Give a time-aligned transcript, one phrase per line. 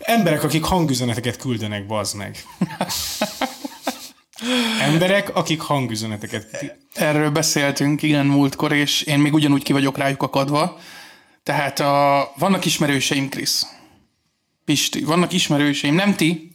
[0.00, 2.44] Emberek, akik hangüzeneteket küldenek, bazd meg.
[4.80, 6.74] Emberek, akik hangüzeneteket...
[6.94, 10.78] Erről beszéltünk, igen, múltkor, és én még ugyanúgy ki vagyok rájuk akadva.
[11.42, 13.66] Tehát a, vannak ismerőseim, Krisz.
[14.64, 16.52] Pisti, vannak ismerőseim, nem ti,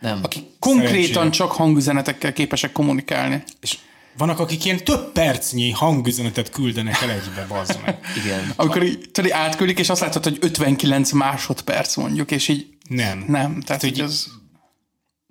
[0.00, 0.20] Nem.
[0.22, 1.30] akik konkrétan Szerencsére.
[1.30, 3.42] csak hangüzenetekkel képesek kommunikálni.
[3.60, 3.78] És
[4.18, 7.98] vannak, akik ilyen több percnyi hangüzenetet küldenek el egybe, bazd meg.
[8.24, 8.52] Igen.
[8.56, 13.24] Amikor így, tudod, átküldik, és azt látod, hogy 59 másodperc mondjuk, és így Nem.
[13.28, 13.60] nem.
[13.60, 14.26] Tehát, hogy hogy- ez...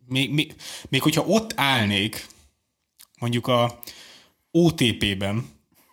[0.06, 0.56] még, még,
[0.90, 2.26] még hogyha ott állnék,
[3.20, 3.80] mondjuk a
[4.52, 5.46] OTP-ben,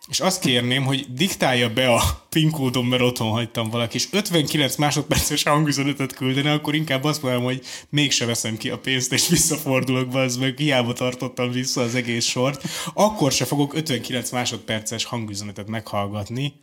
[0.09, 4.75] és azt kérném, hogy diktálja be a PIN kódom, mert otthon hagytam valaki, és 59
[4.75, 10.07] másodperces hangüzenetet küldene, akkor inkább azt mondom, hogy mégse veszem ki a pénzt, és visszafordulok
[10.07, 12.63] be, az meg hiába tartottam vissza az egész sort.
[12.93, 16.53] Akkor se fogok 59 másodperces hangüzenetet meghallgatni.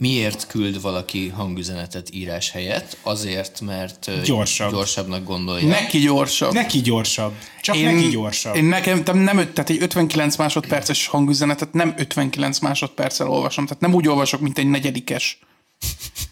[0.00, 2.96] Miért küld valaki hangüzenetet írás helyett?
[3.02, 4.70] Azért, mert Gyorsabb.
[4.70, 5.66] gyorsabbnak gondolja.
[5.68, 6.52] Neki gyorsabb.
[6.52, 7.32] Neki gyorsabb.
[7.62, 8.54] Csak én, neki gyorsabb.
[8.54, 13.66] Én nekem nem, öt- tehát egy 59 másodperces hangüzenetet nem 59 másodperccel olvasom.
[13.66, 15.38] Tehát nem úgy olvasok, mint egy negyedikes.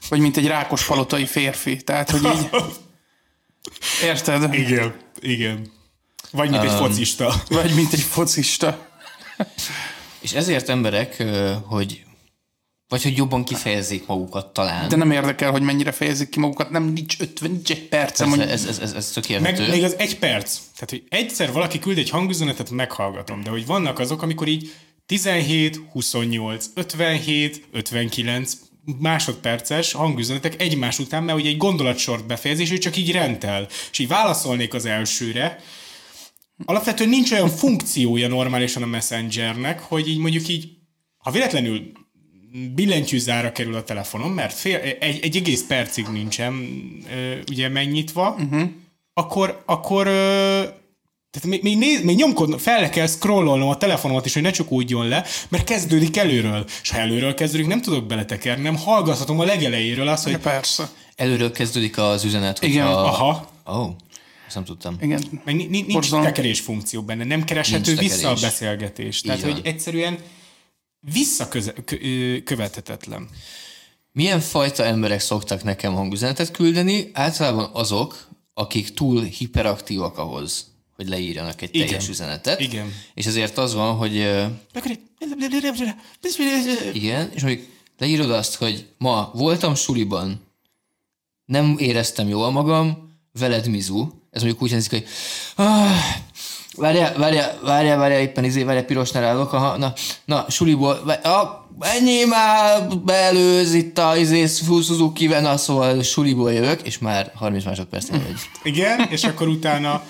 [0.09, 1.77] Vagy mint egy rákos palotai férfi.
[1.77, 2.49] Tehát, hogy így...
[4.09, 4.55] Érted?
[4.55, 5.71] Igen, igen.
[6.31, 7.43] Vagy mint egy focista.
[7.49, 8.89] Vagy mint egy focista.
[10.21, 11.25] És ezért emberek,
[11.67, 12.03] hogy
[12.89, 14.89] vagy hogy jobban kifejezzék magukat talán.
[14.89, 16.71] De nem érdekel, hogy mennyire fejezik ki magukat.
[16.71, 18.33] Nem, nincs 50, nincs egy percem.
[18.33, 20.59] ez, ez, ez, ez, ez tök Meg még az egy perc.
[20.75, 23.43] Tehát, hogy egyszer valaki küld egy hangüzenetet, meghallgatom.
[23.43, 24.73] De hogy vannak azok, amikor így
[25.07, 28.53] 17, 28, 57, 59
[28.99, 33.67] másodperces hangüzenetek egymás után, mert ugye egy gondolatsort befejez, és ő csak így rentel.
[33.91, 35.61] És így válaszolnék az elsőre.
[36.65, 40.69] Alapvetően nincs olyan funkciója normálisan a Messengernek, hogy így mondjuk így,
[41.19, 41.93] ha véletlenül
[42.75, 46.69] billentyűzára kerül a telefonom, mert fél, egy, egy egész percig nincsen
[47.51, 48.71] ugye megnyitva, uh-huh.
[49.15, 50.07] akkor, akkor
[51.31, 55.09] tehát még, még, néz, még nyomkodnom, fel kell scrollolnom a telefonomat is, hogy ne csukódjon
[55.09, 56.65] le, mert kezdődik előről.
[56.83, 60.91] És ha előről kezdődik, nem tudok beletekerni, nem hallgathatom a legelejéről azt, hogy Persze.
[61.17, 63.03] Előről kezdődik az üzenet, Igen, hogyha...
[63.03, 63.91] aha, oh,
[64.47, 64.97] ezt nem tudtam.
[65.01, 65.23] Igen.
[65.45, 66.25] meg ni- ni- nincs Borzalom.
[66.25, 69.21] tekerés funkció benne, nem kereshető Nincs vissza a beszélgetés.
[69.21, 70.19] Tehát, hogy egyszerűen
[71.01, 73.29] visszakövethetetlen.
[74.13, 77.11] Milyen fajta emberek szoktak nekem hangüzenetet küldeni?
[77.13, 80.67] Általában azok, akik túl hiperaktívak ahhoz,
[80.97, 82.11] hogy leírjanak egy teljes Igen.
[82.11, 82.61] üzenetet.
[82.61, 82.93] Igen.
[83.15, 84.17] És ezért az van, hogy
[86.95, 87.67] igen, és mondjuk
[87.99, 90.47] leírod azt, hogy ma voltam suliban,
[91.45, 94.09] nem éreztem jól magam, veled mizu.
[94.31, 95.07] Ez mondjuk úgy hangzik, hogy
[95.55, 96.01] ah,
[96.79, 99.93] várjál, várjál, várjál, várjál, éppen izé, várjál, pirosnál állok, aha, na,
[100.25, 101.49] na, suliból, vá- ah,
[101.81, 108.23] ennyi már belőz itt a izé, Suzuki Vena, szóval suliból jövök, és már 30 másodpercnél
[108.27, 108.37] vagy.
[108.63, 110.03] Igen, és akkor utána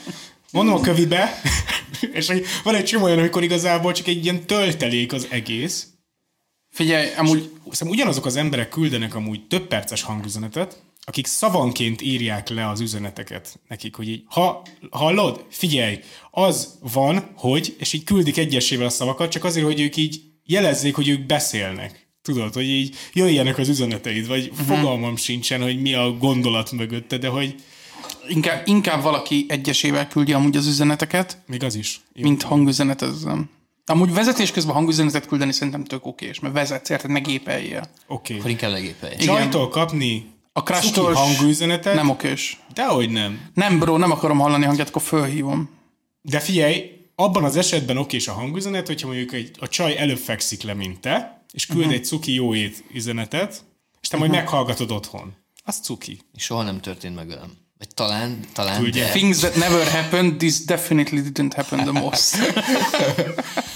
[0.53, 1.41] mondom a kövibe,
[2.13, 5.87] és hogy van egy csomó olyan, amikor igazából csak egy ilyen töltelék az egész.
[6.71, 12.69] Figyelj, amúgy Szerintem ugyanazok az emberek küldenek amúgy több perces hangüzenetet, akik szavanként írják le
[12.69, 15.99] az üzeneteket nekik, hogy így, ha hallod, figyelj,
[16.31, 20.95] az van, hogy, és így küldik egyesével a szavakat, csak azért, hogy ők így jelezzék,
[20.95, 22.09] hogy ők beszélnek.
[22.23, 24.77] Tudod, hogy így jöjjenek az üzeneteid, vagy uh-huh.
[24.77, 27.55] fogalmam sincsen, hogy mi a gondolat mögötte, de hogy
[28.29, 32.01] inkább, inkább valaki egyesével küldi amúgy az üzeneteket, még az is.
[32.13, 32.23] Jó.
[32.23, 33.51] mint hangüzenetezzem.
[33.87, 37.91] Amúgy vezetés közben hangüzenetet küldeni szerintem tök okés, mert vezetsz, érted, ne gépeljél.
[38.07, 38.39] Oké.
[38.39, 39.17] Akkor inkább legépelj.
[39.17, 41.95] Csajtól kapni A crush-tól hangüzenetet?
[41.95, 42.59] nem okés.
[42.75, 43.51] Dehogy nem.
[43.55, 45.71] Nem, bro, nem akarom hallani hangját, akkor fölhívom.
[46.23, 50.63] De figyelj, abban az esetben okés a hangüzenet, hogyha mondjuk egy, a csaj előbb fekszik
[50.63, 51.95] le, mint te, és küld uh-huh.
[51.95, 53.65] egy cuki jó ét üzenetet,
[54.01, 55.35] és te majd meghallgatod otthon.
[55.65, 56.21] Az cuki.
[56.35, 57.53] És soha nem történt meg velem.
[57.79, 59.05] Vagy talán, talán, Küldje.
[59.05, 62.37] de, Things that never happened, this definitely didn't happen the most.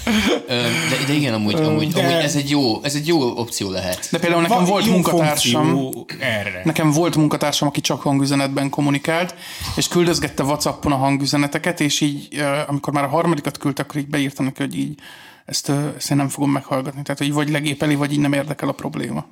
[0.47, 4.07] De, de igen, amúgy, amúgy, de- amúgy ez, egy jó, ez egy jó opció lehet.
[4.11, 6.61] De például nekem Van volt munkatársam, erre.
[6.63, 9.35] Nekem volt munkatársam, aki csak hangüzenetben kommunikált,
[9.75, 14.45] és küldözgette Whatsappon a hangüzeneteket, és így, amikor már a harmadikat küldte, akkor így beírtam
[14.45, 14.99] neki, hogy így
[15.45, 17.01] ezt, ezt én nem fogom meghallgatni.
[17.01, 19.25] Tehát, hogy vagy legépeli, vagy így nem érdekel a probléma.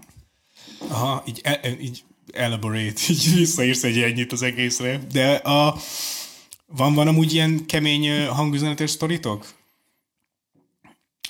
[0.87, 2.03] Aha, így, e, így
[2.33, 4.99] elaborate, így visszaírsz egy ennyit az egészre.
[5.11, 5.75] De a,
[6.67, 9.45] van, van amúgy ilyen kemény hangüzenetes sztoritok?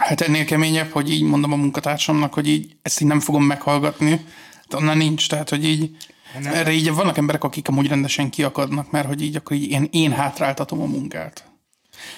[0.01, 4.25] Hát ennél keményebb, hogy így mondom a munkatársamnak, hogy így ezt így nem fogom meghallgatni.
[4.69, 5.98] De annál nincs, tehát, hogy így
[6.42, 6.53] Nem.
[6.53, 10.12] erre így vannak emberek, akik amúgy rendesen kiakadnak, mert hogy így akkor így én, én
[10.12, 11.45] hátráltatom a munkát.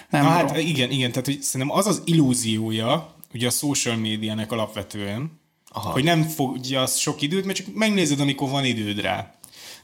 [0.09, 4.51] Nem, Na hát igen, igen, tehát hogy szerintem az az illúziója, ugye a social médiának
[4.51, 5.41] alapvetően,
[5.75, 5.91] Aha.
[5.91, 9.35] Hogy nem fogja sok időt, mert csak megnézed, amikor van időd rá.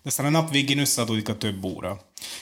[0.02, 2.00] De aztán a nap végén összeadódik a több óra.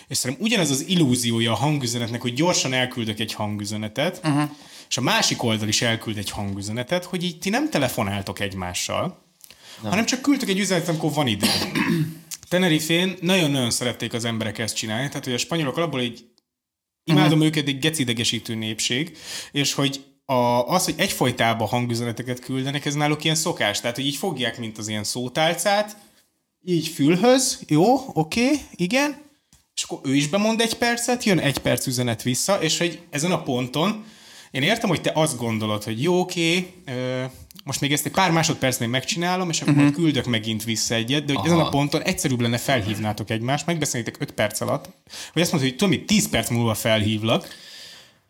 [0.08, 4.50] És szerintem ugyanez az illúziója a hangüzenetnek, hogy gyorsan elküldök egy hangüzenetet, uh-huh.
[4.90, 9.24] És a másik oldal is elküld egy hangüzenetet, hogy így ti nem telefonáltok egymással,
[9.82, 9.92] nem.
[9.92, 11.48] hanem csak küldtök egy üzenetet, amikor van idő.
[12.50, 16.26] Tenerifén nagyon-nagyon szerették az emberek ezt csinálni, tehát hogy a spanyolok alapból egy
[17.04, 17.46] imádom uh-huh.
[17.46, 19.18] őket, egy gecidegesítő népség,
[19.52, 23.80] és hogy a, az, hogy egyfolytában hangüzeneteket küldenek, ez náluk ilyen szokás.
[23.80, 25.98] Tehát, hogy így fogják, mint az ilyen szótálcát,
[26.66, 29.26] így fülhöz, jó, oké, okay, igen,
[29.76, 33.32] és akkor ő is bemond egy percet, jön egy perc üzenet vissza, és hogy ezen
[33.32, 34.06] a ponton
[34.58, 36.74] én értem, hogy te azt gondolod, hogy jó, oké,
[37.64, 39.94] most még ezt egy pár másodpercnél megcsinálom, és akkor uh-huh.
[39.94, 41.56] küldök megint vissza egyet, de hogy Aha.
[41.56, 44.90] ezen a ponton egyszerűbb lenne felhívnátok egymást, megbeszélnétek 5 perc alatt,
[45.34, 47.48] vagy azt mondod, hogy tudom, 10 perc múlva felhívlak,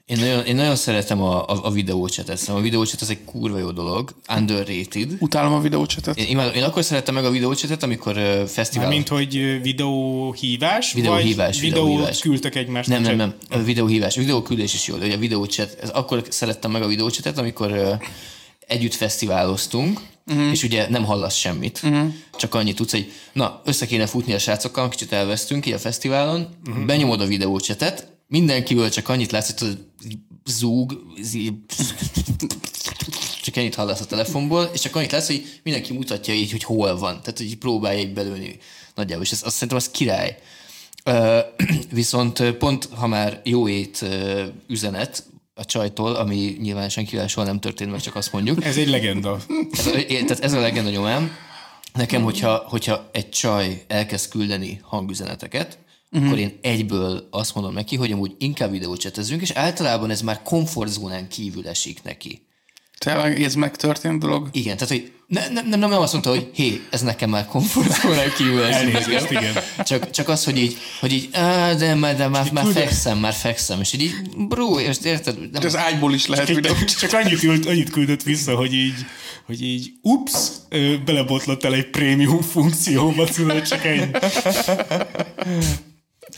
[0.08, 2.38] én nagyon, én nagyon szeretem a, a, a videócsetet.
[2.38, 4.16] Szóval a videócset az egy kurva jó dolog.
[4.36, 5.12] Underrated.
[5.20, 6.18] Utálom a videócsetet.
[6.18, 8.88] Én, imádom, én akkor szerettem meg a videócsetet, amikor uh, fesztivál...
[8.88, 10.94] Mint hogy videóhívás?
[10.94, 11.56] Videóhívás.
[11.56, 12.20] Vagy videót videóhívás.
[12.20, 13.00] küldtek egymásnak?
[13.00, 13.60] Nem, nem, nem.
[13.60, 14.18] A videóhívás.
[14.18, 18.02] A videóküldés is jó, de a videócset, ez akkor szerettem meg a videócsetet, amikor uh,
[18.68, 20.52] együtt fesztiváloztunk, uh-huh.
[20.52, 22.14] és ugye nem hallasz semmit, uh-huh.
[22.38, 26.48] csak annyit tudsz, hogy na, össze kéne futni a srácokkal, kicsit elvesztünk így a fesztiválon,
[26.68, 26.86] uh-huh.
[26.86, 29.78] benyomod a videócsetet, mindenkiből csak annyit látsz, hogy
[30.46, 31.02] zúg,
[33.42, 36.98] csak ennyit hallasz a telefonból, és csak annyit látsz, hogy mindenki mutatja így, hogy hol
[36.98, 37.22] van.
[37.22, 38.58] Tehát, hogy próbálja így belőni
[38.96, 40.38] nagyjából, és ez, azt szerintem az király.
[41.06, 41.40] Uh,
[41.92, 45.24] viszont pont, ha már jó ét uh, üzenet
[45.54, 48.64] a csajtól, ami nyilván senkivel soha nem történt meg, csak azt mondjuk.
[48.64, 49.40] Ez egy legenda.
[49.72, 51.32] Ez, tehát ez a legenda nyomám.
[51.94, 55.78] Nekem, hogyha, hogyha egy csaj elkezd küldeni hangüzeneteket,
[56.12, 56.28] uh-huh.
[56.28, 61.28] akkor én egyből azt mondom neki, hogy amúgy inkább videócsetezzünk, és általában ez már komfortzónán
[61.28, 62.46] kívül esik neki.
[62.98, 64.50] Tényleg ez megtörtént dolog?
[64.52, 68.34] Igen, tehát hogy ne, nem, nem, nem azt mondta, hogy hé, ez nekem már komfortzónán
[68.38, 69.30] kívül esik.
[69.30, 69.54] igen.
[69.84, 73.34] Csak, csak az, hogy így, hogy így á, de, de, de már, már fekszem, már
[73.34, 75.52] fekszem, és így, bró, és érted?
[75.52, 76.74] Nem, az ágyból is lehet videó.
[77.00, 79.06] Csak annyit, küld, annyit küldött vissza, hogy így,
[79.46, 80.50] hogy így, ups,
[81.06, 84.10] belebotlott el egy prémium funkcióba, tudod, csak egy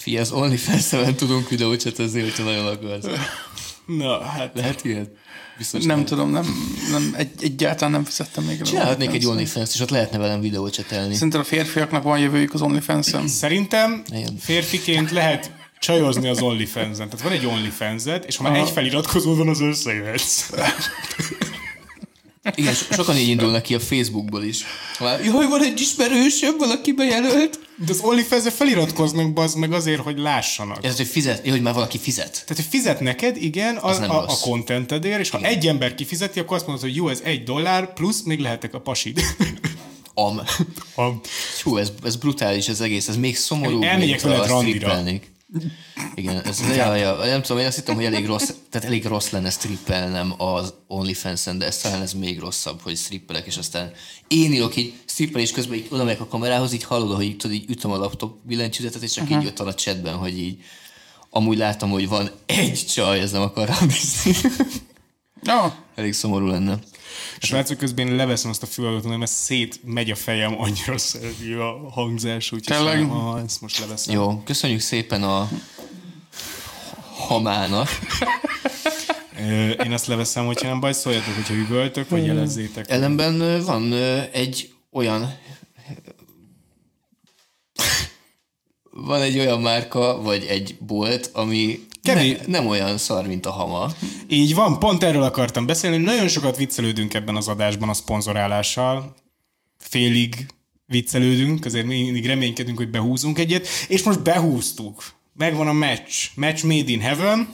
[0.10, 3.06] Fia, az OnlyFans-en tudunk videócsetezni, hogyha nagyon akarsz.
[3.86, 4.52] Na, hát...
[4.56, 5.10] Lehet ilyet?
[5.58, 6.46] Biztos nem, nem tudom, nem,
[6.92, 8.62] nem, egy, egyáltalán nem fizettem még.
[8.62, 11.14] Csinálhatnék egy OnlyFans, és ott lehetne velem videócsetelni.
[11.14, 13.28] Szerintem a férfiaknak van jövőjük az OnlyFans-en.
[13.28, 14.04] Szerintem
[14.40, 17.10] férfiként lehet csajozni az OnlyFans-en.
[17.10, 18.62] Tehát van egy onlyfans és ha már Aha.
[18.62, 20.50] egy feliratkozó van, az összejöhetsz.
[22.56, 24.64] Igen, sokan így indulnak ki a Facebookból is.
[25.00, 27.60] Jaj, van egy ismerősöm, valaki bejelölt.
[27.86, 30.86] De az onlyfans feliratkoznak bazd meg azért, hogy lássanak.
[30.86, 32.32] Ez, hogy fizet, hogy már valaki fizet.
[32.32, 35.52] Tehát, hogy fizet neked, igen, a, a, a contentedért, és ha igen.
[35.52, 38.80] egy ember kifizeti, akkor azt mondod, hogy jó, ez egy dollár, plusz még lehetek a
[38.80, 39.22] pasid.
[40.14, 40.42] Am.
[40.96, 41.22] Am.
[41.64, 45.04] Hú, ez, ez brutális az egész, ez még szomorú, Elmegyek veled randira.
[46.16, 49.30] Igen, ez, ja, ja, nem tudom, én azt hittem, hogy elég rossz, tehát elég rossz
[49.30, 53.92] lenne strippelnem az OnlyFans-en, de ez talán ez még rosszabb, hogy strippelek, és aztán
[54.28, 57.70] én írok így strippelés közben így oda megyek a kamerához, így hallod, hogy tudod, így
[57.70, 59.40] ütöm a laptop billentyűzetet, és csak uh-huh.
[59.40, 60.64] így jött a chatben, hogy így
[61.30, 63.90] amúgy látom, hogy van egy csaj, ez nem akar rám
[65.42, 65.72] No.
[65.96, 66.80] Elég szomorú lenne.
[67.40, 71.90] Srácok, közben én leveszem azt a fülhallgatót, mert szét megy a fejem, annyira szereti a
[71.92, 73.10] hangzás, úgyhogy Tényleg?
[73.12, 74.16] Ah, ezt most leveszem.
[74.16, 75.50] Jó, köszönjük szépen a
[77.16, 77.90] hamának.
[79.84, 82.90] Én azt leveszem, hogyha nem baj, szóljatok, hogyha üvöltök, vagy jelezzétek.
[82.90, 83.94] Ellenben van
[84.32, 85.34] egy olyan
[88.92, 93.92] van egy olyan márka, vagy egy bolt, ami ne, nem olyan szar, mint a hama.
[94.28, 95.98] Így van, pont erről akartam beszélni.
[95.98, 99.16] Nagyon sokat viccelődünk ebben az adásban a szponzorálással.
[99.78, 100.46] Félig
[100.86, 105.04] viccelődünk, azért mindig reménykedünk, hogy behúzunk egyet, és most behúztuk.
[105.34, 106.30] Megvan a match.
[106.36, 107.54] Match made in heaven.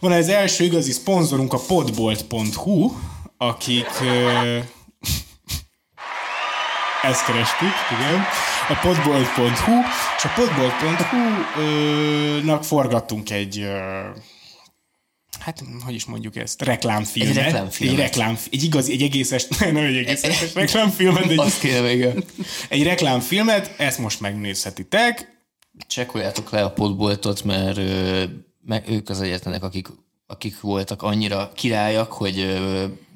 [0.00, 2.92] Van az első igazi szponzorunk a podbolt.hu,
[3.36, 3.86] akik
[7.10, 8.24] ezt kerestük, igen,
[8.68, 9.72] a podbolt.hu,
[10.26, 13.66] a podbolt.hu-nak forgattunk egy
[15.40, 17.36] hát, hogy is mondjuk ezt, reklámfilmet.
[17.36, 17.98] Egy reklámfilmet.
[17.98, 21.30] Egy, reklám, egy igazi, egy egészes, nem egy egészes reklámfilmet.
[21.30, 22.24] Egy, Azt kéne igen.
[22.68, 25.34] Egy reklámfilmet, ezt most megnézhetitek.
[25.86, 28.24] Csekkoljátok le a podboltot, mert ö,
[28.64, 29.88] meg ők az egyetlenek, akik,
[30.26, 32.60] akik voltak annyira királyak, hogy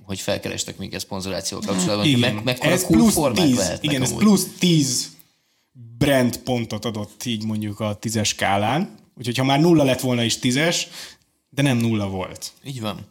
[0.05, 2.07] hogy felkerestek még egy szponzorációval kapcsolatban.
[2.07, 2.35] Igen.
[2.35, 5.19] Meg, mekkora ez plusz formák 10, lehetnek Igen, ez plusz 10
[5.99, 8.99] brand pontot adott így mondjuk a tízes skálán.
[9.19, 10.89] Úgyhogy ha már nulla lett volna is tízes,
[11.49, 12.53] de nem nulla volt.
[12.65, 13.07] Így van.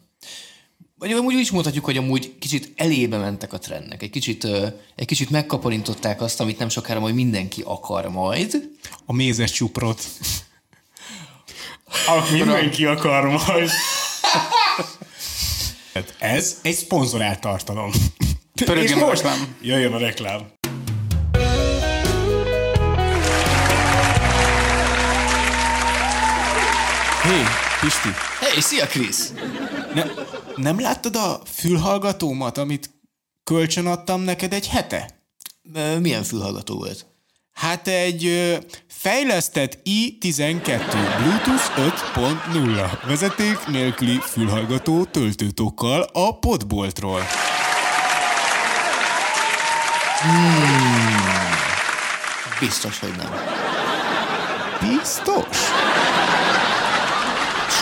[0.94, 4.02] vagy amúgy úgy is mondhatjuk, hogy amúgy kicsit elébe mentek a trendnek.
[4.02, 4.44] Egy kicsit,
[4.96, 8.70] egy kicsit megkaparintották azt, amit nem sokára majd mindenki akar majd.
[9.04, 10.06] A mézes csuprot.
[12.06, 13.70] Amit mindenki akar majd.
[15.94, 17.90] Hát ez egy szponzorált tartalom.
[18.64, 19.56] Pörögjön a most reklám.
[19.62, 20.59] Jöjjön a reklám.
[27.80, 28.08] Pisti,
[28.40, 29.32] Hey, szia Krisz!
[29.94, 30.02] ne,
[30.56, 32.90] nem láttad a fülhallgatómat, amit
[33.44, 35.10] kölcsön adtam neked egy hete?
[36.00, 37.06] Milyen fülhallgató volt?
[37.52, 38.56] Hát egy ö,
[38.88, 40.80] fejlesztett i12
[41.18, 41.70] Bluetooth
[42.14, 47.22] 5.0 vezeték nélküli fülhallgató töltőtokkal a podboltról.
[52.60, 53.30] Biztos, hogy nem.
[54.90, 55.56] Biztos?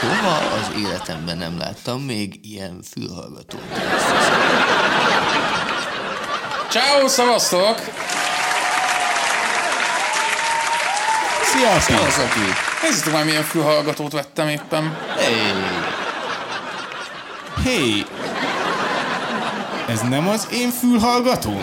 [0.00, 3.62] Soha az életemben nem láttam még ilyen fülhallgatót.
[6.68, 7.80] Ciao, szavaztok!
[11.44, 11.96] Sziasztok!
[11.98, 12.40] Aki...
[12.82, 14.96] Nézzétek már, milyen fülhallgatót vettem éppen.
[15.16, 15.52] Hey,
[17.64, 18.04] Hé!
[19.88, 21.62] Ez nem az én fülhallgatóm?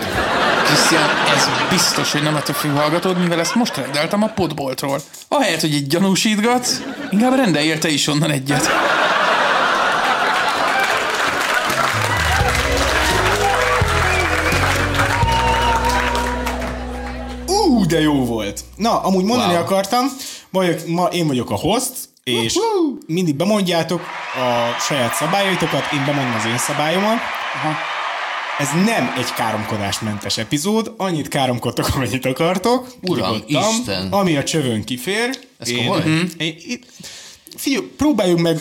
[0.66, 5.00] Krisztián, ez biztos, hogy nem a te fülhallgatód, mivel ezt most rendeltem a podboltról.
[5.28, 8.70] Ahelyett, hogy így gyanúsítgatsz, inkább rendeljél te is onnan egyet.
[17.48, 18.60] Ú, de jó volt.
[18.76, 19.62] Na, amúgy mondani Wow.
[19.62, 20.06] akartam,
[20.50, 21.92] vagyok, ma én vagyok a host,
[22.24, 22.58] és
[23.08, 24.02] mindig bemondjátok
[24.36, 27.18] a saját szabályaitokat, én bemondom az én szabályomat.
[27.64, 27.94] Aha.
[28.60, 32.88] Ez nem egy káromkodásmentes epizód, annyit káromkodtok, amennyit akartok.
[33.02, 34.12] Uram, Isten.
[34.12, 35.40] Ami a csövön kifér.
[35.58, 36.04] Ez komoly?
[36.38, 36.80] én, én,
[37.56, 38.60] figyelj, próbáljuk meg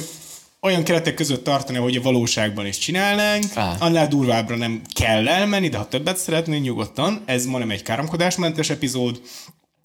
[0.60, 3.44] olyan keretek között tartani, hogy a valóságban is csinálnánk.
[3.54, 3.76] Á.
[3.78, 7.22] Annál durvábbra nem kell elmenni, de ha többet szeretnél, nyugodtan.
[7.24, 9.20] Ez ma nem egy káromkodásmentes epizód.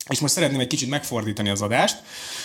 [0.09, 1.97] És most szeretném egy kicsit megfordítani az adást.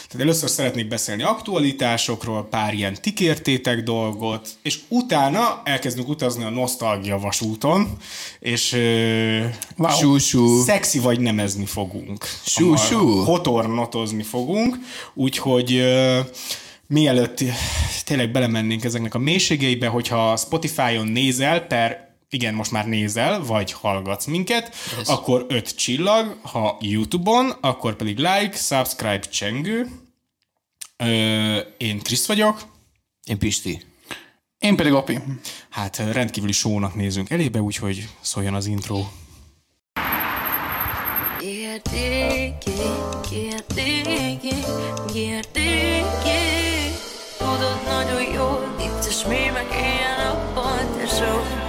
[0.09, 7.19] Tehát először szeretnék beszélni aktualitásokról, pár ilyen tikértétek dolgot, és utána elkezdünk utazni a nosztalgia
[7.19, 7.97] vasúton,
[8.41, 8.73] és
[9.77, 9.91] Wow.
[9.91, 10.63] Sú-sú.
[10.63, 12.25] szexi vagy nemezni fogunk.
[12.47, 13.25] Sú-sú.
[13.25, 14.79] Hotornotozni fogunk,
[15.15, 15.83] úgyhogy
[16.87, 17.39] mielőtt
[18.05, 24.27] tényleg belemennénk ezeknek a mélységeibe, hogyha Spotify-on nézel, per igen, most már nézel, vagy hallgatsz
[24.27, 25.09] minket, Ez.
[25.09, 29.89] akkor öt csillag, ha YouTube-on, akkor pedig like, subscribe, csengő.
[30.97, 32.63] Ö, én Krisz vagyok,
[33.25, 33.83] Én Pisti.
[34.59, 35.19] Én pedig Api.
[35.71, 39.05] hát rendkívüli sónak nézünk elébe, úgyhogy szóljon az intro.
[41.39, 42.73] Kérdéki,
[43.31, 44.55] kérdéki,
[45.13, 46.05] kérdéki
[47.39, 51.64] Tudod nagyon jól, vicces mémek ilyen nappal, tesó Bum!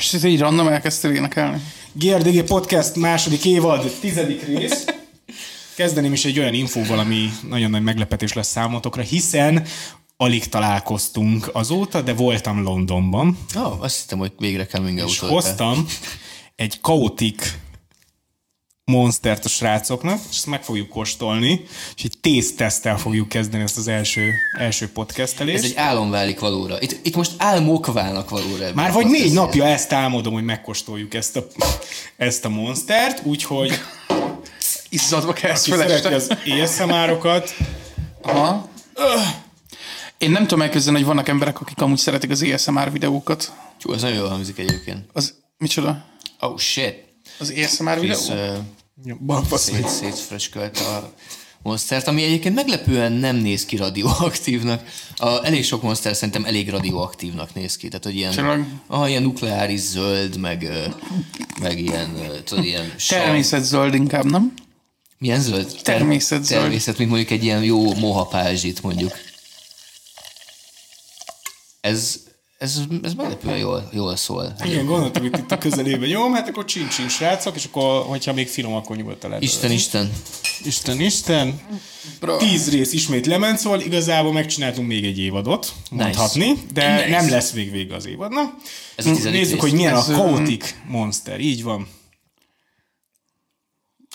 [0.00, 1.60] És ez így random elkezdtél énekelni.
[1.92, 4.84] GRDG Podcast második évad, tizedik rész.
[5.74, 9.66] Kezdeném is egy olyan infóval, ami nagyon nagy meglepetés lesz számotokra, hiszen
[10.16, 15.32] alig találkoztunk azóta, de voltam Londonban, Ó, oh, azt hittem, hogy végre coming és out
[15.32, 15.86] hoztam
[16.56, 17.58] egy kaotik
[18.90, 21.64] monstert a srácoknak, és ezt meg fogjuk kóstolni,
[21.96, 25.64] és egy tésztesztel fogjuk kezdeni ezt az első, első podcastelést.
[25.64, 26.80] Ez egy álom válik valóra.
[26.80, 28.70] Itt, itt most álmok válnak valóra.
[28.74, 31.46] Már vagy négy napja ezt álmodom, hogy megkóstoljuk ezt a,
[32.16, 33.72] ezt a monstert, úgyhogy
[34.88, 36.14] Izzadva kezd fel este.
[36.14, 36.30] az
[36.62, 37.54] ASMR-okat,
[38.22, 38.68] Aha.
[40.18, 43.52] Én nem tudom elképzelni, hogy vannak emberek, akik amúgy szeretik az ASMR videókat.
[43.84, 45.04] Jó, ez nagyon jól hangzik egyébként.
[45.12, 46.04] Az, micsoda?
[46.40, 46.94] Oh shit.
[47.38, 48.18] Az ASMR videó?
[48.28, 48.56] uh,
[49.26, 51.12] Balfasz szét, szétfröskölte a
[51.62, 54.82] monstert, ami egyébként meglepően nem néz ki radioaktívnak.
[55.16, 57.88] A, elég sok monster szerintem elég radioaktívnak néz ki.
[57.88, 58.32] Tehát, hogy ilyen,
[58.86, 60.68] aha, ilyen nukleáris zöld, meg,
[61.60, 64.54] meg ilyen, tudod, ilyen sav- Természetzöld inkább, nem?
[65.18, 65.66] Milyen zöld?
[65.66, 66.60] Ter- Természetzöld.
[66.60, 69.12] Természet, mint mondjuk egy ilyen jó moha pázsit mondjuk.
[71.80, 72.20] Ez,
[72.60, 74.52] ez, ez meglepően jól, jól szól.
[74.64, 76.08] Igen, gondoltam, hogy itt a közelében.
[76.08, 79.44] Jó, hát akkor csincsin srácok, és akkor, hogyha még finom, akkor nyugodtan lehet.
[79.44, 80.12] Isten, Isten.
[80.64, 81.60] Isten, Isten.
[82.20, 82.36] Bro.
[82.36, 87.08] Tíz rész ismét lement, szóval igazából megcsináltunk még egy évadot, mondhatni, de Nice.
[87.08, 88.54] nem lesz vég vége az évadnak.
[88.96, 89.54] Ez Nézzük, rész.
[89.56, 91.40] hogy milyen Ez, a Chaotic Monster.
[91.40, 91.88] Így van.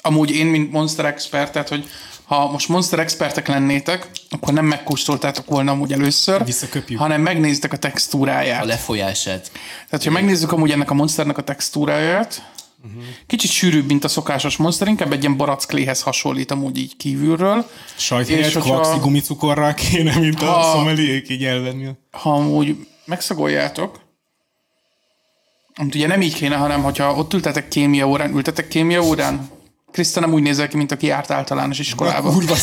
[0.01, 1.85] Amúgy én, mint Monster Expert, tehát, hogy
[2.25, 6.99] ha most Monster Expertek lennétek, akkor nem megkóstoltátok volna amúgy először, Visszaköpjük.
[6.99, 8.63] hanem megnéztek a textúráját.
[8.63, 9.51] A lefolyását.
[9.89, 12.53] Tehát, ha megnézzük amúgy ennek a monsternek a textúráját,
[13.27, 17.69] Kicsit sűrűbb, mint a szokásos monster, inkább egy ilyen barackléhez hasonlít amúgy így kívülről.
[17.95, 21.87] Sajt helyett kvaxi gumicukorral kéne, mint a Ha- szomeliék így elvenni.
[22.11, 23.99] Ha amúgy megszagoljátok,
[25.75, 29.49] amit ugye nem így kéne, hanem hogyha ott ültetek kémia órán, ültetek kémia órán,
[29.95, 32.31] Kriszta nem úgy nézel ki, mint aki járt általános iskolába.
[32.31, 32.55] Kurva.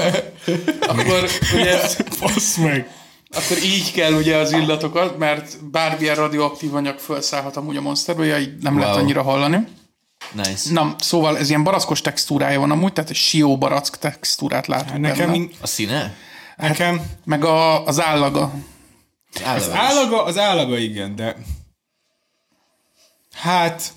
[0.92, 1.80] Akkor ugye
[2.20, 2.90] Basz meg.
[3.30, 8.38] Akkor így kell ugye az illatokat, mert bármilyen radioaktív anyag felszállhat amúgy a monsterbe, ja,
[8.38, 8.82] így nem wow.
[8.82, 9.66] lehet annyira hallani.
[10.32, 10.72] Nice.
[10.72, 15.30] Na, szóval ez ilyen barackos textúrája van amúgy, tehát egy sió barack textúrát látunk Nekem,
[15.30, 15.46] benne.
[15.60, 16.14] A színe?
[16.56, 18.52] nekem Meg a, az állaga.
[19.34, 19.78] Az az állaga.
[19.78, 21.36] állaga, az állaga igen, de
[23.32, 23.92] hát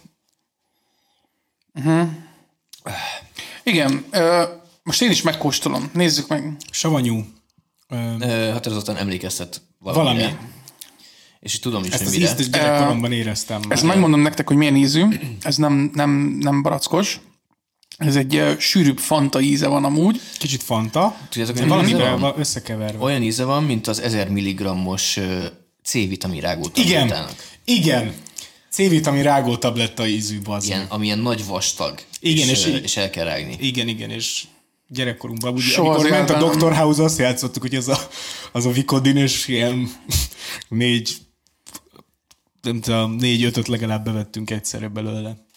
[3.64, 4.44] Igen, ö,
[4.84, 5.90] most én is megkóstolom.
[5.94, 6.56] Nézzük meg.
[6.72, 7.26] savanyú.
[7.90, 7.96] Ö,
[8.52, 10.24] Határozottan emlékeztet valamire.
[10.24, 10.38] valami.
[11.40, 12.36] És így tudom is, Ezt hogy az mire.
[12.40, 13.72] is gyerekkoromban éreztem már.
[13.72, 15.06] Ezt megmondom nektek, hogy milyen ízű.
[15.42, 16.10] Ez nem, nem,
[16.40, 17.20] nem barackos.
[17.98, 20.22] Ez egy ö, sűrűbb fanta íze van amúgy.
[20.38, 22.20] Kicsit fanta, Tudjátok, valamivel van?
[22.20, 23.04] va- összekeverve.
[23.04, 25.46] Olyan íze van, mint az 1000 mg-os ö,
[25.84, 27.14] C-vitamin rágó Igen,
[27.64, 28.14] igen.
[28.72, 30.86] C-vitamin rágó tabletta ízű, bazd meg.
[30.90, 32.00] amilyen nagy vastag.
[32.20, 33.56] Igen, és, és el kell rágni.
[33.60, 34.44] Igen, igen, és
[34.88, 36.56] gyerekkorunkban, ugye, Soha amikor ment a.
[36.56, 36.76] Dr.
[36.76, 37.98] House, azt játszottuk, hogy az a,
[38.52, 39.90] az a Vicodin, és ilyen
[40.68, 41.18] négy,
[42.62, 45.48] nem tudom, négy-ötöt legalább bevettünk egyszerre belőle.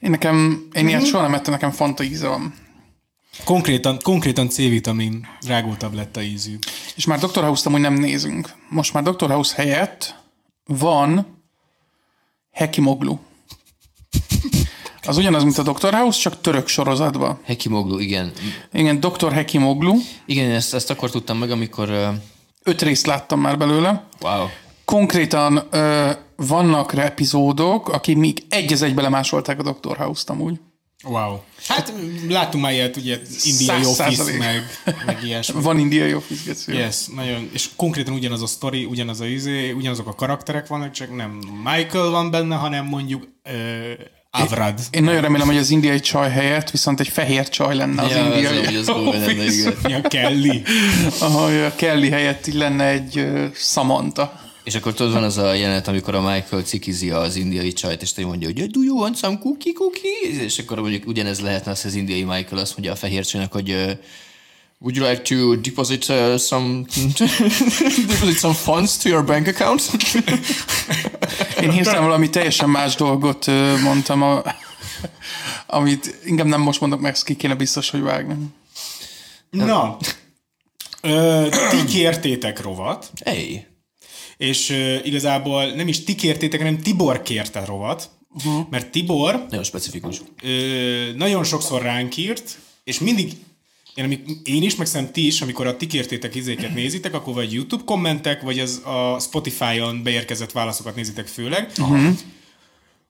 [0.00, 2.54] Én nekem, én ilyet soha nem ettem, nekem fanta íze van.
[3.44, 6.58] Konkrétan, konkrétan C-vitamin rágótabletta ízű.
[6.96, 7.42] És már Dr.
[7.42, 8.52] House-t amúgy nem nézünk.
[8.68, 9.30] Most már Dr.
[9.30, 10.22] House helyett
[10.64, 11.42] van
[12.52, 13.18] Hekimoglu.
[15.06, 15.94] Az ugyanaz, mint a Dr.
[15.94, 17.38] House, csak török sorozatban.
[17.44, 18.32] Hekimoglu, igen.
[18.72, 19.32] Igen, Dr.
[19.32, 19.94] Hekimoglu.
[20.26, 21.88] Igen, ezt, ezt akkor tudtam meg, amikor...
[21.88, 22.08] ö,
[22.62, 24.04] Öt részt láttam már belőle.
[24.20, 24.46] Wow.
[24.84, 29.96] Konkrétan ö, vannak rá epizódok, akik még egy az egybe lemásolták a Dr.
[29.96, 30.60] House-t amúgy.
[31.02, 31.36] Wow.
[31.68, 31.92] Hát
[32.28, 34.62] láttunk már ilyet, ugye Indiai Office, meg,
[35.06, 35.62] meg ilyesmi.
[35.62, 36.72] Van indiai office geci.
[36.72, 41.16] Yes, nagyon, és konkrétan ugyanaz a sztori, ugyanaz a izé, ugyanazok a karakterek vannak, csak
[41.16, 43.52] nem Michael van benne, hanem mondjuk uh,
[44.42, 44.80] Avrad.
[44.90, 48.24] Én nagyon remélem, hogy az indiai csaj helyett viszont egy fehér csaj lenne az Ja,
[48.24, 48.64] az, indiai.
[48.64, 49.74] hogy az cool lenne, igen.
[49.88, 50.62] Ja, Kelly.
[51.20, 54.40] Ahogy a Kelly helyett így lenne egy ö, Samantha.
[54.64, 58.12] És akkor tudod, van az a jelenet, amikor a Michael cikizi az indiai csajt, és
[58.12, 60.42] te mondja, hogy do you want some cookie cookie?
[60.44, 63.52] És akkor mondjuk ugyanez lehetne az, hogy az indiai Michael azt mondja a fehér csajnak,
[63.52, 63.90] hogy uh,
[64.84, 66.84] would you like to deposit uh, some
[68.10, 69.90] deposit some funds to your bank account?
[71.62, 73.46] Én hirtelen valami teljesen más dolgot
[73.82, 74.42] mondtam, a,
[75.66, 78.34] amit inkább nem most mondok meg, ezt ki kéne biztos, hogy vágni.
[79.50, 79.96] Na,
[81.00, 83.66] ö, ti kértétek rovat, hey.
[84.36, 88.66] és ö, igazából nem is ti kértétek, hanem Tibor kérte rovat, uh-huh.
[88.70, 90.22] mert Tibor Nagyon specifikus.
[90.42, 93.32] ö, nagyon sokszor ránk írt, és mindig
[93.94, 97.34] én, amik, én is, meg szerintem ti is, amikor a ti kértétek izéket nézitek, akkor
[97.34, 101.70] vagy YouTube kommentek, vagy az a Spotify-on beérkezett válaszokat nézitek főleg.
[101.78, 102.18] Uh-huh.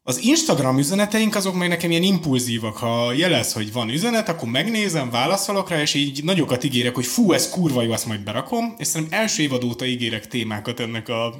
[0.06, 2.76] Az Instagram üzeneteink azok meg nekem ilyen impulzívak.
[2.76, 7.32] Ha jelez, hogy van üzenet, akkor megnézem, válaszolok rá, és így nagyokat ígérek, hogy fú,
[7.32, 8.74] ez kurva jó, azt majd berakom.
[8.78, 11.34] És szerintem első évad óta ígérek témákat ennek a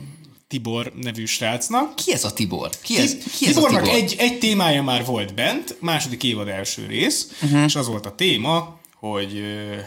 [0.48, 1.96] Tibor nevű srácnak.
[1.96, 2.70] Ki ez a Tibor?
[2.82, 3.98] Ki ez, ki ez a Tibornak Tibor?
[3.98, 7.64] egy, egy témája már volt bent, második évad első rész, uh-huh.
[7.64, 8.78] és az volt a téma,
[9.10, 9.42] hogy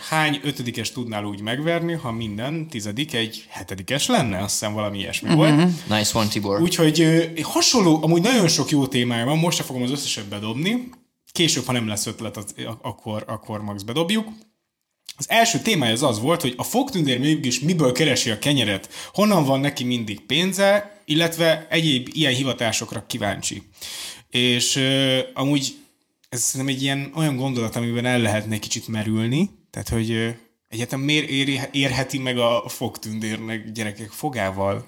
[0.10, 5.30] hány ötödikes tudnál úgy megverni, ha minden tizedik egy hetedikes lenne, azt hiszem valami ilyesmi
[5.30, 5.56] uh-huh.
[5.56, 5.88] volt.
[5.90, 6.62] Nice one, Tibor.
[6.62, 10.90] Úgyhogy hasonló, amúgy nagyon sok jó témája van, most se fogom az összeset bedobni,
[11.32, 14.28] később, ha nem lesz ötlet, az, akkor, akkor max bedobjuk.
[15.18, 19.46] Az első témája az az volt, hogy a fogtündér mégis miből keresi a kenyeret, honnan
[19.46, 23.64] van neki mindig pénze, illetve egyéb ilyen hivatásokra kíváncsi.
[24.30, 25.76] És ö, amúgy
[26.38, 30.36] ez szerintem egy ilyen olyan gondolat, amiben el lehetne egy kicsit merülni, tehát hogy
[30.68, 34.88] egyetem miért éri, érheti meg a fogtündérnek gyerekek fogával?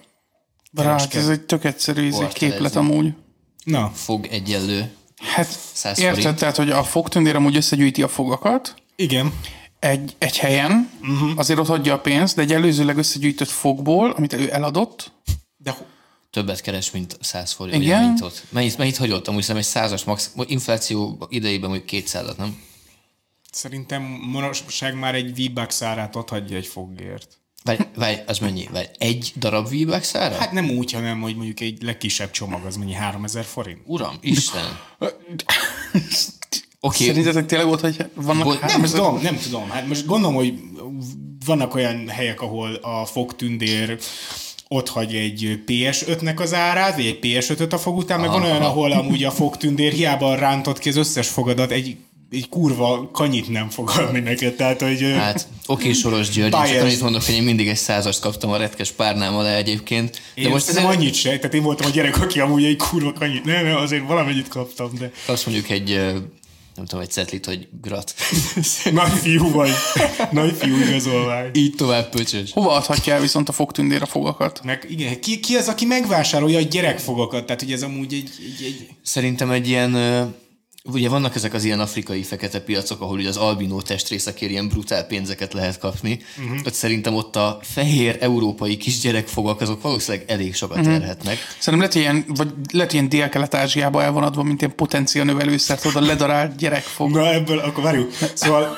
[0.71, 3.13] Barát, ez egy tök egyszerű ez egy képlet amúgy.
[3.63, 4.91] Na, Fog egyenlő.
[5.17, 5.57] Hát
[5.95, 9.33] érted, tehát, hogy a fogtündér amúgy összegyűjti a fogakat, igen.
[9.79, 11.31] egy, egy helyen, uh-huh.
[11.35, 15.11] azért ott hagyja a pénzt, de egy előzőleg összegyűjtött fogból, amit ő eladott,
[15.57, 15.87] De ho-
[16.39, 17.83] Többet keres, mint 100 forint.
[17.83, 18.03] Igen.
[18.03, 18.43] Mint ott.
[18.49, 19.27] Mennyit, mennyit hagyott?
[19.27, 22.61] Amúgy szerintem egy százas max, infláció idejében mondjuk 200-at, nem?
[23.51, 27.37] Szerintem manapság már egy V-Bucks árát hagyja egy fogért.
[27.63, 28.67] Várj, várj, az mennyi?
[28.71, 30.35] Várj, egy darab v szára?
[30.35, 33.79] Hát, nem úgy, hanem hogy mondjuk egy legkisebb csomag az mennyi, 3000 forint?
[33.85, 34.79] Uram, Isten.
[36.79, 39.69] Oké, Szerintetek tényleg volt, hogy vannak három Nem ezer- tudom, nem tudom.
[39.69, 40.59] Hát most gondolom, hogy
[41.45, 43.99] vannak olyan helyek, ahol a fogtündér
[44.71, 48.61] ott hagy egy PS5-nek az árát, vagy egy PS5-öt a fog után, meg van olyan,
[48.61, 51.95] ahol amúgy a fogtündér hiába rántott ki az összes fogadat, egy,
[52.31, 55.01] egy kurva kanyit nem fog adni neked, tehát hogy...
[55.17, 58.57] Hát, oké, Soros György, én csak annyit mondok, hogy én mindig egy százast kaptam a
[58.57, 60.21] retkes párnám alá egyébként.
[60.35, 62.75] De én most nem azért annyit se, tehát én voltam a gyerek, aki amúgy egy
[62.75, 65.99] kurva kanyit, nem, nem, azért valamennyit kaptam, de azt mondjuk egy,
[66.79, 68.13] nem tudom, egy cetlit, hogy grat.
[68.91, 69.71] nagy fiú vagy,
[70.31, 71.49] nagy fiú igazolvány.
[71.53, 72.51] Így tovább pöcsös.
[72.51, 74.61] Hova adhatja el viszont a fogtündér a fogakat?
[74.63, 77.45] Meg igen, ki, ki az, aki megvásárolja a gyerekfogakat?
[77.45, 79.95] Tehát, hogy ez amúgy egy, egy, egy Szerintem egy ilyen,
[80.93, 85.03] ugye vannak ezek az ilyen afrikai fekete piacok, ahol ugye az albinó testrészekért ilyen brutál
[85.03, 86.19] pénzeket lehet kapni.
[86.37, 86.59] Uh-huh.
[86.65, 90.93] Ott szerintem ott a fehér európai kisgyerekfogak, azok valószínűleg elég sokat uh-huh.
[90.93, 91.37] érhetnek.
[91.59, 96.03] Szerintem lehet ilyen, vagy lehet ilyen Dél-Kelet-Ázsiába el van adva, mint ilyen potencia növelőszer, tudod,
[96.03, 97.11] a ledarált gyerekfog.
[97.11, 98.11] Na ebből, akkor várjuk.
[98.33, 98.77] Szóval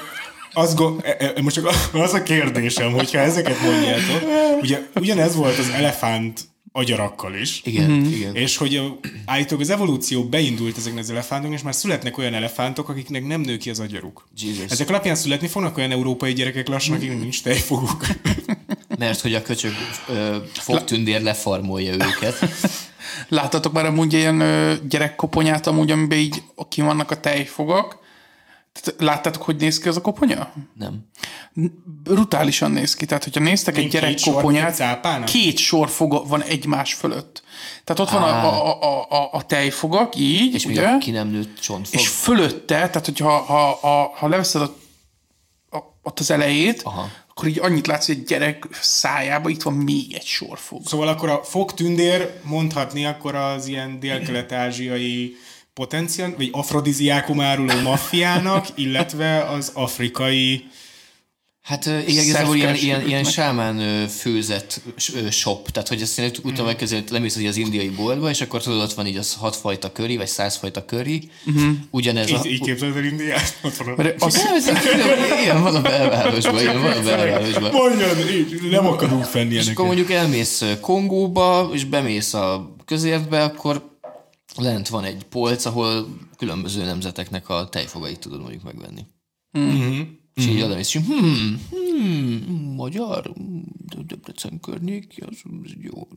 [0.54, 4.30] az go- e- e- most csak az a kérdésem, hogyha ezeket mondjátok,
[4.62, 8.12] ugye ugyanez volt az elefánt agyarakkal is, Igen, uh-huh.
[8.16, 8.36] igen.
[8.36, 12.90] és hogy a- állítólag az evolúció beindult ezeknek az elefántoknak, és már születnek olyan elefántok,
[12.90, 14.28] akiknek nem nő ki az agyaruk.
[14.38, 14.72] Jesus.
[14.72, 18.06] Ezek alapján születni fognak olyan európai gyerekek lassan, akiknek nincs tejfoguk.
[18.98, 19.72] Mert hogy a köcsög
[20.08, 22.40] ö, fogtündér lefarmolja őket.
[23.28, 27.98] Láttatok már amúgy ilyen ö, gyerekkoponyát, amúgy, amiben így ki vannak a tejfogak?
[28.98, 30.54] Láttátok, hogy néz ki az a koponya?
[30.74, 31.10] Nem.
[32.04, 33.06] Brutálisan néz ki.
[33.06, 35.26] Tehát, hogyha néztek egy Mint két sor, mint cápának?
[35.26, 37.44] két sor foga van egymás fölött.
[37.84, 40.88] Tehát ott van a, a, a, a, a tejfogak, így, És még ugye?
[40.88, 42.00] a ki nem nőtt csontfog.
[42.00, 44.76] És fölötte, tehát hogyha ha, ha, ha leveszed a,
[45.78, 47.10] a, ott az elejét, Aha.
[47.30, 50.88] akkor így annyit látsz, hogy egy gyerek szájába itt van még egy sor fog.
[50.88, 55.36] Szóval akkor a fogtündér mondhatni akkor az ilyen dél-kelet-ázsiai
[55.74, 60.66] potenciál, vagy afrodiziákum áruló maffiának, illetve az afrikai
[61.62, 66.20] Hát igen, igazából ilyen, ilyen, ilyen sámán ö, főzet s- ö, shop, tehát hogy ezt
[66.20, 69.08] én úgy tudom elkezdeni, hogy lemész így az indiai boltba, és akkor tudod, ott van
[69.08, 71.72] így az hatfajta köri, vagy százfajta köri, uh-huh.
[71.90, 72.36] ugyanez a...
[72.36, 73.58] így, így képzeld el Indiát.
[73.62, 74.04] Ott van a...
[74.04, 74.70] Nem, ez
[75.42, 77.72] ilyen van a belvárosban, ilyen van a belvárosban.
[77.72, 83.91] Mondjad, így, nem akarunk fenni És akkor mondjuk elmész Kongóba, és bemész a közértbe, akkor
[84.58, 89.06] lent van egy polc, ahol különböző nemzeteknek a tejfogait tudod mondjuk megvenni.
[89.52, 90.00] Mhm.
[90.34, 93.34] És így oda mész, és hmm, hmm, magyar,
[93.96, 96.08] De- Debrecen környék, az az jó.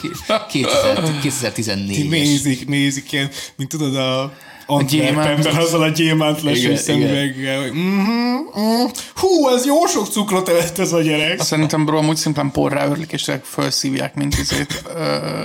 [0.00, 2.08] Két- 2000 2014-es.
[2.08, 4.32] Nézik, nézik ilyen, mint tudod a
[4.66, 6.76] Antwerpenben azzal a gyémánt Igen, leső igen.
[6.76, 8.90] szemüveggel, mhm, mhm.
[9.14, 11.40] hú, ez jó sok cukrot evett ez a gyerek.
[11.40, 15.42] Szerintem bro, amúgy szimplán porrá örlik, és tényleg felszívják, mint izét ö,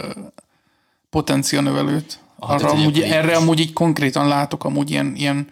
[1.13, 2.19] potencia növelőt.
[2.39, 5.49] Arra amúgy, erre amúgy így konkrétan látok amúgy ilyen, ilyen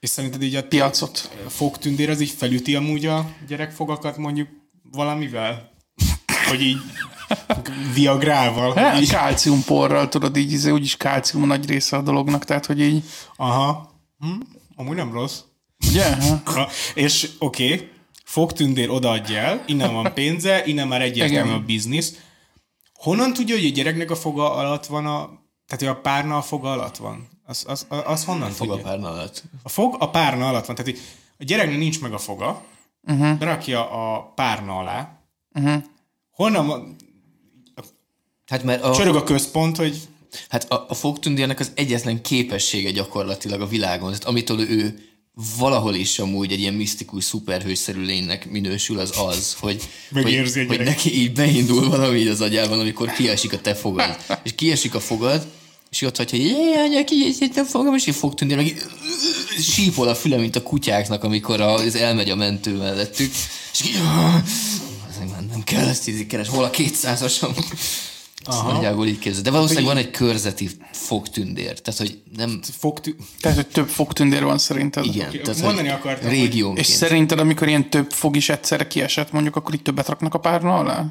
[0.00, 1.30] És szerinted így a piacot.
[1.48, 4.48] fogtündér az így felüti amúgy a gyerekfogakat mondjuk
[4.92, 5.70] valamivel?
[6.48, 6.78] Hogy így
[7.94, 8.74] viagrával?
[8.74, 12.80] Hát, így, kálciumporral, tudod, így izé, úgyis kálcium a nagy része a dolognak, tehát hogy
[12.80, 13.04] így,
[13.36, 13.90] aha.
[14.18, 14.40] Hm?
[14.74, 15.38] Amúgy nem rossz.
[15.88, 16.16] ugye?
[16.16, 16.40] Ha?
[16.44, 17.88] Ha, és oké, okay,
[18.24, 22.14] fogtündér odaadja el, innen van pénze, innen már egyértelmű a biznisz.
[22.96, 25.44] Honnan tudja, hogy a gyereknek a foga alatt van a...
[25.66, 27.28] Tehát, hogy a párna a foga alatt van?
[27.46, 28.90] Az, az, az, az honnan Fog a tudja?
[28.90, 29.42] párna alatt.
[29.62, 30.76] A fog a párna alatt van.
[30.76, 31.00] Tehát, hogy
[31.38, 32.62] a gyereknek nincs meg a foga,
[33.02, 33.38] uh-huh.
[33.38, 35.18] berakja a párna alá.
[35.54, 35.82] Uh-huh.
[36.30, 36.96] Honnan van?
[38.46, 40.08] Hát mert a, Csörög a központ, hogy
[40.48, 45.05] Hát a, a fogtündérnek az egyetlen képessége gyakorlatilag a világon, tehát amitől ő
[45.58, 50.86] valahol is amúgy egy ilyen misztikus, szuperhősszerű lénynek minősül, az az, hogy, Megérzi hogy, hogy
[50.86, 54.16] neki így beindul valami így az agyában, amikor kiesik a te fogad.
[54.42, 55.46] És kiesik a fogad,
[55.90, 58.82] és ott hagyja, hogy jé, anya, kiesik a fogam, és így fogtündér, meg így
[59.60, 63.32] sípol a füle, mint a kutyáknak, amikor az elmegy a mentő mellettük,
[63.72, 64.00] és így,
[65.30, 67.54] már nem kell ezt így keres, hol a kétszázasam.
[68.46, 68.72] Aha.
[68.72, 69.42] Nagyjából így képzel.
[69.42, 71.80] De valószínűleg van egy körzeti fogtündér.
[71.80, 72.60] Tehát, hogy nem...
[72.78, 73.14] fogtü...
[73.40, 75.04] Tehát, hogy több fogtündér van szerinted.
[75.04, 75.28] Igen.
[75.28, 76.86] Oké, tehát, mondani akartam, Régiónként.
[76.86, 80.38] És szerinted, amikor ilyen több fog is egyszerre kiesett, mondjuk, akkor így többet raknak a
[80.38, 81.06] párna alá?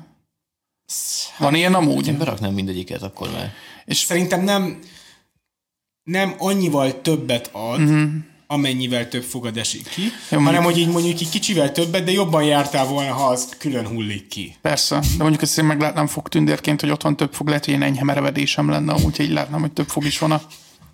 [1.38, 2.08] Van ilyen amúgy?
[2.08, 3.54] Én beraknám mindegyiket akkor már.
[3.86, 4.80] És Szerintem nem
[6.04, 8.10] nem annyival többet ad, uh-huh.
[8.48, 12.12] Amennyivel több fogad esik ki, Jó, hanem mondjuk- hogy így mondjuk így kicsivel többet, de
[12.12, 14.56] jobban jártál volna, ha az külön hullik ki.
[14.62, 17.74] persze, de mondjuk ezt én meglátnám fog tündérként, hogy ott van több fog, lehet, hogy
[17.74, 20.42] ilyen enyhe merevedésem lenne, amúgy így látnám, hogy több fog is van a,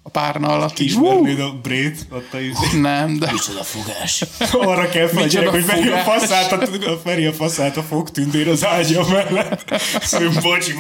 [0.04, 0.80] a párna alatt.
[0.80, 2.78] Ismernéd a brét, ott a izé.
[2.80, 4.24] nem, de Micsoda fogás.
[4.70, 6.68] Arra kell gyerek, hogy veri a faszát, a,
[7.04, 9.82] veri a faszát a fogtündér az ágya mellett.
[10.02, 10.74] Szóval, bocsi,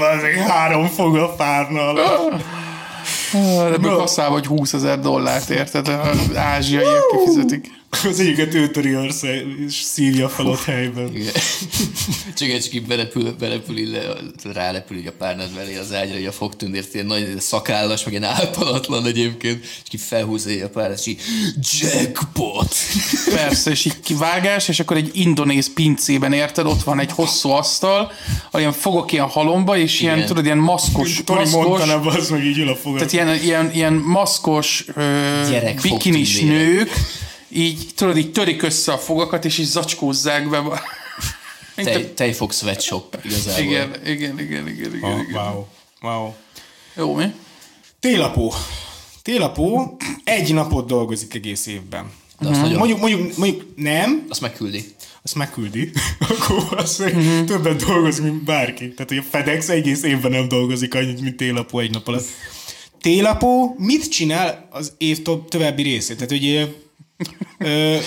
[0.47, 2.43] három fog a párna alatt.
[3.31, 5.87] De ebből kasszál vagy 20 ezer dollárt, érted?
[5.87, 7.80] Az ázsiaiak kifizetik.
[8.09, 11.15] Az egyiket ő töri össze, és szívja fel ott helyben.
[11.15, 11.31] Igen.
[12.37, 13.75] Csak egy csak így berepül, berepül
[14.53, 18.23] rálepül így a párnád mellé az ágyra, így a fogtündért, ilyen nagy szakállas, meg ilyen
[18.23, 21.21] álpalatlan egyébként, és így felhúzza a párnát, és így
[21.79, 22.75] jackpot!
[23.35, 26.65] Persze, és így kivágás, és akkor egy indonéz pincében, érted?
[26.65, 28.11] Ott van egy hosszú asztal,
[28.53, 30.27] ilyen fogok ilyen halomba, és ilyen, Igen.
[30.27, 32.97] tudod, ilyen maszkos, Tony maszkos Montana, az meg így ül a fogad.
[32.97, 36.89] tehát ilyen, ilyen, ilyen maszkos, ö, bikinis nők,
[37.53, 40.81] így, tudod, így törik össze a fogakat, és így zacskózzák be.
[41.75, 43.63] Tej, tejfog sweatshop igazából.
[43.63, 45.41] Igen, igen, igen, igen, igen, Ah, igen.
[45.41, 45.65] wow.
[46.01, 46.33] Wow.
[46.95, 47.25] Jó, mi?
[47.99, 48.53] Télapó.
[49.21, 52.11] Télapó egy napot dolgozik egész évben.
[52.39, 54.85] De azt, nagyon, Mondjuk, mondjuk, mondjuk nem, azt megküldi.
[55.23, 55.91] azt megküldi,
[56.29, 57.45] akkor azt uh-huh.
[57.45, 58.93] többet dolgozik, mint bárki.
[58.93, 62.25] Tehát, hogy a FedEx egész évben nem dolgozik annyit, mint télapó egy nap alatt.
[63.01, 66.15] Télapó mit csinál az év to- további részét?
[66.15, 66.75] Tehát, hogy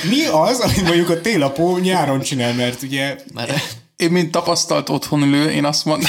[0.08, 3.54] mi az, amit mondjuk a télapó nyáron csinál, mert ugye Már,
[3.96, 6.08] Én, mint tapasztalt otthonülő, én azt mondom,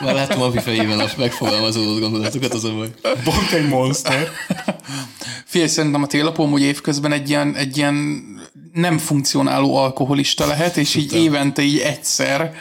[0.00, 2.90] már látom a fejében a megfogalmazódott gondolatokat, az a baj.
[3.24, 4.28] bont egy monster.
[5.44, 8.24] Figyelj, szerintem a télapó hogy évközben egy ilyen, egy ilyen
[8.72, 12.54] nem funkcionáló alkoholista lehet, és így évente így egyszer,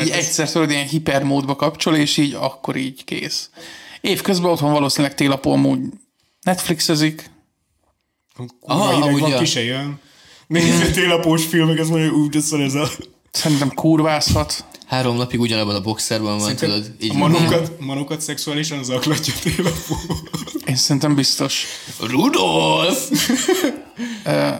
[0.00, 3.50] így egyszer tudod, ilyen hipermódba kapcsol, és így akkor így kész.
[4.00, 5.80] Évközben otthon valószínűleg télapó amúgy
[6.42, 7.30] Netflixezik,
[8.66, 10.00] Aha, amúgy van, ki se jön.
[10.46, 12.88] Nézze télapós filmek, ez mondja, úgy, szar ez a...
[13.30, 14.64] szerintem kurvázhat.
[14.86, 16.90] Három napig ugyanabban a boxerban van, tudod?
[17.00, 19.96] Így a manókat, manókat szexuálisan zaklatja télapó.
[20.66, 21.66] Én szerintem biztos.
[22.00, 23.10] Rudolf!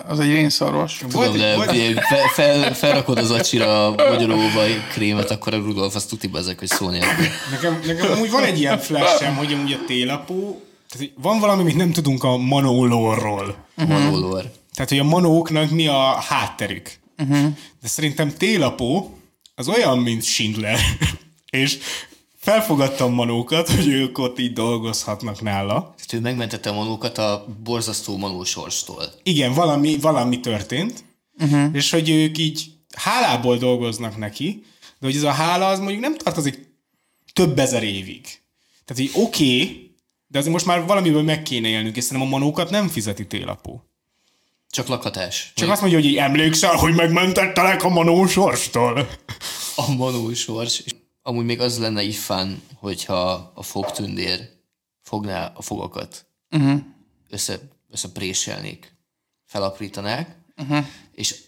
[0.09, 1.05] Az egy rénszarvas.
[1.09, 1.57] Tudom, de
[2.09, 6.69] fel, fel, felrakod az acsira a magyaróba krémet, akkor a Rudolf azt tuti ezek, hogy
[6.69, 7.27] szó nélkül.
[7.51, 11.77] Nekem, nekem amúgy van egy ilyen flashem, hogy amúgy a télapó, tehát van valami, amit
[11.77, 13.67] nem tudunk a manólorról.
[13.75, 14.53] Manólor.
[14.73, 16.99] Tehát, hogy a manóknak mi a hátterük.
[17.19, 17.53] Uh-huh.
[17.81, 19.19] De szerintem télapó
[19.55, 20.79] az olyan, mint Schindler.
[21.51, 21.79] És
[22.37, 25.81] felfogadtam manókat, hogy ők ott így dolgozhatnak nála.
[25.81, 29.05] Tehát ő megmentette a manókat a borzasztó manó sorstól.
[29.23, 31.05] Igen, valami, valami történt,
[31.39, 31.69] uh-huh.
[31.73, 34.65] és hogy ők így hálából dolgoznak neki,
[34.99, 36.71] de hogy ez a hála az mondjuk nem tartozik
[37.33, 38.21] több ezer évig.
[38.85, 39.82] Tehát így oké, okay,
[40.33, 43.85] de azért most már valamiből meg kéne élnünk, és szerintem a manókat nem fizeti télapó.
[44.71, 45.53] Csak lakhatás.
[45.55, 49.09] Csak azt mondja, hogy így emlékszel, hogy megmentettelek a manó sorstól.
[49.77, 50.81] A manó sors.
[50.81, 50.93] És
[51.23, 54.49] amúgy még az lenne így fán, hogyha a fogtündér
[55.01, 56.81] fogná a fogakat, uh-huh.
[57.29, 57.59] össze,
[57.91, 58.95] összepréselnék,
[59.45, 60.87] felaprítanák, uh-huh.
[61.15, 61.41] és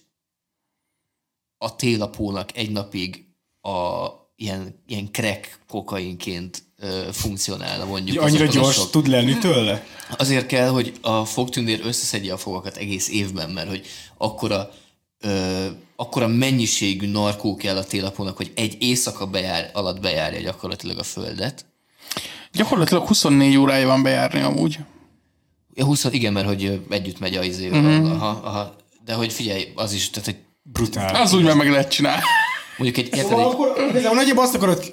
[1.58, 3.24] a télapónak egy napig
[3.60, 6.62] a ilyen, ilyen crack kokainként
[7.12, 8.22] funkcionálna mondjuk.
[8.22, 9.84] Annyira azokon a gyors sok- tud lenni tőle?
[10.18, 14.70] Azért kell, hogy a fogtündér összeszedje a fogakat egész évben, mert hogy akkora,
[15.20, 15.66] ö,
[15.96, 21.64] akkora mennyiségű narkó kell a télapónak, hogy egy éjszaka bejár, alatt bejárja gyakorlatilag a földet.
[22.52, 24.78] Gyakorlatilag 24 órája van bejárni amúgy.
[25.74, 28.10] Ja, 20, igen, mert hogy együtt megy a izé, uh-huh.
[28.10, 31.14] aha, aha, de hogy figyelj, az is, tehát hogy Brutál.
[31.14, 32.22] Az úgy már meg lehet csinálni.
[32.76, 34.90] Mondjuk egy, érted, Szóval egy akkor igazából nagyjából azt akarod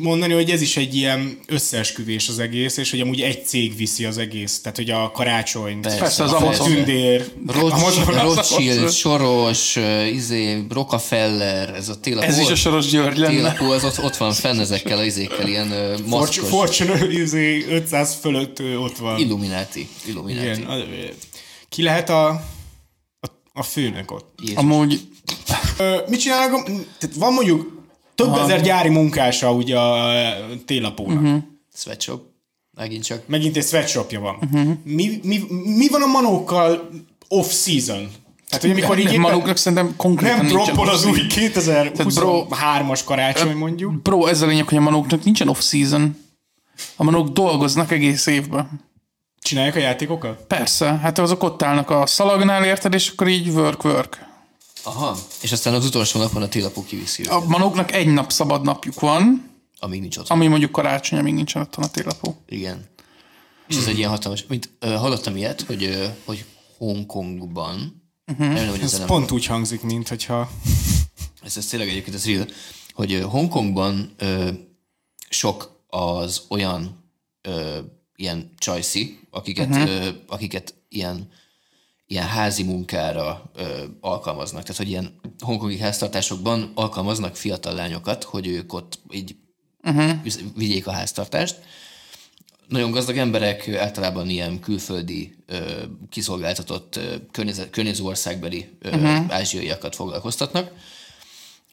[0.00, 4.04] mondani, hogy ez is egy ilyen összeesküvés az egész, és hogy amúgy egy cég viszi
[4.04, 4.60] az egész.
[4.60, 12.00] Tehát, hogy a karácsony, Persze, az a tündér, Rothschild, Soros, ö, izé, Rockefeller, ez a
[12.00, 12.26] télapó.
[12.26, 13.34] Ez is a Soros György lenne.
[13.34, 16.48] Télapó, az ott, ott van fenn ezekkel az izékkel, ilyen Fortune, maszkos.
[16.48, 19.18] Fortune izé, 500 fölött ö, ott van.
[19.18, 19.88] Illuminati.
[20.06, 20.46] Illuminati.
[20.46, 21.14] Igen.
[21.68, 22.28] Ki lehet a,
[23.20, 24.34] a, a főnök ott?
[24.42, 24.56] Jézus.
[24.56, 25.00] Amúgy
[25.78, 26.64] Ö, mit csinálnak?
[26.98, 27.82] Tehát van mondjuk
[28.14, 30.14] több ezer gyári munkása ugye a
[30.66, 31.22] télapónak.
[31.22, 31.42] Uh-huh.
[31.74, 32.22] Sweatshop.
[32.76, 33.22] Megint csak.
[33.26, 34.36] Megint egy sweatshopja van.
[34.40, 34.76] Uh-huh.
[34.84, 35.40] Mi, mi,
[35.76, 36.90] mi van a manókkal
[37.28, 38.10] off-season?
[38.48, 43.00] Tehát, hogy amikor így nem, éppen manóknak szerintem konkrétan nem droppol az új bro- 2023-as
[43.04, 44.02] karácsony mondjuk.
[44.02, 46.16] Bro, ez a lényeg, hogy a manóknak nincsen off-season.
[46.96, 48.80] A manók dolgoznak egész évben.
[49.40, 50.44] Csinálják a játékokat?
[50.46, 54.18] Persze, hát azok ott állnak a szalagnál, érted, és akkor így work-work.
[54.84, 55.16] Aha.
[55.42, 59.00] És aztán az utolsó napon a télapó kiviszi őket, A manóknak egy nap szabad napjuk
[59.00, 60.28] van, amíg nincs ott.
[60.28, 62.42] ami mondjuk karácsony, amíg nincsen otthon a télapó.
[62.48, 62.88] Igen.
[63.68, 66.44] És ez egy ilyen hatalmas, mint ö, hallottam ilyet, hogy, ö, hogy
[66.78, 68.52] Hongkongban, uh-huh.
[68.52, 70.50] nem, hogy ez, Ez nem, pont úgy hangzik, mint hogyha...
[71.44, 72.46] ez, ez tényleg egyébként ez real,
[72.92, 74.48] hogy Hongkongban ö,
[75.28, 77.04] sok az olyan
[77.42, 77.78] ö,
[78.16, 79.90] ilyen csajszi, akiket, uh-huh.
[79.90, 81.28] ö, akiket ilyen
[82.06, 84.62] ilyen házi munkára ö, alkalmaznak.
[84.62, 89.36] Tehát, hogy ilyen hongkongi háztartásokban alkalmaznak fiatal lányokat, hogy ők ott így
[89.82, 90.10] uh-huh.
[90.56, 91.60] vigyék a háztartást.
[92.68, 97.16] nagyon gazdag emberek általában ilyen külföldi, ö, kiszolgáltatott ö,
[97.70, 99.34] környező országbeli ö, uh-huh.
[99.34, 100.72] ázsiaiakat foglalkoztatnak,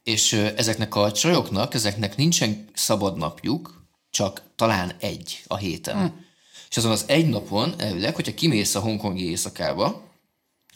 [0.03, 5.95] és ö, ezeknek a csajoknak, ezeknek nincsen szabad napjuk, csak talán egy a héten.
[5.95, 6.11] Uh-huh.
[6.69, 10.10] És azon az egy napon, elvileg, hogyha kimész a hongkongi éjszakába,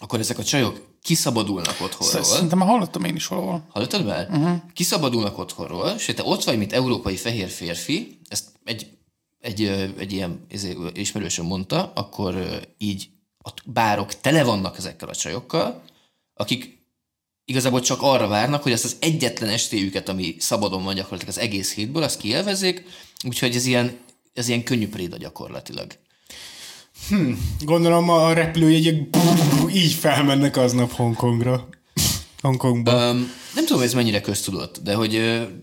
[0.05, 2.23] akkor ezek a csajok kiszabadulnak otthonról.
[2.23, 3.65] Szerintem már hallottam én is valahol.
[3.69, 4.29] Hallottad már?
[4.29, 4.57] Uh-huh.
[4.73, 8.87] Kiszabadulnak otthonról, és te ott vagy, mint európai fehér férfi, ezt egy,
[9.39, 9.61] egy,
[9.97, 15.81] egy ilyen izé, ismerősöm mondta, akkor így a bárok tele vannak ezekkel a csajokkal,
[16.33, 16.77] akik
[17.45, 21.73] igazából csak arra várnak, hogy azt az egyetlen estéjüket, ami szabadon van gyakorlatilag az egész
[21.73, 22.83] hétből, azt kielvezzék,
[23.23, 23.97] úgyhogy ez ilyen,
[24.33, 25.97] ez ilyen könnyű préda gyakorlatilag.
[27.59, 29.17] Gondolom a repülőjegyek
[29.73, 31.67] így felmennek aznap Hongkongra.
[32.41, 33.09] Hongkongba.
[33.09, 35.11] Um, nem tudom, ez mennyire köztudott, de hogy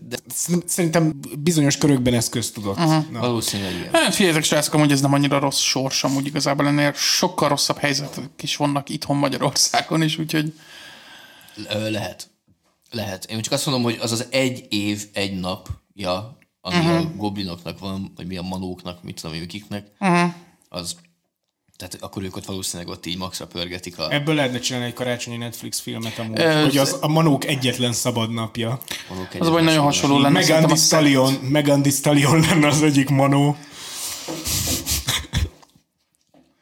[0.07, 0.17] de
[0.65, 2.77] Szerintem bizonyos körökben ez köztudott.
[2.77, 3.11] Uh-huh.
[3.11, 3.19] Na.
[3.19, 3.93] valószínűleg igen.
[3.93, 8.29] Hát figyeljetek, srácok, hogy ez nem annyira rossz sors, amúgy igazából ennél sokkal rosszabb helyzetek
[8.41, 10.53] is vannak itthon Magyarországon is, úgyhogy
[11.69, 12.29] Ö, lehet.
[12.91, 13.25] Lehet.
[13.25, 16.95] Én csak azt mondom, hogy az az egy év, egy napja, ami uh-huh.
[16.95, 20.33] a goblinoknak van, vagy mi a manóknak, mit tudom, én, kiknek, uh-huh.
[20.69, 20.95] az
[21.89, 25.37] tehát akkor ők ott valószínűleg ott így maxra pörgetik a Ebből lehetne csinálni egy karácsonyi
[25.37, 28.79] Netflix filmet amúgy, Ez- hogy az a manók egyetlen szabad napja.
[29.09, 30.39] manók az baj nagyon hasonló lenne.
[30.39, 33.57] Megan Thee a Stallion, Megan Thee Stallion lenne az egyik manó.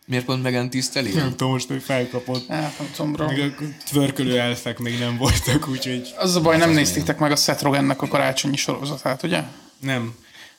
[0.08, 1.12] Miért pont Megan tiszteli?
[1.14, 2.48] Nem tudom most, hogy felkapott.
[2.48, 3.26] Hát, nem tudom, bro.
[3.28, 7.36] Még a tvörkölő elfek még nem voltak, úgyhogy Az a baj, nem néztétek meg a
[7.36, 9.44] Seth Rogennek a karácsonyi sorozatát, ugye?
[9.80, 10.16] nem.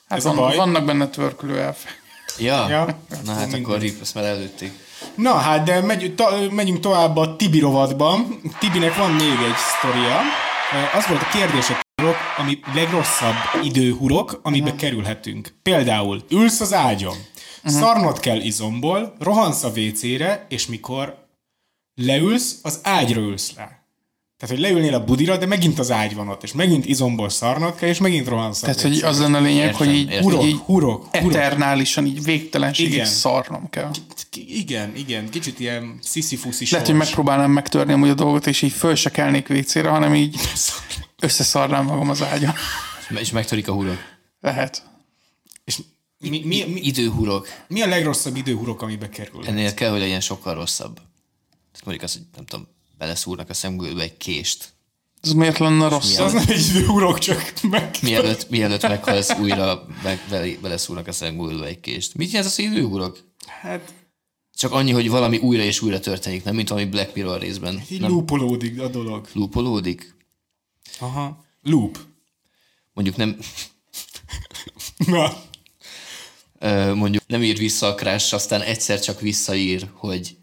[0.07, 0.55] Hát Ez van, a baj.
[0.55, 2.01] vannak benne törkülő elfek.
[2.37, 2.69] Ja?
[2.69, 2.99] Ja.
[3.25, 4.71] Na hát akkor rip, ezt már előtték.
[5.15, 8.41] Na hát, de megy, ta, megyünk tovább a Tibi rovatban.
[8.59, 10.19] Tibinek van még egy sztoria.
[10.73, 14.79] Ö, Az volt a kérdés a hurok, ami legrosszabb időhurok, amibe uh-huh.
[14.79, 15.53] kerülhetünk.
[15.63, 17.15] Például ülsz az ágyon,
[17.63, 17.81] uh-huh.
[17.81, 21.27] szarnod kell izomból, rohansz a WC-re, és mikor
[21.95, 23.82] leülsz, az ágyra ülsz le.
[24.43, 27.75] Tehát, hogy leülnél a budira, de megint az ágy van ott, és megint izomból szarnod
[27.75, 30.23] kell, és megint rohansz Tehát, hogy az lenne a lényeg, Értem, hogy így, értem.
[30.23, 31.33] Hurok, így hurok, hurok.
[31.33, 33.05] eternálisan, így végtelenségig Igen.
[33.05, 33.91] szarnom kell.
[34.35, 38.95] Igen, igen, kicsit ilyen sziszi-fuszi Lehet, hogy megpróbálnám megtörni amúgy a dolgot, és így föl
[38.95, 40.39] se kelnék vécére, hanem így
[41.19, 42.53] összeszarnám magam az ágyon.
[43.19, 43.97] És megtörik a hurok.
[44.41, 44.83] Lehet.
[45.63, 45.77] És
[46.19, 47.47] mi, mi, mi, Időhurok.
[47.67, 49.45] mi a legrosszabb időhurok, amibe kerül?
[49.45, 50.95] Ennél kell, hogy legyen sokkal rosszabb.
[50.95, 52.67] Tehát mondjuk azt, hogy nem tudom,
[53.03, 54.73] beleszúrnak a szemgőlbe egy kést.
[55.21, 56.17] Ez miért lenne rossz?
[56.17, 57.95] Az nem egy időhurok, csak meg...
[58.01, 62.15] Mielőtt, mielőtt meghalsz, újra meg, bele, beleszúrnak a szemgőlbe egy kést.
[62.15, 63.19] Mit jelent az, hogy időhurok?
[63.61, 63.93] Hát,
[64.55, 67.81] Csak annyi, hogy valami újra és újra történik, nem mint ami Black Mirror részben.
[67.89, 69.27] így Nem loopolódik a dolog.
[69.33, 70.15] loopolódik.
[70.99, 71.45] Aha.
[71.61, 71.97] Loop.
[72.93, 73.37] Mondjuk nem,
[74.97, 75.43] Na,
[76.93, 80.35] mondjuk nem ír vissza a crash, aztán egyszer csak visszaír, hogy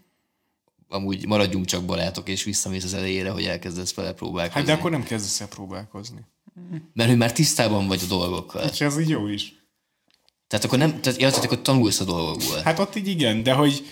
[0.91, 4.57] amúgy maradjunk csak barátok, és visszamész az elejére, hogy elkezdesz vele próbálkozni.
[4.57, 6.19] hát de akkor nem kezdesz el próbálkozni.
[6.93, 8.69] Mert hogy már tisztában vagy a dolgokkal.
[8.71, 9.53] És ez így jó is.
[10.47, 12.61] Tehát akkor nem, tehát, ja, tehát akkor tanulsz a dolgokból.
[12.63, 13.85] Hát ott így igen, de hogy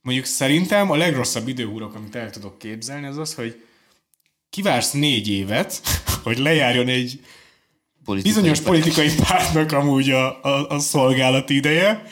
[0.00, 3.64] mondjuk szerintem a legrosszabb időhurok, amit el tudok képzelni, az az, hogy
[4.50, 5.80] kivársz négy évet,
[6.24, 7.20] hogy lejárjon egy
[8.04, 8.82] Politikai bizonyos pályán.
[8.82, 12.02] politikai pártnak amúgy a, a, a szolgálati ideje,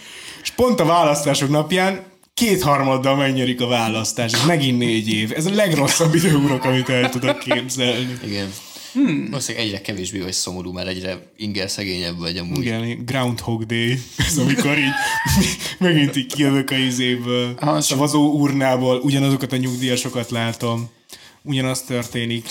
[0.42, 2.07] és pont a választások napján
[2.38, 5.32] kétharmaddal megnyerik a választás, ez megint négy év.
[5.36, 8.18] Ez a legrosszabb időurok, amit el tudok képzelni.
[8.24, 8.52] Igen.
[8.92, 9.26] Hmm.
[9.30, 12.58] Valószínűleg egyre kevésbé vagy szomorú, mert egyre inger szegényebb vagy amúgy.
[12.58, 14.92] Igen, Groundhog Day, ez amikor így
[15.78, 20.88] megint így kijövök a izéből, a szavazó urnából, ugyanazokat a nyugdíjasokat látom,
[21.42, 22.46] ugyanaz történik,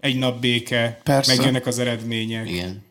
[0.00, 1.34] egy nap béke, Persze.
[1.34, 2.50] megjönnek az eredmények.
[2.50, 2.84] Igen.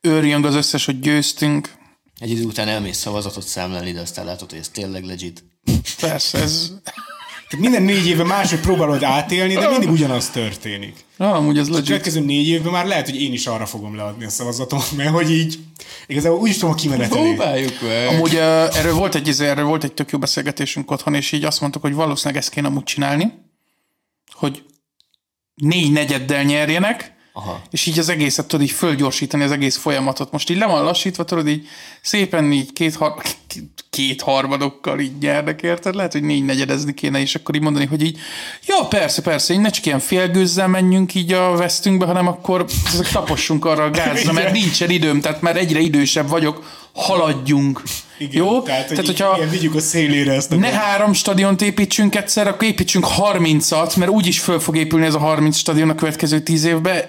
[0.00, 1.74] Őrjön az összes, hogy győztünk.
[2.18, 5.44] Egy idő után elmész szavazatot számlálni, de aztán látod, hogy ez tényleg legit.
[6.00, 6.72] Persze, ez...
[7.48, 11.04] Tehát minden négy évben máshogy próbálod átélni, de mindig ugyanaz történik.
[11.16, 11.86] Na, amúgy ez A legit.
[11.86, 15.30] következő négy évben már lehet, hogy én is arra fogom leadni a szavazatomat, mert hogy
[15.30, 15.58] így
[16.06, 17.26] igazából úgy is tudom a kimenetelni.
[17.34, 18.06] Próbáljuk meg.
[18.06, 18.40] Amúgy uh,
[18.76, 21.82] erről volt egy, izé, erről volt egy tök jó beszélgetésünk otthon, és így azt mondtuk,
[21.82, 23.32] hogy valószínűleg ezt kéne amúgy csinálni,
[24.32, 24.64] hogy
[25.54, 27.62] négy negyeddel nyerjenek, Aha.
[27.70, 30.32] és így az egészet tudod így fölgyorsítani, az egész folyamatot.
[30.32, 31.66] Most így le van lassítva, tudod így
[32.00, 33.36] szépen így két, har-
[33.90, 35.94] két harmadokkal így nyernek, érted?
[35.94, 38.18] Lehet, hogy négy negyedezni kéne, és akkor így mondani, hogy így,
[38.66, 42.64] ja, persze, persze, így ne csak ilyen félgőzzel menjünk így a vesztünkbe, hanem akkor
[43.12, 47.82] tapossunk arra a gázra, mert nincsen időm, tehát már egyre idősebb vagyok, haladjunk.
[48.18, 48.62] Igen, Jó?
[48.62, 52.46] Tehát, hogy tehát hogyha ilyen vigyük a szélére ezt a ne három stadiont építsünk egyszer,
[52.46, 56.64] akkor építsünk 30-at, mert úgyis föl fog épülni ez a 30 stadion a következő 10
[56.64, 57.02] évben.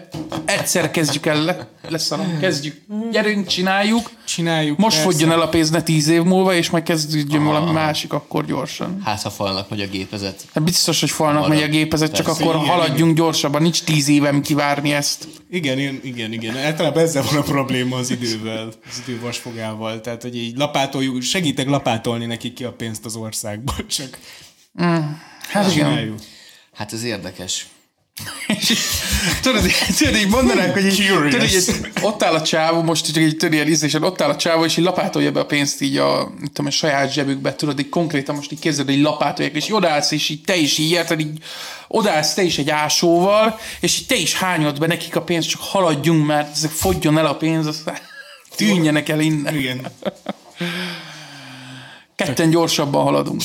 [0.46, 1.68] Egyszer kezdjük el le.
[1.90, 2.82] leszarom, kezdjük.
[3.12, 4.12] Gyerünk, csináljuk.
[4.26, 4.78] Csináljuk.
[4.78, 5.12] Most persze.
[5.12, 9.02] fogjon el a pénz ne tíz év múlva, és majd kezdődjön valami másik akkor gyorsan.
[9.04, 10.46] Hát, ha falnak megy a gépezet.
[10.54, 11.50] Hát biztos, hogy falnak Marad.
[11.50, 13.62] megy a gépezet, csak Persze, akkor igen, haladjunk gyorsabban.
[13.62, 15.28] Nincs tíz évem kivárni ezt.
[15.52, 16.58] Igen, igen, igen, igen.
[16.58, 20.02] Általában ezzel van a probléma az idővel, az idő vasfogával.
[20.02, 20.58] Tehát, hogy így
[20.98, 24.18] lapátoljuk, segítek lapátolni nekik ki a pénzt az országból, csak
[25.48, 25.72] Hát igen.
[25.72, 26.20] csináljuk.
[26.74, 27.68] Hát ez érdekes.
[29.42, 33.24] Tudod, így- tudod, így mondanák, hogy így, tudod, így, ott áll a csávó, most csak
[33.24, 35.98] így tudod, ilyen ízlésen, ott áll a csávó, és így lapátolja be a pénzt így
[35.98, 39.66] a, mit tudom, a saját zsebükbe, tudod, így konkrétan most így képzeld, hogy lapátolják, és
[39.66, 41.44] így odállsz, és így te is így érted, így
[41.88, 45.62] odállsz te is egy ásóval, és így te is hányod be nekik a pénzt, csak
[45.62, 47.98] haladjunk, mert ezek fogjon el a pénz, aztán
[48.56, 49.56] tűnjenek el innen.
[49.56, 49.88] Igen.
[52.16, 53.42] Ketten gyorsabban haladunk.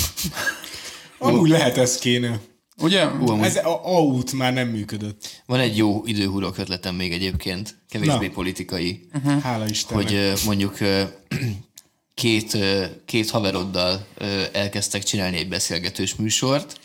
[1.19, 2.41] Amúgy lehet ez kéne.
[2.79, 3.07] Ugye?
[3.07, 5.43] Ú, amúgy Ez a aut már nem működött.
[5.47, 8.33] van egy jó időhúrok ötletem még egyébként, kevésbé Na.
[8.33, 9.09] politikai,
[9.43, 10.05] Hála Istennek.
[10.05, 10.79] hogy mondjuk
[12.15, 12.57] két,
[13.05, 14.07] két haveroddal
[14.53, 16.81] elkezdtek csinálni egy beszélgetős műsort,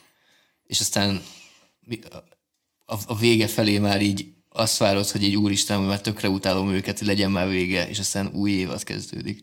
[0.65, 1.21] és aztán
[2.85, 6.69] a, a vége felé már így azt várod, hogy így úristen, hogy már tökre utálom
[6.69, 9.39] őket, hogy legyen már vége, és aztán új évad kezdődik.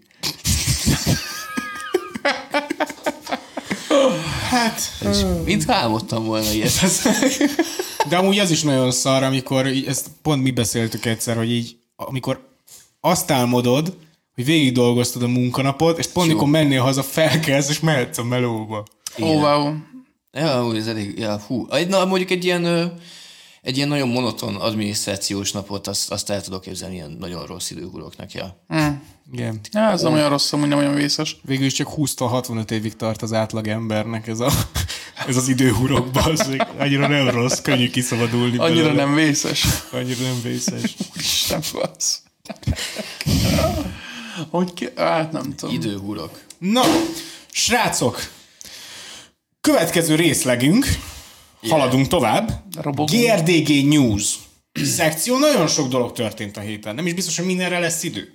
[4.49, 4.80] Hát,
[5.11, 6.72] És mintha álmodtam volna ilyet.
[8.09, 12.49] de amúgy az is nagyon szar, amikor, ezt pont mi beszéltük egyszer, hogy így, amikor
[13.01, 13.97] azt álmodod,
[14.35, 18.85] hogy végig dolgoztad a munkanapot, és pont mikor mennél haza, felkelsz, és mehetsz a melóba.
[19.20, 19.74] Ó, oh, wow.
[20.32, 21.66] Ja, úgy ez elég, ja, hú.
[21.89, 22.93] Na, mondjuk egy ilyen,
[23.64, 28.32] egy ilyen nagyon monoton adminisztrációs napot, azt, azt el tudok képzelni ilyen nagyon rossz időhuroknak,
[28.32, 28.64] ja.
[29.32, 29.60] Igen.
[29.72, 31.36] Ja, ez nem olyan rossz, amúgy nem olyan vészes.
[31.42, 34.50] Végül is csak 20-65 évig tart az átlag embernek ez, a,
[35.28, 36.20] ez az időhurokba.
[36.20, 39.04] Az annyira nem rossz, könnyű kiszabadulni Annyira belőle.
[39.04, 39.66] nem vészes.
[39.92, 40.94] Annyira nem vészes.
[41.14, 42.22] Isten fasz.
[44.50, 44.88] Hogy ki?
[44.96, 45.74] Hát nem tudom.
[45.74, 46.40] Időhurok.
[46.58, 46.82] Na,
[47.50, 48.30] srácok,
[49.60, 50.86] következő részlegünk,
[51.68, 52.62] haladunk tovább.
[52.80, 53.10] Robogunk.
[53.10, 54.34] GRDG News
[54.72, 58.34] szekció, nagyon sok dolog történt a héten, nem is biztos, hogy mindenre lesz idő.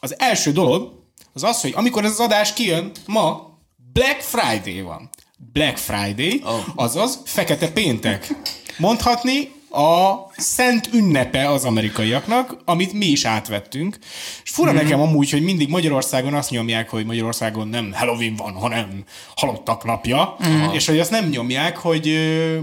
[0.00, 0.92] Az első dolog
[1.32, 3.58] az az, hogy amikor ez az adás kijön, ma
[3.92, 5.10] Black Friday van.
[5.52, 6.60] Black Friday, Oh.
[6.74, 8.34] azaz fekete péntek.
[8.78, 13.98] Mondhatni a szent ünnepe az amerikaiaknak, amit mi is átvettünk.
[14.44, 14.82] És fura mm-hmm.
[14.82, 19.04] nekem amúgy, hogy mindig Magyarországon azt nyomják, hogy Magyarországon nem Halloween van, hanem
[19.36, 20.72] halottak napja, mm-hmm.
[20.72, 22.18] és hogy azt nem nyomják, hogy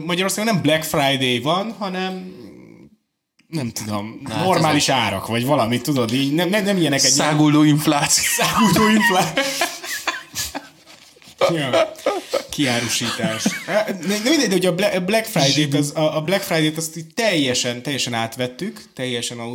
[0.06, 2.34] Magyarországon nem Black Friday van, hanem
[3.48, 7.64] nem tudom, hát normális árak, vagy valami, tudod, így nem, nem, nem ilyenek egy Száguldó
[7.64, 8.24] infláció.
[8.38, 9.34] száguldó inflá...
[11.54, 11.92] ja.
[12.50, 13.44] Kiárusítás.
[13.88, 17.82] De mindegy, de hogy a Bla- Black Friday-t, az, a Black Friday-t azt így teljesen,
[17.82, 19.52] teljesen átvettük, teljesen a,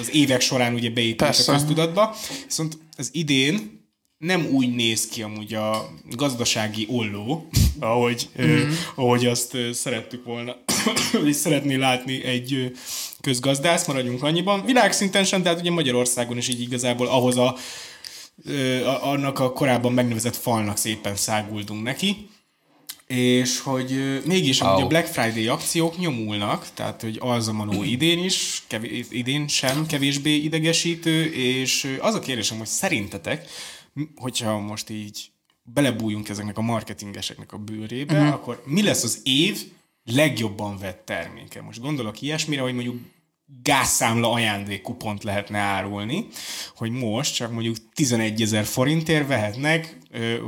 [0.00, 2.16] az évek során ugye beépült a köztudatba,
[2.46, 3.80] viszont az idén
[4.18, 7.48] nem úgy néz ki amúgy a gazdasági olló,
[7.80, 8.44] ahogy, mm.
[8.44, 8.62] ö,
[8.94, 10.56] ahogy azt szerettük volna,
[11.22, 12.72] vagy szeretné látni egy
[13.20, 14.64] közgazdász, maradjunk annyiban.
[14.64, 17.56] Világszinten sem, de hát ugye Magyarországon is így igazából ahhoz a,
[18.44, 22.28] ö, annak a korábban megnevezett falnak szépen száguldunk neki.
[23.06, 24.82] És hogy ö, mégis Au.
[24.82, 29.86] a Black Friday akciók nyomulnak, tehát hogy az a manó idén is, kevés, idén sem
[29.86, 33.46] kevésbé idegesítő, és az a kérdésem, hogy szerintetek,
[34.16, 35.30] hogyha most így
[35.62, 38.32] belebújunk ezeknek a marketingeseknek a bőrébe, uh-huh.
[38.32, 39.58] akkor mi lesz az év
[40.04, 41.62] legjobban vett terméke?
[41.62, 43.00] Most gondolok ilyesmire, hogy mondjuk
[43.62, 46.26] gázszámla ajándékkupont lehetne árulni,
[46.76, 49.96] hogy most csak mondjuk 11 ezer forintért vehetnek,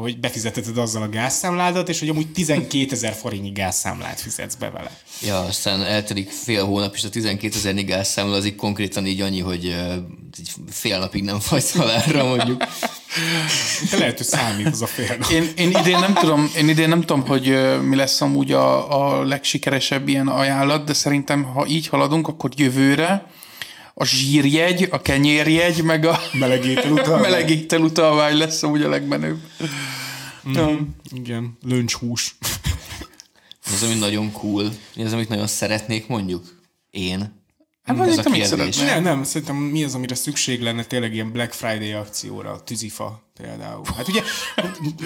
[0.01, 4.99] hogy befizetheted azzal a gázszámládat, és hogy amúgy 12 ezer forintnyi gázszámlát fizetsz be vele.
[5.23, 9.41] Ja, aztán eltelik fél hónap, és a 12 ezer gázszámla az így konkrétan így annyi,
[9.41, 9.77] hogy
[10.39, 12.65] így fél napig nem fagysz halálra mondjuk.
[13.91, 15.31] De lehet, hogy számít az a fél nap.
[15.31, 19.25] Én, én, idén nem tudom, én idén nem tudom, hogy mi lesz amúgy a, a
[19.25, 23.27] legsikeresebb ilyen ajánlat, de szerintem, ha így haladunk, akkor jövőre
[23.95, 28.37] a zsírjegy, a kenyérjegy, meg a Melegétel utalvány.
[28.37, 29.39] lesz amúgy a legmenőbb.
[30.49, 30.77] Mm.
[31.13, 32.37] Igen, löncshús.
[33.67, 34.73] Az, ami nagyon cool?
[34.97, 36.63] Az, amit nagyon szeretnék mondjuk?
[36.91, 37.44] Én.
[37.85, 38.77] Hát vagy mit kérdés.
[38.77, 43.23] Nem, nem, szerintem mi az, amire szükség lenne tényleg ilyen Black Friday akcióra, a tűzifa
[43.43, 43.83] például.
[43.97, 44.23] Hát ugye,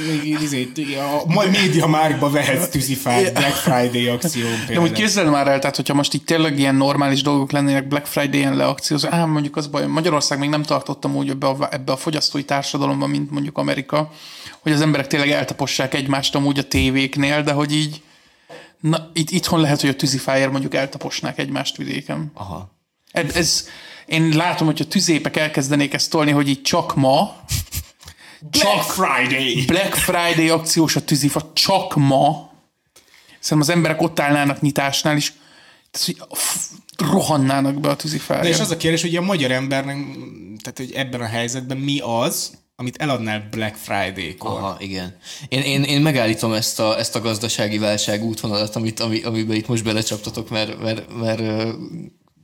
[0.06, 5.48] még izé, a mai média márkba vehetsz tűzifát Black Friday akción De úgy képzeld már
[5.48, 9.56] el, tehát hogyha most így tényleg ilyen normális dolgok lennének Black Friday-en leakcióz, á, mondjuk
[9.56, 13.58] az baj, Magyarország még nem tartottam úgy ebbe a, ebbe a fogyasztói társadalomba, mint mondjuk
[13.58, 14.10] Amerika,
[14.60, 18.02] hogy az emberek tényleg eltapossák egymást amúgy a tévéknél, de hogy így,
[18.80, 22.30] na, itt, itthon lehet, hogy a tűzifáért mondjuk eltaposnák egymást vidéken.
[22.34, 22.76] Aha.
[23.10, 23.68] Ez, ez,
[24.06, 27.36] én látom, hogy a tüzépek elkezdenék ezt tolni, hogy így csak ma,
[28.40, 29.64] Black Friday!
[29.66, 32.50] Black Friday akciós a tűzifa, csak ma.
[33.40, 35.32] Szerintem az emberek ott állnának nyitásnál is,
[35.90, 38.42] tehát, hogy f- rohannának be a tűzifára.
[38.42, 39.96] De és az a kérdés, hogy a magyar embernek,
[40.62, 44.50] tehát hogy ebben a helyzetben mi az, amit eladnál Black Friday-kor?
[44.50, 45.16] Aha, igen.
[45.48, 49.68] Én, én, én megállítom ezt a, ezt a gazdasági válság útvonalat, amit, ami, amiben itt
[49.68, 51.74] most belecsaptatok, mert, mert, mert, mert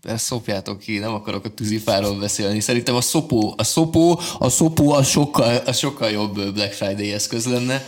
[0.03, 2.61] ezt szopjátok ki, nem akarok a tűzifáról beszélni.
[2.61, 7.47] Szerintem a szopó, a szopó, a szopó a sokkal, a sokkal jobb Black Friday eszköz
[7.47, 7.85] lenne,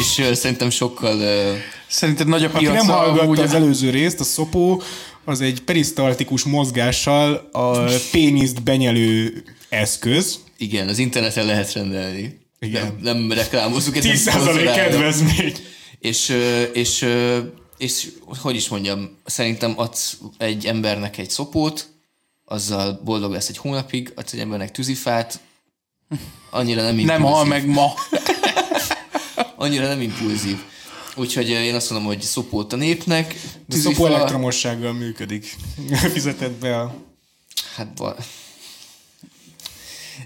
[0.00, 1.54] és szerintem sokkal ö,
[1.88, 4.82] Szerinted nagy a Aki nem hallgatta az előző részt, a szopó
[5.24, 7.78] az egy perisztaltikus mozgással a
[8.12, 10.38] péniszt benyelő eszköz.
[10.62, 12.40] Igen, az interneten lehet rendelni.
[12.58, 12.98] Igen.
[13.00, 14.72] Nem, nem reklámozzuk, ez nem 10% szponzorálva.
[14.72, 15.54] kedvezmény.
[15.98, 16.36] És,
[16.72, 17.06] és,
[17.78, 21.88] és hogy is mondjam, szerintem adsz egy embernek egy szopót,
[22.44, 25.40] azzal boldog lesz egy hónapig, adsz egy embernek tűzifát,
[26.50, 27.22] annyira nem impulzív.
[27.22, 27.92] Nem hal meg ma.
[29.56, 30.56] Annyira nem impulzív.
[31.16, 33.36] Úgyhogy én azt mondom, hogy szopót a népnek,
[33.66, 35.56] De szopó elektromossággal működik.
[36.12, 36.94] Fizetett be a...
[37.76, 38.16] Hát ba...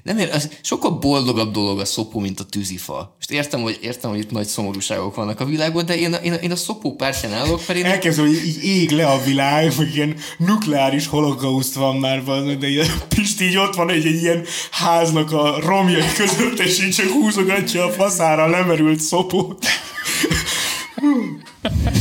[0.06, 3.14] Nem ér, az sokkal boldogabb dolog a szopó, mint a tűzifa.
[3.16, 6.32] Most értem, hogy, értem, hogy itt nagy szomorúságok vannak a világban, de én a, én
[6.32, 9.94] én a szopó pártján állok, mert én Elképzelem, hogy így ég le a világ, hogy
[9.94, 14.44] ilyen nukleáris holokauszt van már, van, de ilyen, Pisti így ott van egy, egy ilyen
[14.70, 19.66] háznak a romjai között, és így csak húzogatja a faszára lemerült szopót.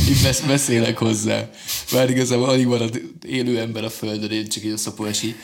[0.08, 1.50] Itt besz- beszélek hozzá.
[1.92, 2.90] Bár igazából alig az
[3.26, 5.34] élő ember a földön, én csak így a szopó, így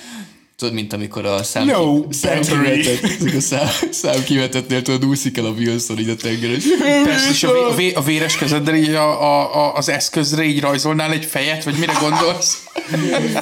[0.63, 2.89] tudod, mint amikor a szám, No battery.
[3.19, 6.61] ezek a szám, számkivetetnél tudod, úszik el a Wilson így a tengeren,
[7.05, 10.45] Persze, és a, vé, a, vé, a véres kezeddel így a, a, a, az eszközre
[10.45, 12.65] így rajzolnál egy fejet, vagy mire gondolsz?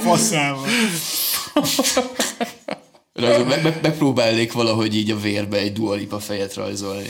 [0.03, 0.67] Faszával.
[3.13, 7.09] rajzol, meg, meg, megpróbálnék valahogy így a vérbe egy dualipa fejet rajzolni.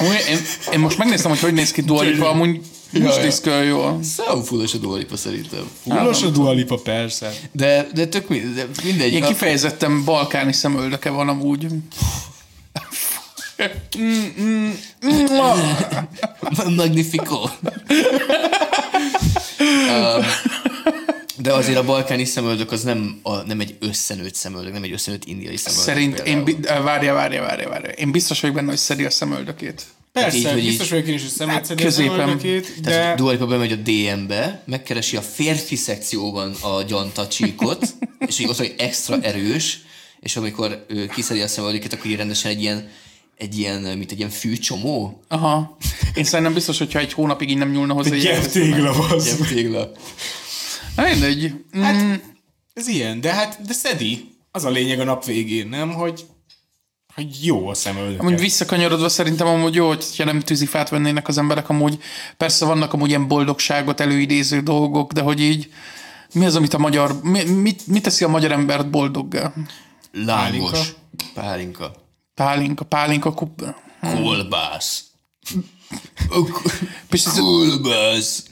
[0.00, 0.38] Amúgy Én,
[0.72, 2.60] én most megnéztem, hogy hogy néz ki Dua Lipa, amúgy
[2.92, 4.00] most néz ki jól.
[4.02, 5.70] Számfullos a dualipa szerintem.
[5.84, 7.32] Hullos a dualipa, persze.
[7.52, 9.22] De, de tök mi, de mindegy.
[9.22, 11.66] A- kifejezetten balkáni szemöldöke van amúgy.
[16.76, 17.40] Magnifico.
[19.88, 20.24] um,
[21.36, 25.24] de azért a balkáni szemöldök az nem, a, nem egy összenőtt szemöldök, nem egy összenőtt
[25.24, 25.86] indiai szemöldök.
[25.86, 26.60] Szerint én, például.
[26.60, 27.90] bi- várja, várja, várja, várja.
[27.90, 29.82] Én biztos vagyok benne, hogy szedi a szemöldökét.
[30.12, 32.16] Persze, így, hogy biztos vagyok én is, hogy szemet középen.
[32.16, 33.22] szemöldökét, Tehát de...
[33.22, 37.86] Dua Lipa bemegy a DM-be, megkeresi a férfi szekcióban a gyanta csíkot,
[38.28, 39.78] és így ott hogy extra erős,
[40.20, 42.88] és amikor ő kiszedi a szemöldökét, akkor így rendesen egy ilyen,
[43.38, 45.76] egy ilyen, mint egy ilyen fűcsomó, Aha.
[46.14, 48.14] Én szerintem biztos, hogyha egy hónapig így nem nyúlna hozzá.
[48.14, 48.64] így Gyep elkezdene.
[48.74, 49.24] tégla az.
[49.26, 49.92] ilyen tégla.
[50.96, 51.64] Na, Mindegy.
[51.72, 52.22] Hát,
[52.72, 54.32] ez ilyen, de hát, de szedi.
[54.50, 55.92] Az a lényeg a nap végén, nem?
[55.92, 56.26] Hogy,
[57.14, 58.20] hogy jó a szemöldöke.
[58.20, 61.98] Amúgy visszakanyarodva szerintem amúgy jó, hogyha nem tűzifát vennének az emberek, amúgy
[62.36, 65.72] persze vannak amúgy ilyen boldogságot előidéző dolgok, de hogy így
[66.32, 69.52] mi az, amit a magyar, mi, mit, mit teszi a magyar embert boldoggá?
[70.12, 70.94] Lángos.
[71.34, 71.92] Pálinka.
[72.34, 73.74] Pálinka, pálinka, kup...
[74.00, 75.04] Kolbász.
[77.08, 78.44] Pisti, Kolbász.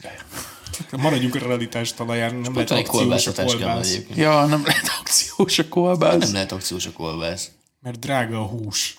[0.97, 3.97] Maradjunk a realitás talaján, nem lehet akciós a kolbász.
[4.15, 6.23] Ja, nem lehet akciós a kolbász.
[6.23, 7.51] Nem lehet akciós a kolbász.
[7.81, 8.97] Mert drága a hús.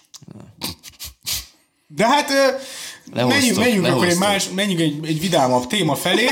[1.87, 2.31] De hát
[3.13, 4.29] Lehoztok, menjünk, menjünk akkor egy lehoztok.
[4.29, 6.27] más, menjünk egy, egy vidámabb téma felé.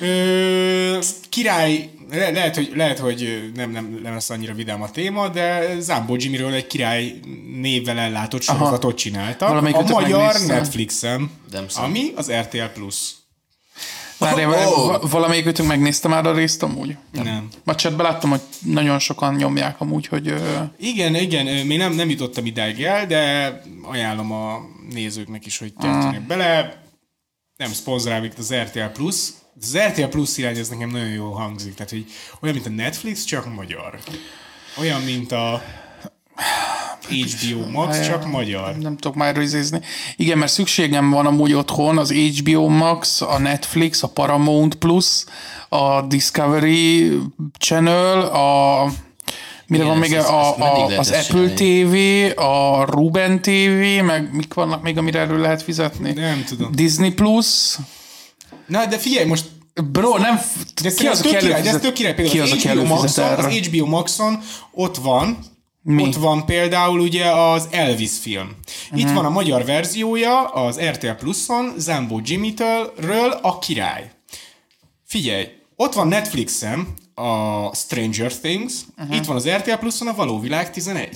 [0.00, 0.98] Ö,
[1.28, 5.76] király, le, lehet, hogy, lehet, hogy nem, nem, nem lesz annyira vidám a téma, de
[5.80, 7.14] Zambó Jimmyről egy király
[7.60, 9.48] névvel ellátott sorozatot csináltak.
[9.48, 10.56] A magyar megnéztem.
[10.56, 11.30] Netflixen,
[11.74, 13.10] ami az RTL Plus.
[14.20, 14.78] Várj, Oh.
[14.88, 15.10] oh.
[15.10, 16.96] valamelyikőtünk megnézte már a részt amúgy?
[17.12, 17.48] Nem.
[17.64, 20.34] A chatben láttam, hogy nagyon sokan nyomják amúgy, hogy
[20.78, 23.52] Igen, igen, még nem, nem jutottam idáig el, de
[23.82, 24.58] ajánlom a
[24.92, 26.82] nézőknek is, hogy töltjenek bele.
[27.56, 29.28] Nem szponzorál itt az RTL Plus.
[29.60, 31.74] Az RTL Plus irány, ez nekem nagyon jól hangzik.
[31.74, 32.04] Tehát, hogy
[32.40, 33.98] olyan, mint a Netflix, csak magyar.
[34.78, 35.62] Olyan, mint a
[37.08, 38.76] HBO Max, csak magyar.
[38.76, 39.80] nem tudok már izézni.
[40.16, 45.24] Igen, mert szükségem van amúgy otthon az HBO Max, a Netflix, a Paramount Plus,
[45.68, 47.18] a Discovery
[47.58, 48.84] Channel, a
[49.66, 51.94] Mire Igen, van még ezt- a, ezt a, az Apple TV,
[52.40, 56.12] a Ruben TV, meg mik vannak még, amire erről lehet fizetni?
[56.12, 56.70] Nem tudom.
[56.72, 57.76] Disney Plus.
[58.66, 59.44] Na, de figyelj, most
[59.92, 60.40] Bro, nem...
[60.82, 62.14] de ki az, tök király, de ez tök király.
[62.14, 64.40] Például Ki az, az, HBO Maxon, az HBO Maxon
[64.72, 65.38] ott van,
[65.82, 66.02] Mi?
[66.02, 68.50] Ott van például ugye az Elvis film.
[68.94, 69.14] Itt Mhm.
[69.14, 74.10] van a magyar verziója az RTL Pluson, Zambó Jimmy-től, ről a király.
[75.06, 79.16] Figyelj, ott van Netflixen a Stranger Things, uh-huh.
[79.16, 81.08] itt van az RTL Pluszon a Való Világ 11.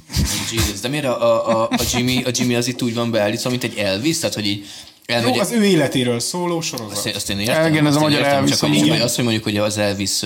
[0.52, 3.50] Jesus, de miért a, a, a, a, Jimmy, a Jimmy az itt úgy van beállítva,
[3.50, 4.66] mint egy Elvis, tehát hogy így
[5.06, 6.96] elmegy, Jó, az ő életéről szóló sorozat.
[7.06, 7.72] azt, azt én értem.
[7.72, 10.20] Igen, ez a magyar értem, Elvis, Csak hogy, azt, hogy mondjuk, hogy az Elvis,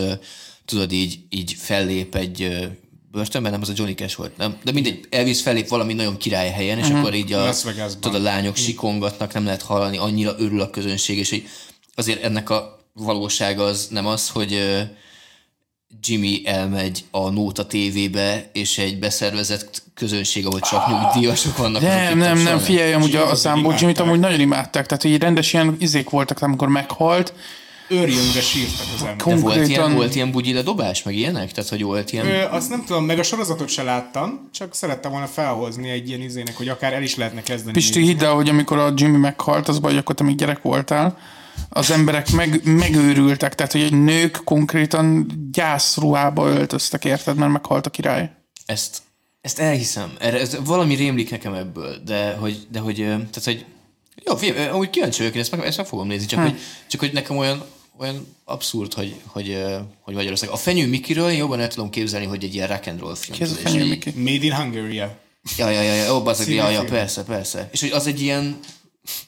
[0.65, 2.69] tudod, így, így fellép egy
[3.17, 4.57] ö, börtönben, nem az a Johnny Cash volt, nem?
[4.65, 7.55] De mindegy, Elvis fellép valami nagyon király helyen, és akkor így a,
[8.01, 11.49] tudod, a lányok sikongatnak, nem lehet hallani, annyira örül a közönség, és így
[11.95, 14.81] azért ennek a valóság az nem az, hogy ö,
[16.01, 21.83] Jimmy elmegy a Nóta tévébe, és egy beszervezett közönség, ahol csak nyugdíjasok vannak.
[21.83, 23.75] azok Nem, nem, nem, figyelj, amúgy a, a számból.
[23.79, 27.33] Jimmy-t amúgy nagyon imádták, tehát így rendes ilyen izék voltak, amikor meghalt,
[27.89, 29.17] Őrjöngve sírtak az emberek.
[29.17, 31.53] De volt konkrétan- ilyen, volt ilyen bugyi ledobás, meg ilyenek?
[31.53, 32.27] Tehát, hogy volt ilyen...
[32.27, 36.21] Ö, azt nem tudom, meg a sorozatot se láttam, csak szerettem volna felhozni egy ilyen
[36.21, 37.73] izének, hogy akár el is lehetne kezdeni.
[37.73, 41.19] Pisti, hidd el, hogy amikor a Jimmy meghalt, az baj, akkor te még gyerek voltál,
[41.69, 48.31] az emberek meg, megőrültek, tehát hogy nők konkrétan gyászruhába öltöztek, érted, mert meghalt a király.
[48.67, 49.03] Ezt,
[49.41, 50.13] ezt elhiszem.
[50.19, 53.65] Erre, ez, valami rémlik nekem ebből, de hogy, de hogy, tehát, hogy
[54.27, 56.59] jó, figyelj, ö, amúgy kíváncsi vagyok, én ezt meg, ezt meg fogom nézni, csak, hogy,
[56.87, 57.65] csak hogy nekem olyan,
[57.99, 59.65] olyan abszurd, hogy, hogy,
[60.01, 60.49] hogy Magyarország.
[60.49, 63.37] A Fenyő Mikiről én jobban el tudom képzelni, hogy egy ilyen rock and roll film.
[63.37, 64.11] Ki ez a fenyő Miki?
[64.11, 64.95] Made in Hungary.
[64.95, 65.19] Ja,
[65.57, 67.69] ja, ja, ja, ó, bazzeg, Című ja, ja, persze, persze.
[67.73, 68.59] És hogy az egy ilyen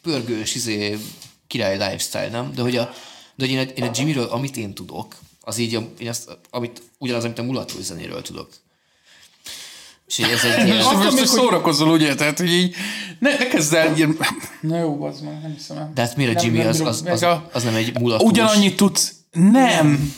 [0.03, 0.99] pörgős, izé,
[1.47, 2.53] király lifestyle, nem?
[2.55, 2.95] De hogy, a,
[3.35, 6.39] de hogy én, a, én a Jimmyről, amit én tudok, az így, a, én azt,
[6.51, 8.49] amit, ugyanaz, amit a mulató zenéről tudok.
[10.09, 10.79] És ez egy ilyen...
[10.81, 12.15] Attól most hogy- szórakozol, ugye?
[12.15, 12.75] Tehát, hogy így
[13.19, 14.17] ne, ne kezd el ilyen...
[14.61, 15.91] Na jó, az meg, nem hiszem el.
[15.95, 18.31] De hát miért a Nem, Jimmy nem az, az, az, az nem egy mulatós?
[18.31, 19.13] Ugyanannyit tudsz...
[19.33, 20.15] Nem.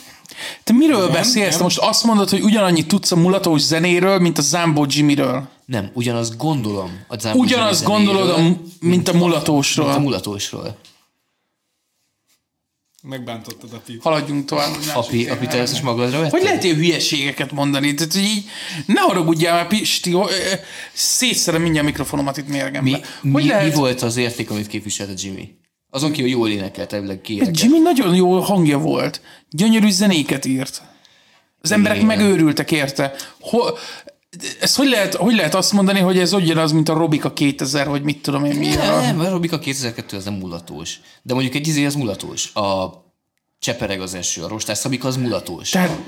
[0.64, 1.48] Te miről Nem, beszélsz?
[1.48, 1.56] nem.
[1.58, 5.48] Te most azt mondod, hogy ugyanannyit tudsz a mulatós zenéről, mint a Zambó Jimmyről.
[5.66, 9.86] Nem, ugyanaz gondolom a Zambo Ugyanazt gondolod, a, zenéről, mint a mulatósról.
[9.86, 10.76] mint a mulatósról.
[13.02, 14.02] Megbántottad a pit.
[14.02, 14.74] Haladjunk tovább.
[14.94, 16.30] Api, api, te ezt most magadra vetted?
[16.30, 17.94] Hogy lehet ilyen hülyeségeket mondani?
[17.94, 18.44] Tehát, hogy így,
[18.86, 20.16] ne haragudjál már, Pisti,
[20.92, 22.80] szétszerem mindjárt a mikrofonomat itt mérgembe.
[22.80, 22.90] Mi,
[23.32, 23.68] hogy mi, lehet?
[23.68, 25.54] mi volt az érték, amit képviselt a Jimmy?
[25.90, 27.60] Azon kívül jól énekelt, elvileg kiénekelt.
[27.60, 29.20] Jimmy nagyon jó hangja volt.
[29.50, 30.82] Gyönyörű zenéket írt.
[31.60, 32.08] Az emberek Igen.
[32.08, 33.14] megőrültek érte.
[33.40, 33.58] Ho,
[34.60, 38.02] ez hogy lehet, hogy lehet azt mondani, hogy ez ugyanaz, mint a Robika 2000, vagy
[38.02, 38.68] mit tudom én mi?
[38.68, 41.00] Nem, a Robika 2002 az nem mulatós.
[41.22, 42.54] De mondjuk egy izé az mulatós.
[42.54, 42.92] A
[43.58, 45.70] Csepereg az eső, a Rostás az mulatós.
[45.70, 45.98] Tehát,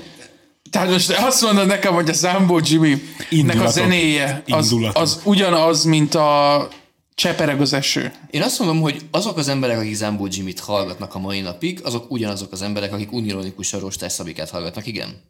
[0.69, 5.01] tehát most azt mondod nekem, hogy a Zambó Jimmy nek a zenéje az, Indulatok.
[5.01, 6.67] az ugyanaz, mint a
[7.15, 8.11] Csepereg az eső.
[8.31, 12.11] Én azt mondom, hogy azok az emberek, akik Zambó Jimmy-t hallgatnak a mai napig, azok
[12.11, 15.21] ugyanazok az emberek, akik unironikusan Rostás Szabikát hallgatnak, igen?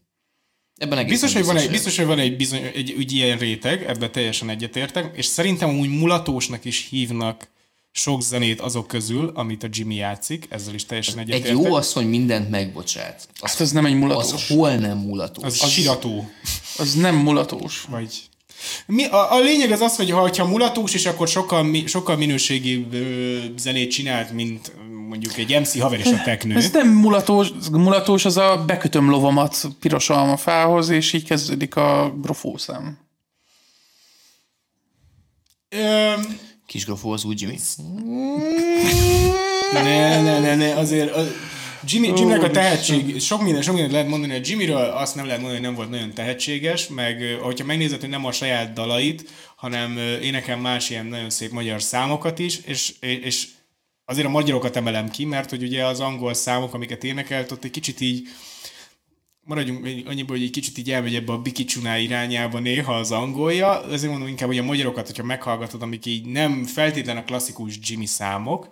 [0.78, 3.84] Ebben egészen Biztos, hogy van egy, biztos, hogy van egy, bizony, egy, egy ilyen réteg,
[3.84, 7.52] ebben teljesen egyetértek, és szerintem úgy mulatósnak is hívnak
[7.92, 11.64] sok zenét azok közül, amit a Jimmy játszik, ezzel is teljesen Egy egyetértek.
[11.66, 13.28] jó asszony mindent megbocsát.
[13.40, 14.34] Az, Hát ez nem egy mulatós.
[14.34, 15.46] az hol nem mulatós?
[15.46, 16.30] az, az sirató.
[16.78, 17.86] Az nem mulatós.
[17.90, 18.22] Vagy...
[18.86, 22.18] Mi, a, a, lényeg az az, hogy ha, ha mulatós, és akkor sokkal, mi- sokkal
[22.18, 24.72] minőségibb ö, zenét csinált, mint
[25.14, 26.56] mondjuk egy MC haver és a teknő.
[26.56, 32.98] Ez nem mulatós, mulatós az a bekötöm lovamat piros almafához, és így kezdődik a grofószám.
[35.70, 36.14] Ö,
[36.66, 37.60] Kis grofó az úgy Jimmy.
[39.74, 41.22] Ne, ne, ne, ne, azért a
[41.86, 45.42] Jimmy, Jimmynek a tehetség, sok minden, sok mindent lehet mondani a Jimmyről, azt nem lehet
[45.42, 49.98] mondani, hogy nem volt nagyon tehetséges, meg hogyha megnézed, hogy nem a saját dalait, hanem
[50.22, 53.48] énekel más ilyen nagyon szép magyar számokat is, és, és
[54.06, 57.72] azért a magyarokat emelem ki, mert hogy ugye az angol számok, amiket énekelt, ott egy
[57.72, 58.28] kicsit így
[59.44, 63.84] maradjunk annyiból, hogy egy kicsit így elmegy ebbe a Biki Csuná irányába néha az angolja,
[63.92, 68.06] ezért mondom inkább, hogy a magyarokat, hogyha meghallgatod, amik így nem feltétlen a klasszikus Jimmy
[68.06, 68.70] számok,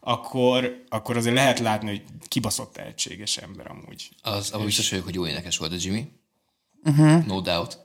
[0.00, 4.08] akkor, akkor azért lehet látni, hogy kibaszott tehetséges ember amúgy.
[4.22, 6.08] Az, abban biztos vagyok, hogy jó énekes volt a Jimmy.
[6.84, 7.26] Uh-huh.
[7.26, 7.78] No doubt.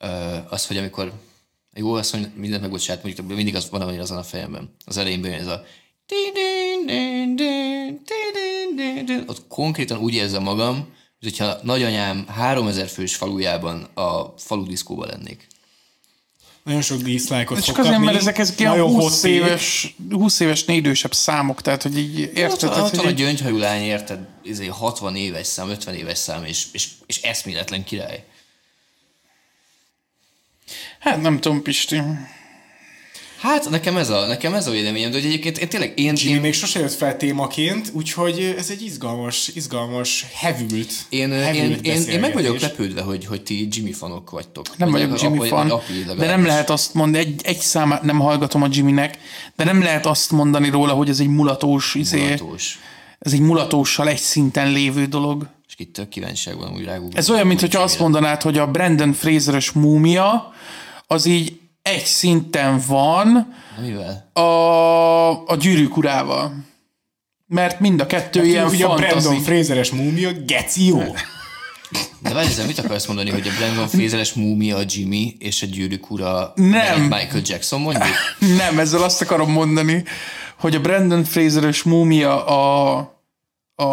[0.00, 1.12] Uh, az, hogy amikor
[1.74, 4.74] jó, azt mondja, mindent megbocsát, mondjuk mindig az van, ami azon a fejemben.
[4.84, 5.64] Az elején bejön ez a
[9.26, 10.76] ott konkrétan úgy érzem magam,
[11.20, 15.46] hogy hogyha nagyanyám 3000 fős falujában a falu diszkóban lennék.
[16.62, 18.06] Nagyon sok diszlájkot Csak azért, kapni.
[18.06, 22.18] mert ezek, ezek ilyen Nagyon 20 hot éves, 20 évesnél idősebb számok, tehát hogy így
[22.18, 22.70] érted?
[22.70, 24.18] Ott, ott hogy van a gyöngyhajú lány, érted?
[24.42, 28.24] Izé 60 éves szám, 50 éves szám, és, és, és eszméletlen király.
[30.98, 32.02] Hát nem tudom, Pisti.
[33.40, 36.34] Hát nekem ez a, nekem ez a véleményem, de hogy egyébként én tényleg én, Jimmy
[36.34, 41.86] én, még sose jött fel témaként, úgyhogy ez egy izgalmas, izgalmas, hevült, én, én, hevült
[41.86, 44.76] én, én meg vagyok lepődve, hogy, hogy ti Jimmy fanok vagytok.
[44.76, 45.72] Nem Vagy vagyok Jimmy vagy- fan,
[46.18, 49.18] de nem lehet azt mondani, egy, egy számát nem hallgatom a Jimmynek,
[49.56, 52.78] de nem lehet azt mondani róla, hogy ez egy mulatós, izé, Mulatós.
[53.18, 55.46] ez egy mulatóssal egy szinten lévő dolog.
[55.68, 57.18] És itt tök kíváncsiság van, úgy rágógoltam.
[57.18, 60.52] Ez olyan, mintha azt mondanád, hogy a Brandon Fraseres múmia
[61.06, 61.58] az így
[61.90, 64.30] egy szinten van Mivel?
[64.32, 64.40] a,
[65.46, 66.68] a gyűrűk urával.
[67.46, 69.42] Mert mind a kettő ilyen Ugye a Brandon fantasy.
[69.42, 71.02] Fraseres múmia, geci jó.
[72.22, 75.66] De várj, ezzel mit akarsz mondani, hogy a Brandon Fraseres múmia a Jimmy, és a
[75.66, 77.00] gyűrűk ura Nem.
[77.00, 78.04] Michael Jackson mondjuk?
[78.58, 80.04] Nem, ezzel azt akarom mondani,
[80.56, 82.96] hogy a Brandon Fraseres múmia a,
[83.74, 83.86] a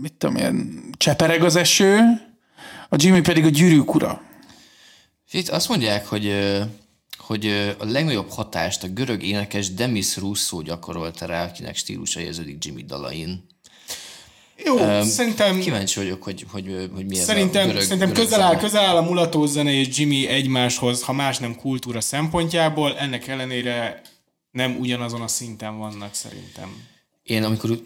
[0.00, 1.98] mit tudom én, csepereg az eső,
[2.88, 4.20] a Jimmy pedig a gyűrűk ura.
[5.30, 6.34] Itt azt mondják, hogy
[7.26, 12.84] hogy a legnagyobb hatást a görög énekes Demis Russo gyakorolta rá, akinek stílusa érződik Jimmy
[12.84, 13.46] dalain.
[14.64, 18.40] Jó, szerintem, Kíváncsi vagyok, hogy, hogy, hogy mi ez a szerintem, görög, szerintem görög közel,
[18.40, 23.26] áll, közel áll a mulató zene és Jimmy egymáshoz, ha más nem kultúra szempontjából, ennek
[23.26, 24.02] ellenére
[24.50, 26.86] nem ugyanazon a szinten vannak szerintem.
[27.22, 27.80] Én amikor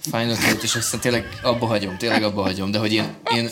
[0.00, 3.50] Final Cut, és aztán tényleg abba hagyom, tényleg abba hagyom, de hogy én, én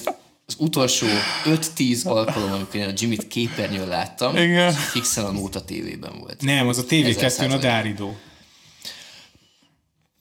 [0.48, 1.06] az utolsó
[1.44, 4.72] 5-10 alkalom, amikor én a Jimmy-t képernyőn láttam, Igen.
[4.72, 6.42] fixen a Nóta tévében volt.
[6.42, 7.56] Nem, az a TV2-n a.
[7.56, 8.16] Dáridó.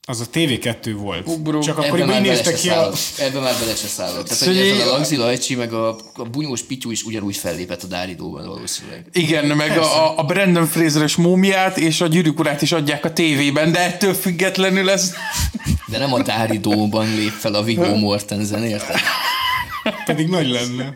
[0.02, 1.28] Az a TV2 volt.
[1.28, 1.60] Ugró.
[1.60, 2.92] Csak Ebben akkor már így bele néztek ki a...
[3.18, 4.28] Ebben már bele se szállok.
[4.28, 7.84] Tehát, hogy Szóval ezzel a Lagzi Lajcsi, meg a, a bunyós Pityu is ugyanúgy fellépett
[7.84, 9.06] a Dáridóban valószínűleg.
[9.12, 13.72] Igen, meg a, a Brandon Fraseres múmiát és a gyűrűk urát is adják a tévében,
[13.72, 15.14] de ettől függetlenül ez...
[15.88, 19.00] De nem a Dáridóban lép fel a Viggo Mortensen, érted?
[20.06, 20.96] Pedig nagy lenne.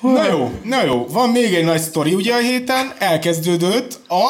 [0.00, 1.06] Na jó, na jó.
[1.06, 2.92] Van még egy nagy sztori ugye a héten.
[2.98, 4.22] Elkezdődött a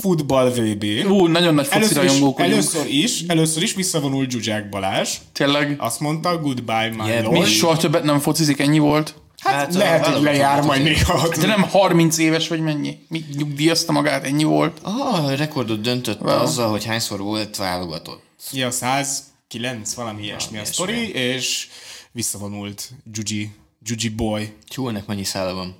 [0.00, 0.84] futball VB.
[1.08, 5.10] Ú, nagyon nagy foci Először is, rajongók először is, először is visszavonult Zsuzsák Balázs.
[5.32, 5.76] Tényleg.
[5.78, 7.38] Azt mondta, goodbye my Yeah, lord.
[7.38, 9.14] Mi soha többet nem focizik, ennyi volt.
[9.44, 11.28] Hát, Hát, a lehet, hogy lejár majd néha.
[11.40, 12.98] De nem 30 éves vagy mennyi?
[13.08, 14.78] Mi nyugdíjazta magát, ennyi volt.
[14.82, 16.40] Ah, a rekordot döntött wow.
[16.40, 18.22] azzal, hogy hányszor volt válogatott.
[18.52, 21.68] Ja, 109, valami ilyesmi a sztori, és
[22.14, 23.50] visszavonult Juji,
[23.82, 24.52] Juji boy.
[24.68, 25.76] Tyú, ennek mennyi szála van?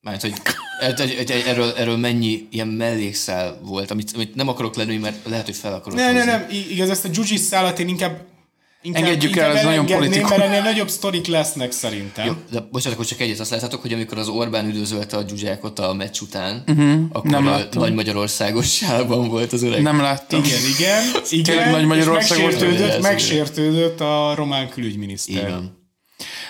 [0.00, 0.32] Mert hogy
[0.80, 5.28] hogy- hogy- hogy erről, erről mennyi ilyen mellékszál volt, amit, amit nem akarok lenni, mert
[5.28, 8.26] lehet, hogy fel akarok Nem, nem, nem, igaz, ezt a Juji szállat én inkább
[8.82, 10.30] Inkább, Engedjük inkább el, ez nagyon politikus.
[10.30, 12.26] Mert ennél nagyobb sztorik lesznek szerintem.
[12.26, 15.78] Jó, de bocsánat, akkor csak egyet azt láthatok, hogy amikor az Orbán üdvözölte a Gyugyákot
[15.78, 17.82] a meccs után, uh-huh, akkor nem a láttam.
[17.82, 19.82] nagy Magyarországos volt az öreg.
[19.82, 20.44] Nem láttam.
[20.44, 21.42] Igen, igen, igen.
[21.44, 25.50] Tényleg Nagy Magyarország megsértődött, megsértődött a román külügyminiszter.
[25.50, 25.77] Van.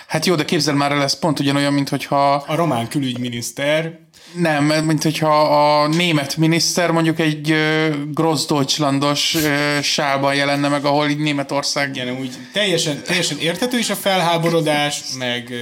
[0.08, 3.98] Hát jó, de képzeld már el, ez pont ugyanolyan, mint hogyha A román külügyminiszter
[4.34, 11.18] nem, mint hogyha a német miniszter mondjuk egy uh, Grossdeutschlandos uh, jelenne meg, ahol így
[11.18, 15.52] Németország igen, úgy teljesen, teljesen érthető is a felháborodás, meg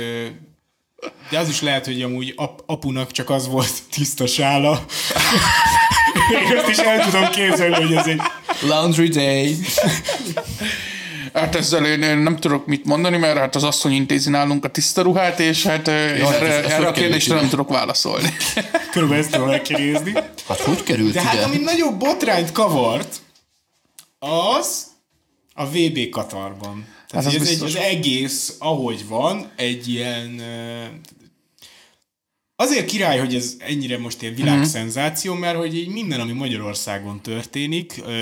[1.30, 4.84] de az is lehet, hogy amúgy ap, apunak csak az volt tiszta sála.
[6.51, 8.20] Én azt is el tudom képzelni, hogy ez egy
[8.61, 9.57] Laundry Day.
[11.37, 14.70] Hát ezzel én, én nem tudok mit mondani, mert hát az asszony intézi nálunk a
[14.70, 17.68] tiszta ruhát, és hát hát ja, ez- erre, ez erre hogy a kérdésre nem tudok
[17.68, 18.28] válaszolni.
[18.93, 20.12] körülbelül ezt tudom elkérézni.
[20.49, 21.43] Hát hogy került De hát ide?
[21.45, 23.16] ami nagyobb botrányt kavart,
[24.18, 24.87] az
[25.55, 26.87] a VB Katarban.
[27.09, 30.39] Tehát Hát hát ez egy, az egész, ahogy van, egy ilyen...
[30.39, 30.82] ö,
[32.57, 37.95] Azért király, hogy ez ennyire most ilyen világszenzáció, mert hogy így minden, ami Magyarországon történik,
[38.07, 38.12] ö,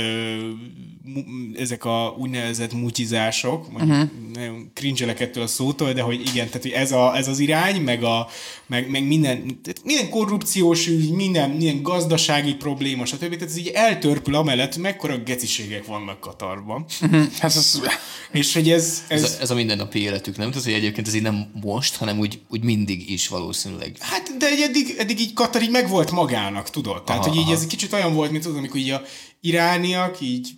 [0.48, 0.93] mu-
[1.58, 4.10] ezek a úgynevezett mutizások, mondjuk uh-huh.
[4.34, 7.80] nagyon cringe ettől a szótól, de hogy igen, tehát hogy ez, a, ez az irány,
[7.80, 8.28] meg, a,
[8.66, 13.20] meg, meg minden, tehát minden korrupciós ügy, minden, minden gazdasági probléma, stb.
[13.20, 16.84] Tehát ez így eltörpül amellett, mekkora geciségek vannak Katarban.
[17.38, 17.80] Hát ez,
[18.32, 20.48] És hogy ez, ez, Ez a, ez a mindennapi életük, nem?
[20.48, 23.96] Tehát, hogy egyébként ez így nem most, hanem úgy, úgy mindig is valószínűleg.
[23.98, 27.04] Hát, de eddig, eddig így Katar így meg volt magának, tudod?
[27.04, 27.54] Tehát, Aha, hogy így aha.
[27.54, 29.02] ez kicsit olyan volt, mint tudod, amikor így a
[29.40, 30.48] irániak így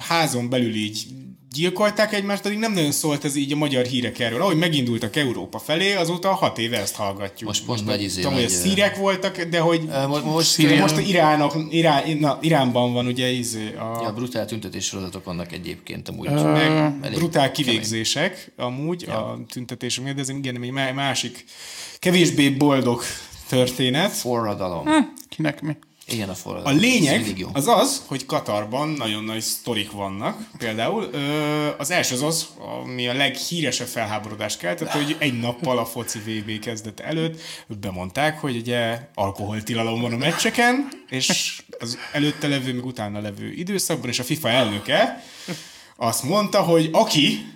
[0.00, 1.06] házon belül így
[1.52, 4.40] gyilkolták egymást, addig nem nagyon szólt ez így a magyar hírek erről.
[4.42, 7.48] Ahogy megindultak Európa felé, azóta hat éve ezt hallgatjuk.
[7.48, 11.54] Most pont nagy izé, Tudom, hogy szírek voltak, de hogy Most, most most a Iránok,
[11.70, 16.30] Irán, na, Iránban van ugye izé, a, Ja, brutál tüntetés sorozatok vannak egyébként amúgy.
[16.30, 21.44] meg elég brutál kivégzések amúgy a tüntetések miatt, de ez igen, egy má- másik
[21.98, 23.02] kevésbé boldog
[23.48, 24.10] történet.
[24.12, 24.86] Forradalom.
[25.28, 25.76] kinek mi?
[26.12, 26.76] Ilyen a A forradalom.
[26.76, 30.48] Ez lényeg az az, hogy Katarban nagyon nagy sztorik vannak.
[30.58, 31.10] Például
[31.78, 36.58] az első az az, ami a leghíresebb felháborodást keltett, hogy egy nappal a foci VB
[36.58, 37.40] kezdete előtt
[37.80, 44.10] bemondták, hogy ugye alkoholtilalom van a meccseken, és az előtte levő, meg utána levő időszakban,
[44.10, 45.24] és a FIFA elnöke
[45.96, 47.46] azt mondta, hogy aki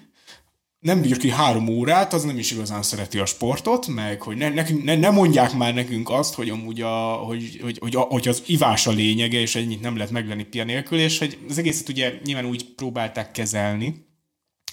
[0.85, 4.49] nem bír ki három órát, az nem is igazán szereti a sportot, meg hogy ne,
[4.49, 8.29] nekünk, ne, ne mondják már nekünk azt, hogy amúgy a, hogy, hogy, hogy, a, hogy
[8.29, 11.89] az ivás a lényege, és ennyit nem lehet meglenni pia nélkül, és hogy az egészet
[11.89, 14.07] ugye nyilván úgy próbálták kezelni,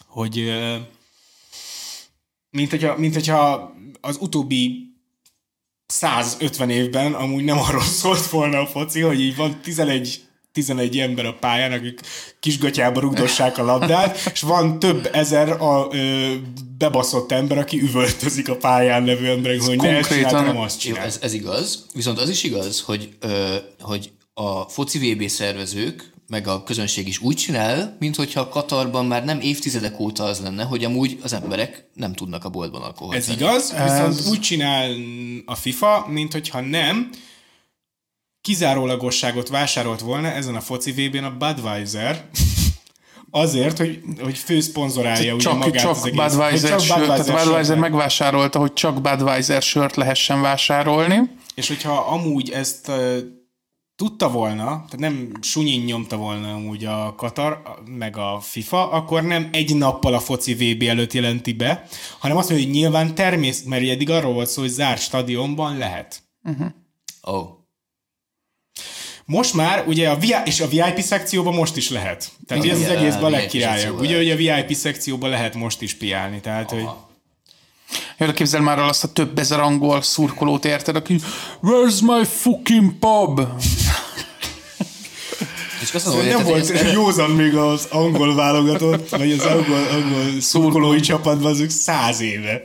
[0.07, 0.53] hogy
[2.49, 4.93] mint hogyha, mint hogyha az utóbbi
[5.85, 10.21] 150 évben amúgy nem arról szólt volna a foci, hogy így van 11
[10.51, 11.99] 11 ember a pályán, akik
[12.39, 16.33] kisgatyába rugdossák a labdát, és van több ezer a ö,
[16.77, 20.83] bebaszott ember, aki üvöltözik a pályán levő emberek, hogy ne ezt konkrétan- csinálj, hanem azt
[20.83, 21.07] Jó, csinálj.
[21.07, 26.47] ez, ez igaz, viszont az is igaz, hogy, ö, hogy a foci VB szervezők, meg
[26.47, 31.17] a közönség is úgy csinál, mintha Katarban már nem évtizedek óta az lenne, hogy amúgy
[31.21, 34.91] az emberek nem tudnak a boltban alkoholt Ez igaz, viszont úgy csinál
[35.45, 37.09] a FIFA, mint hogyha nem,
[38.41, 42.25] kizárólagosságot vásárolt volna ezen a foci VB-n a Budweiser,
[43.31, 46.21] azért, hogy, hogy főszponzorálja ugye magát csak az egész.
[46.21, 47.79] Budweiser, hogy csak sört, tehát Budweiser sört.
[47.79, 51.19] megvásárolta, hogy csak Budweiser sört lehessen vásárolni.
[51.55, 53.17] És hogyha amúgy ezt uh,
[53.95, 59.49] tudta volna, tehát nem sunyin nyomta volna amúgy a Katar, meg a FIFA, akkor nem
[59.51, 61.87] egy nappal a foci VB előtt jelenti be,
[62.19, 66.23] hanem azt mondja, hogy nyilván természet, mert eddig arról volt szó, hogy zárt stadionban lehet.
[67.27, 67.60] Ó, oh.
[69.25, 72.29] Most már, ugye a VIP, és a VIP szekcióban most is lehet.
[72.47, 73.99] Tehát Igen, ez az egészben a legkirályabb.
[73.99, 76.39] Ugye, hogy a VIP szekcióban lehet most is piálni.
[76.39, 76.87] Tehát, hogy
[78.17, 81.19] Jó, de képzel már el azt a több ezer angol szurkolót, érted, aki
[81.63, 83.41] Where's my fucking pub?
[85.81, 90.41] És azt mondom, nem volt ez, józan még az angol válogatott, vagy az angol, angol
[90.41, 92.63] szurkolói csapatban azok száz éve.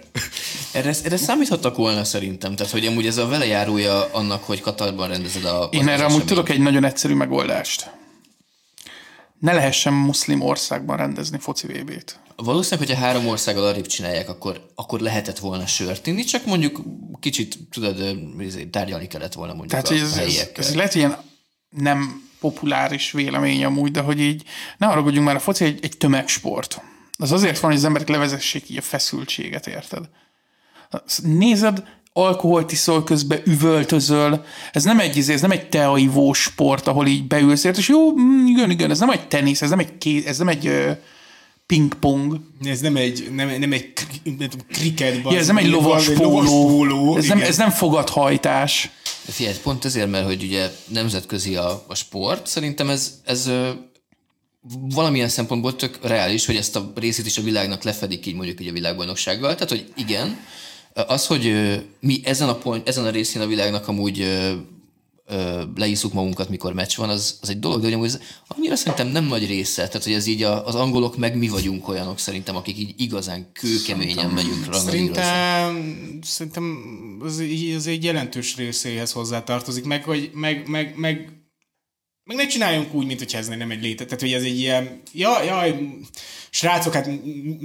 [0.72, 5.44] erre, erre számíthattak volna szerintem, tehát hogy amúgy ez a velejárója annak, hogy Katarban rendezed
[5.44, 7.90] a Én erre amúgy tudok egy nagyon egyszerű megoldást.
[9.38, 12.18] Ne lehessen muszlim országban rendezni foci VB-t.
[12.36, 16.80] Valószínűleg, hogyha három országgal arrébb csinálják, akkor, akkor lehetett volna sört inni, csak mondjuk
[17.20, 21.16] kicsit, tudod, izé, tárgyalni kellett volna mondjuk Tehát, a ez, ez, ez lehet ilyen
[21.68, 24.42] nem populáris vélemény amúgy, de hogy így
[24.78, 26.80] ne haragudjunk már, a foci egy, egy tömegsport.
[27.18, 30.08] Az azért van, hogy az emberek levezessék így a feszültséget, érted?
[31.22, 31.82] Nézed,
[32.12, 34.44] alkoholt iszol közben, üvöltözöl.
[34.72, 38.46] Ez nem egy, izé, ez nem egy teaivó sport, ahol így beülsz, és jó, mm,
[38.46, 40.96] igen, igen, ez nem egy tenisz, ez nem egy, ké, ez nem egy
[41.66, 42.40] pingpong.
[42.64, 43.92] Ez nem egy, nem, nem egy
[44.24, 46.66] nem tudom, cricket, Ja, ez nem egy lovas póló.
[46.66, 47.16] póló.
[47.16, 48.90] Ez nem, ez nem fogadhajtás.
[49.24, 53.50] Figyelj, pont ezért, mert hogy ugye nemzetközi a, a sport, szerintem ez, ez
[54.94, 58.68] valamilyen szempontból tök reális, hogy ezt a részét is a világnak lefedik így mondjuk így
[58.68, 59.52] a világbajnoksággal.
[59.52, 60.38] Tehát, hogy igen,
[60.94, 61.54] az, hogy
[62.00, 64.26] mi ezen a, pont, ezen a részén a világnak amúgy
[65.26, 69.08] ö, leiszuk magunkat, mikor meccs van, az, az egy dolog, de hogy ez annyira szerintem
[69.08, 69.86] nem nagy része.
[69.86, 73.52] Tehát, hogy ez így a, az angolok meg mi vagyunk olyanok szerintem, akik így igazán
[73.52, 74.90] kőkeményen megyünk rangadírozni.
[74.90, 76.78] Szerintem, szerintem
[77.20, 77.42] az,
[77.76, 81.30] az egy jelentős részéhez hozzátartozik, meg, hogy meg, meg, meg,
[82.24, 84.04] meg ne csináljunk úgy, mint hogy ez nem egy léte.
[84.04, 85.78] Tehát, hogy ez egy ilyen, ja, jaj,
[86.50, 87.10] srácok, hát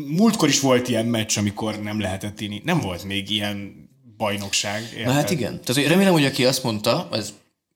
[0.07, 2.61] múltkor is volt ilyen meccs, amikor nem lehetett inni.
[2.65, 4.81] Nem volt még ilyen bajnokság.
[4.81, 5.05] Érted?
[5.05, 5.51] Na hát igen.
[5.51, 7.33] Tehát hogy remélem, hogy aki azt mondta, ez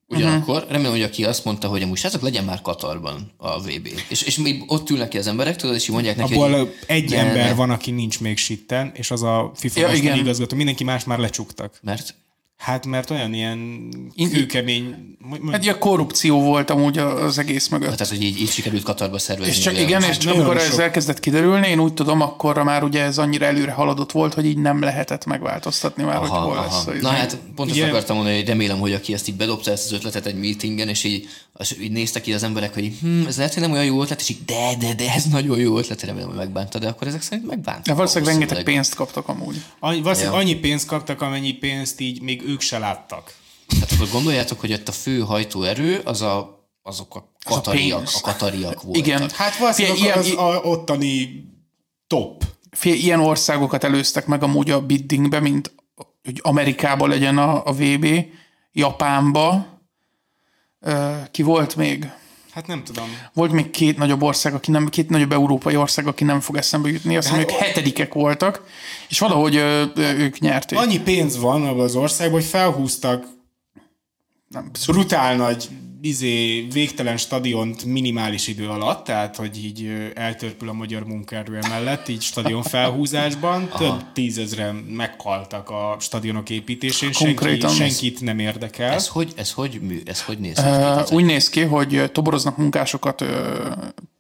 [0.07, 0.71] ugyanakkor, uh-huh.
[0.71, 3.89] remélem, hogy aki azt mondta, hogy amúgy srácok, legyen már Katarban a VB.
[4.09, 6.75] És, és még ott ülnek ki az emberek, tudod, és így mondják neki, Abból hogy
[6.85, 9.95] egy ne, ember ne, van, aki nincs még sitten, és az a FIFA Ja, ja,
[9.95, 10.17] igen.
[10.17, 10.55] igazgató.
[10.55, 11.79] Mindenki más már lecsuktak.
[11.81, 12.15] Mert
[12.57, 13.89] Hát mert olyan ilyen
[14.31, 14.95] kőkemény...
[15.51, 17.91] Hát ilyen korrupció volt amúgy az egész mögött.
[17.95, 19.51] tehát, hogy így, így sikerült Katarba szervezni.
[19.51, 20.81] És csak igen, és nem amikor olyan ez sok.
[20.81, 24.57] elkezdett kiderülni, én úgy tudom, akkor már ugye ez annyira előre haladott volt, hogy így
[24.57, 26.65] nem lehetett megváltoztatni már, hogy hol lesz.
[26.65, 26.91] aha.
[26.91, 29.85] hogy Na hát pont Ugye- akartam mondani, hogy remélem, hogy aki ezt így bedobta ezt
[29.85, 31.27] az ötletet egy meetingen, és így,
[31.59, 34.19] és így néztek ki az emberek, hogy hm, ez lehet, hogy nem olyan jó ötlet,
[34.21, 37.21] és így de, de, de, ez nagyon jó ötlet, remélem, hogy megbánta, de akkor ezek
[37.21, 37.81] szerint megbánta.
[37.81, 39.63] De valószínűleg rengeteg pénzt kaptak amúgy.
[39.79, 40.39] Annyi, valószínűleg Ja.
[40.41, 43.33] annyi pénzt kaptak, amennyi pénzt így még ők se láttak.
[43.67, 48.15] Tehát akkor gondoljátok, hogy ott a fő hajtóerő az a, azok a katariak, pénz.
[48.15, 49.05] a katariak voltak.
[49.05, 49.29] Igen.
[49.35, 51.43] Hát valószínűleg az ilyen- a ottani
[52.07, 52.43] top.
[52.71, 55.73] Fél, ilyen országokat előztek meg amúgy a biddingbe, mint
[56.23, 58.07] hogy Amerikába legyen a, a VB,
[58.71, 59.73] Japánba.
[61.31, 62.09] Ki volt még?
[62.51, 63.05] Hát nem tudom.
[63.33, 66.89] Volt még két nagyobb ország, aki nem, két nagyobb európai ország, aki nem fog eszembe
[66.89, 67.17] jutni.
[67.17, 68.63] Azt hiszem, Hát ők hetedikek voltak,
[69.09, 70.79] és valahogy ö, ők nyerték.
[70.79, 73.25] Annyi pénz van abban az országban, hogy felhúztak
[74.47, 75.69] Nem, brutál nagy
[76.05, 82.21] izé, végtelen stadiont minimális idő alatt, tehát hogy így eltörpül a magyar munkaerő emellett, így
[82.21, 83.69] stadion felhúzásban.
[83.77, 87.69] Több tízezren meghaltak a stadionok építésén, senki, Konkrétan.
[87.69, 88.93] senkit nem érdekel.
[88.93, 90.65] Ez hogy, ez hogy, mű, ez hogy néz ki?
[90.65, 93.71] Ö, úgy néz ki, hogy toboroznak munkásokat ö,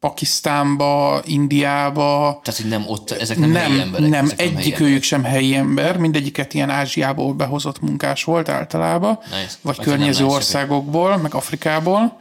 [0.05, 4.09] Pakisztánba, Indiába, Tehát, hogy nem ott, ezek nem, helyi nem, emberek.
[4.09, 4.79] nem helyi emberek.
[4.79, 9.35] őjük sem helyi ember, mindegyiket ilyen Ázsiából behozott munkás volt általában, Nice.
[9.61, 12.17] vagy Vagy környező nem országokból, meg Afrikából.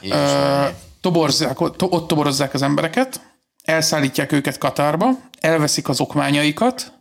[0.00, 0.64] Ö,
[1.00, 3.20] toborzák, ott, ott toborozzák az embereket,
[3.64, 5.08] elszállítják őket Katarba,
[5.40, 6.92] elveszik az okmányaikat,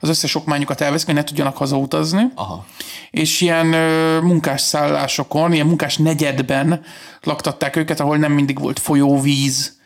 [0.00, 2.22] az összes okmányukat elveszik, hogy ne tudjanak hazautazni.
[2.34, 2.66] Aha.
[3.10, 6.82] És ilyen ö, munkásszállásokon, ilyen munkás negyedben
[7.22, 9.78] laktatták őket, ahol nem mindig volt folyóvíz,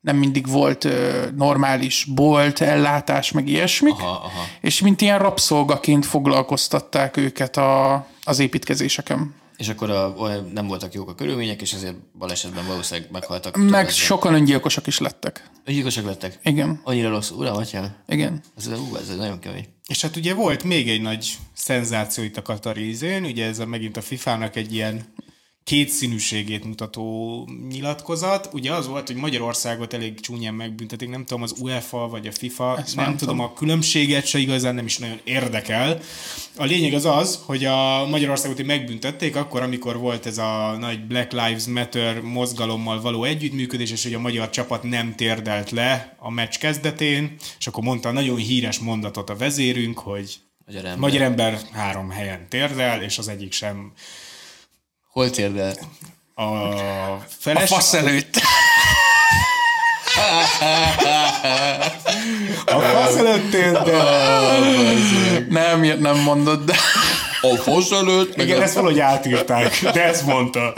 [0.00, 3.94] nem mindig volt ö, normális bolt, ellátás, meg ilyesmik.
[3.94, 4.44] Aha, aha.
[4.60, 7.94] És mint ilyen rabszolgaként foglalkoztatták őket a,
[8.24, 9.34] az építkezéseken.
[9.56, 13.56] És akkor a, nem voltak jók a körülmények, és ezért balesetben valószínűleg meghaltak.
[13.56, 13.88] Meg többen.
[13.88, 15.50] sokan öngyilkosak is lettek.
[15.66, 16.38] Gyilkosak lettek?
[16.42, 17.30] Igen, Annyira rossz.
[17.30, 17.96] Uram, atyám.
[18.08, 18.40] igen.
[18.56, 19.66] Ez, ú, ez nagyon kemény.
[19.86, 23.66] És hát ugye volt még egy nagy szenzáció itt a Katari izén, ugye ez a,
[23.66, 25.04] megint a FIFA-nak egy ilyen
[25.66, 28.48] kétszínűségét mutató nyilatkozat.
[28.52, 32.78] Ugye az volt, hogy Magyarországot elég csúnyán megbüntetik, nem tudom, az UEFA vagy a FIFA,
[32.78, 36.00] Ezt nem, tudom, a különbséget se igazán nem is nagyon érdekel.
[36.56, 41.32] A lényeg az az, hogy a Magyarországot megbüntették akkor, amikor volt ez a nagy Black
[41.32, 46.56] Lives Matter mozgalommal való együttműködés, és hogy a magyar csapat nem térdelt le a meccs
[46.58, 50.34] kezdetén, és akkor mondta a nagyon híres mondatot a vezérünk, hogy
[50.66, 50.98] Magyar ember.
[50.98, 53.92] magyar ember három helyen térdel, és az egyik sem
[55.16, 55.74] Hol térdel?
[56.34, 57.68] a A feles...
[57.68, 58.40] fasz előtt.
[62.66, 64.60] a fasz előtt térdel.
[65.48, 66.76] Nem, ilyet nem mondod, de...
[67.40, 68.36] A fosz előtt?
[68.42, 70.74] Igen, ezt valahogy átírták, de ezt mondta.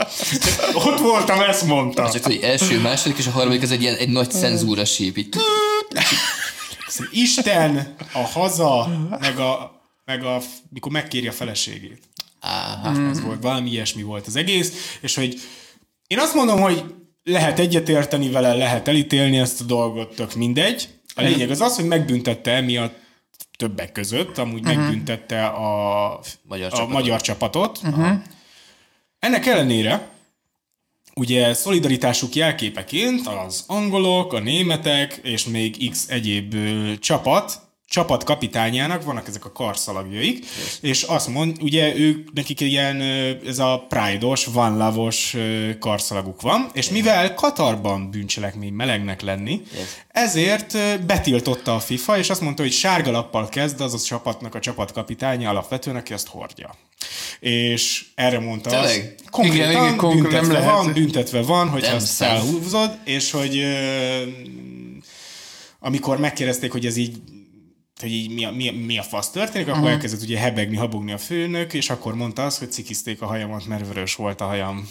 [0.73, 2.11] Ott voltam, ezt mondta.
[2.11, 5.17] Csak hogy első, második és a harmadik ez egy ilyen egy nagy cenzúra síp.
[5.17, 5.35] Így.
[7.11, 8.87] Isten, a haza,
[9.19, 9.71] meg a,
[10.05, 12.08] meg a, mikor megkéri a feleségét.
[12.39, 13.09] Áhá.
[13.09, 15.39] Ez volt, valami ilyesmi volt az egész, és hogy
[16.07, 16.83] én azt mondom, hogy
[17.23, 20.89] lehet egyetérteni vele, lehet elítélni ezt a dolgot, tök mindegy.
[21.15, 22.97] A lényeg az az, hogy megbüntette emiatt
[23.57, 24.75] többek között, amúgy uh-huh.
[24.75, 26.93] megbüntette a Magyar a csapatot.
[26.93, 27.79] magyar csapatot.
[27.83, 28.11] Uh-huh.
[29.19, 30.09] Ennek ellenére
[31.15, 39.03] ugye szolidaritásuk jelképeként az angolok, a németek és még x egyéb ö, csapat, csapat kapitányának
[39.03, 40.45] vannak ezek a karszalagjaik,
[40.81, 43.01] és azt mond, ugye ők, nekik ilyen,
[43.45, 45.35] ez a pride-os, van lavos
[45.79, 49.61] karszalaguk van, és mivel Katarban bűncselekmény melegnek lenni,
[50.07, 54.59] ezért betiltotta a FIFA, és azt mondta, hogy sárga lappal kezd az a csapatnak a
[54.59, 56.75] csapatkapitánya alapvetően, aki ezt hordja.
[57.39, 58.87] És erre mondta Tényleg?
[58.89, 60.69] azt, konkrétan Igen, igen, konkrét- nem büntetve lehet.
[60.83, 63.63] van, büntetve van, hogyha Nem azt felhúzod, és hogy
[65.79, 67.17] amikor megkérdezték, hogy ez így
[68.01, 69.93] hogy így mi a, mi, a, mi a fasz történik, akkor uh-huh.
[69.93, 73.87] elkezdett ugye hebegni, habogni a főnök, és akkor mondta azt, hogy cikizték a hajamat, mert
[73.87, 74.89] vörös volt a hajam.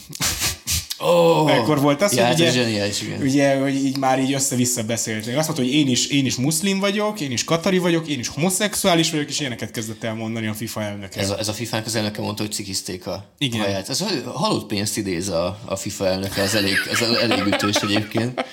[0.99, 3.21] Oh, Ekkor volt az, ja, hogy hát ugye, ez zseniális, igen.
[3.21, 5.37] ugye, hogy így már így össze-vissza beszéltek.
[5.37, 8.29] Azt mondta, hogy én is, én is muszlim vagyok, én is katari vagyok, én is
[8.29, 11.21] homoszexuális vagyok, és ilyeneket kezdett el mondani a FIFA elnöke.
[11.21, 13.61] Ez a, ez a FIFA-nak az elnöke mondta, hogy cikizték a Igen.
[13.61, 13.89] haját.
[13.89, 18.45] Ez halott pénzt idéz a, a FIFA elnöke, az elég, az elég ütős egyébként.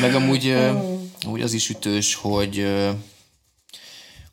[0.00, 0.54] Meg amúgy,
[1.24, 2.66] amúgy az is ütős, hogy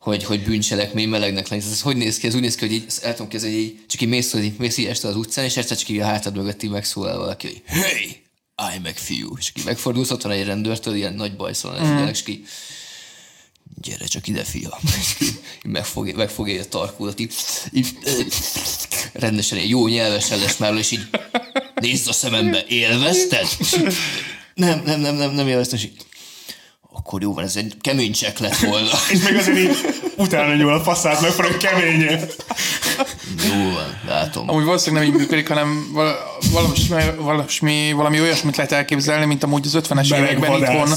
[0.01, 1.61] hogy, hogy bűncselekmény melegnek lenni.
[1.61, 2.27] Ez hogy néz ki?
[2.27, 4.57] Ez úgy néz ki, hogy így, el tudom hogy így, csak így mész, hogy így,
[4.57, 7.47] mész így este az utcán, és egyszer csak így a hátad mögött így megszólal valaki,
[7.47, 8.21] hogy hey,
[8.55, 9.35] állj meg fiú.
[9.37, 12.07] És így megfordulsz, ott van egy rendőrtől, ilyen nagy bajszólan, mm.
[12.07, 12.47] és így
[13.81, 14.79] gyere csak ide, fiam.
[15.63, 17.33] Megfogja, megfogja a tarkódat, így,
[17.71, 17.87] így
[19.13, 21.09] rendesen egy jó nyelvesen lesz már, és így
[21.75, 23.47] nézd a szemembe, élvezted?
[24.53, 26.05] Nem, nem, nem, nem, nem élveztem, és így,
[27.03, 28.89] akkor jó van, ez egy kemény csekk lett volna.
[29.11, 29.77] És még azért így
[30.17, 32.19] utána nyúl a faszát, meg hogy keménye.
[33.49, 34.49] Jó van, látom.
[34.49, 36.17] Amúgy valószínűleg nem így működik, hanem val-
[36.51, 36.73] valami,
[37.17, 40.89] valami, valami olyasmit lehet elképzelni, mint amúgy az 50-es Meleg években itthon.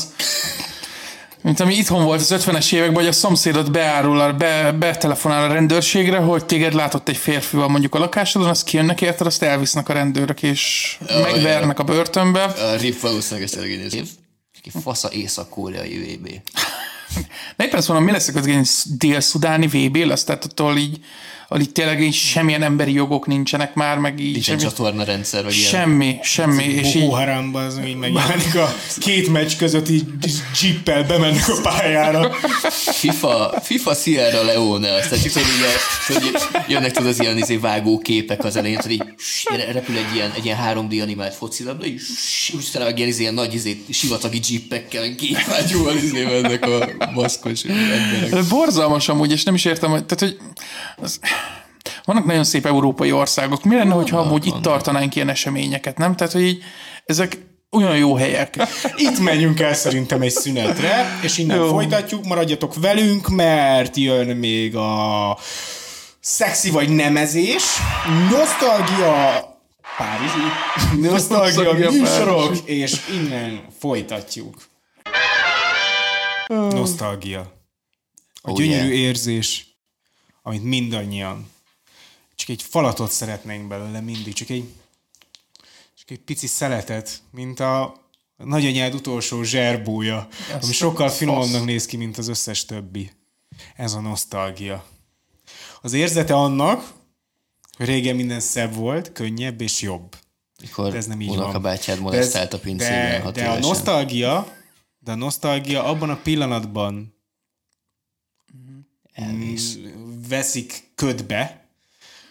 [1.42, 5.52] Mint ami itthon volt az 50-es években, hogy a szomszédot beárul, a- be, betelefonál a
[5.52, 9.92] rendőrségre, hogy téged látott egy férfival mondjuk a lakásodon, azt kijönnek érted, azt elvisznek a
[9.92, 12.42] rendőrök, és megvernek a börtönbe.
[12.42, 13.58] A RIP valószínűleg ezt
[14.64, 16.28] Ki fasza észak-koreai VB.
[17.56, 21.04] De éppen azt mondom, mi lesz egy dél-szudáni VB lesz, tehát attól így,
[21.54, 25.44] ahol így tényleg így semmilyen emberi jogok nincsenek már, meg így Nincsen semmi, csatorna rendszer,
[25.44, 25.68] vagy ilyen.
[25.68, 30.04] semmi, semmi, és így Haramban az így megjelenik a két meccs között így
[30.62, 32.32] jeeppel bemennek a pályára.
[32.92, 37.98] FIFA, FIFA Sierra Leone, azt tehát tudod, ugye, hogy jönnek tudod az ilyen izé, vágó
[37.98, 39.04] képek az elején, hogy így
[39.44, 43.20] re- repül egy ilyen, egy ilyen 3D animált focilabda, és úgy utána meg ilyen, izé,
[43.20, 48.32] ilyen nagy izé, sivatagi jeepekkel, gépágyúval izé mennek a maszkos emberek.
[48.32, 50.38] Ez borzalmas amúgy, és nem is értem, hogy, tehát, hogy
[50.96, 51.20] az,
[52.04, 53.64] vannak nagyon szép európai országok.
[53.64, 56.16] Mi lenne, hogyha amúgy itt tartanánk ilyen eseményeket, nem?
[56.16, 56.62] Tehát, hogy így,
[57.04, 57.38] ezek
[57.70, 58.56] olyan jó helyek.
[58.96, 61.68] Itt menjünk el szerintem egy szünetre, és innen Jó.
[61.68, 65.38] folytatjuk, maradjatok velünk, mert jön még a
[66.20, 67.62] szexi vagy nemezés,
[68.30, 69.52] nosztalgia
[69.96, 70.38] Párizsi,
[71.00, 74.54] nosztalgia Nosztalgia műsorok, és innen folytatjuk.
[76.48, 77.52] Nosztalgia.
[78.42, 78.98] A Oh, gyönyörű yeah.
[78.98, 79.66] érzés,
[80.42, 81.52] amit mindannyian.
[82.34, 84.72] Csak egy falatot szeretnénk belőle mindig, csak egy,
[85.98, 88.02] csak egy pici szeletet, mint a
[88.36, 90.28] nagyanyád utolsó zserbója,
[90.62, 93.10] ami sokkal finomabbnak néz ki, mint az összes többi.
[93.76, 94.84] Ez a nosztalgia.
[95.82, 96.92] Az érzete annak,
[97.76, 100.16] hogy régen minden szebb volt, könnyebb és jobb.
[100.60, 101.38] Mikor De ez nem így van.
[101.38, 104.56] unokabátyád molesztált a pincében de, hat de a nosztalgia,
[104.98, 107.14] de a nosztalgia abban a pillanatban
[109.12, 109.78] Elvész.
[110.28, 111.63] veszik ködbe,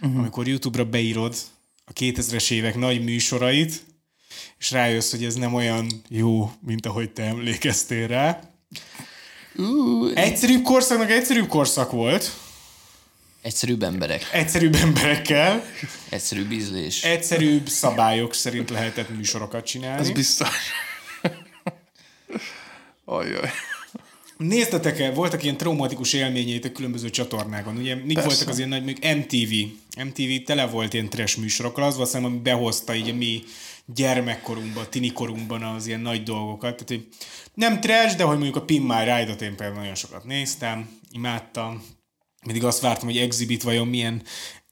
[0.03, 0.19] uh-huh.
[0.19, 1.35] amikor YouTube-ra beírod
[1.85, 3.83] a 2000-es évek nagy műsorait,
[4.59, 8.39] és rájössz, hogy ez nem olyan jó, mint ahogy te emlékeztél rá.
[9.55, 12.31] Uh, Egyszerűbb korszaknak egyszerűbb korszak volt,
[13.41, 15.65] egyszerűbb emberek, egyszerűbb emberekkel,
[16.09, 17.03] egyszerűbb ízlés.
[17.03, 20.01] egyszerűbb szabályok szerint lehetett műsorokat csinálni.
[20.01, 20.49] Ez biztos.
[23.05, 23.51] Ajaj.
[24.47, 28.29] Néztetek el, voltak ilyen traumatikus élményeitek különböző csatornákon, ugye mik Persze.
[28.29, 29.53] voltak az ilyen nagy, mondjuk MTV.
[30.05, 33.43] MTV tele volt ilyen trash műsorokkal, az szerintem, ami behozta így a mi
[33.85, 36.75] gyermekkorunkban, tinikorunkban az ilyen nagy dolgokat.
[36.75, 37.07] Tehát, hogy
[37.53, 41.83] nem trash, de hogy mondjuk a Pin My Ride-ot én például nagyon sokat néztem, imádtam.
[42.45, 44.21] Mindig azt vártam, hogy Exhibit vajon milyen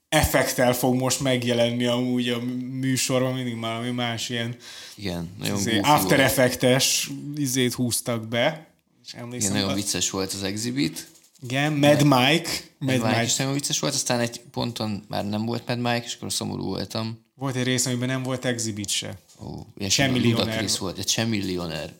[0.08, 2.40] effektel fog most megjelenni amúgy a
[2.80, 4.56] műsorban, mindig valami más ilyen
[4.94, 6.30] Igen, nagyon izé, After volt.
[6.30, 8.71] Effectes izét húztak be.
[9.06, 11.08] És emlékszem, Igen, nagyon vicces volt az exhibit.
[11.42, 12.50] igen, Mad Mike.
[12.78, 13.34] Mad Mad Mike is Mike.
[13.38, 17.24] nagyon vicces volt, aztán egy ponton már nem volt Mad Mike, és akkor szomorú voltam.
[17.34, 19.18] Volt egy rész, amiben nem volt exhibit se.
[19.44, 20.44] Ó, ilyen Semmillionaire.
[20.50, 21.94] Ludacris volt, egy semmillionaire.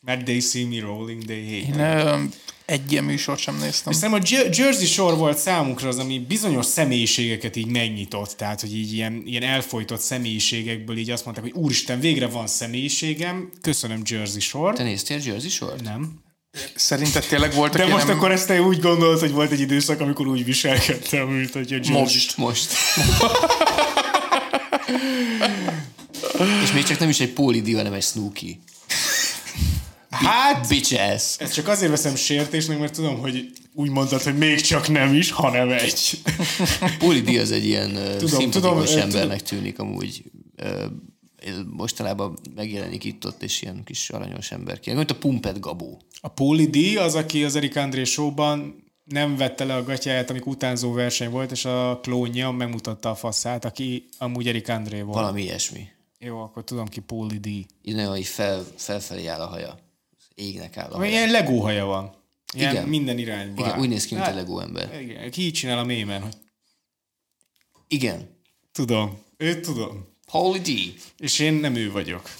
[0.00, 1.72] Mert they see me rolling, they hate.
[1.74, 2.22] Én ö,
[2.64, 3.92] egy ilyen műsort sem néztem.
[3.92, 8.60] És szerintem a Jer- Jersey Shore volt számunkra az, ami bizonyos személyiségeket így megnyitott, tehát,
[8.60, 14.02] hogy így ilyen, ilyen elfolytott személyiségekből így azt mondták, hogy úristen, végre van személyiségem, köszönöm
[14.04, 14.76] Jersey Shore.
[14.76, 15.82] Te néztél Jersey Shore-t?
[15.82, 16.20] Nem.
[16.74, 19.60] Szerinted tényleg voltak De ilyen most nem- akkor ezt te úgy gondolod, hogy volt egy
[19.60, 22.36] időszak, amikor úgy viselkedtem, mint hogy a Jersey Most.
[22.36, 22.72] Most.
[26.62, 28.60] és még csak nem is egy Póli hanem egy Snooki.
[30.10, 31.34] Hát, Bitch ass.
[31.38, 35.30] ezt csak azért veszem sértésnek, mert tudom, hogy úgy mondtad, hogy még csak nem is,
[35.30, 36.18] hanem egy.
[36.98, 40.22] Póli az egy ilyen tudom, Tudom, szimpatikus tudom, embernek tűnik amúgy.
[41.70, 44.96] Mostanában megjelenik itt ott, és ilyen kis aranyos emberként.
[44.96, 46.00] Mint a Pumpet Gabó.
[46.20, 50.52] A Póli D az, aki az Erik André showban nem vette le a gatyáját, amikor
[50.52, 55.14] utánzó verseny volt, és a klónja megmutatta a faszát, aki amúgy Erik André volt.
[55.16, 55.88] Valami ilyesmi.
[56.18, 57.48] Jó, akkor tudom ki Póli D.
[57.94, 59.78] Nagyon így fel, felfelé áll a haja.
[60.34, 61.10] Égnek áll a haja.
[61.10, 62.12] ilyen legó haja van.
[62.54, 62.88] Ilyen Igen.
[62.88, 63.66] minden irányba.
[63.66, 65.00] Igen, úgy néz ki, mint Hát, a Lego ember.
[65.02, 66.36] Igen, ki így csinál a mémen, hogy
[67.88, 68.28] Igen.
[68.72, 70.08] tudom, őt tudom.
[70.30, 70.94] Paulie D.
[71.18, 72.30] És én nem ő vagyok.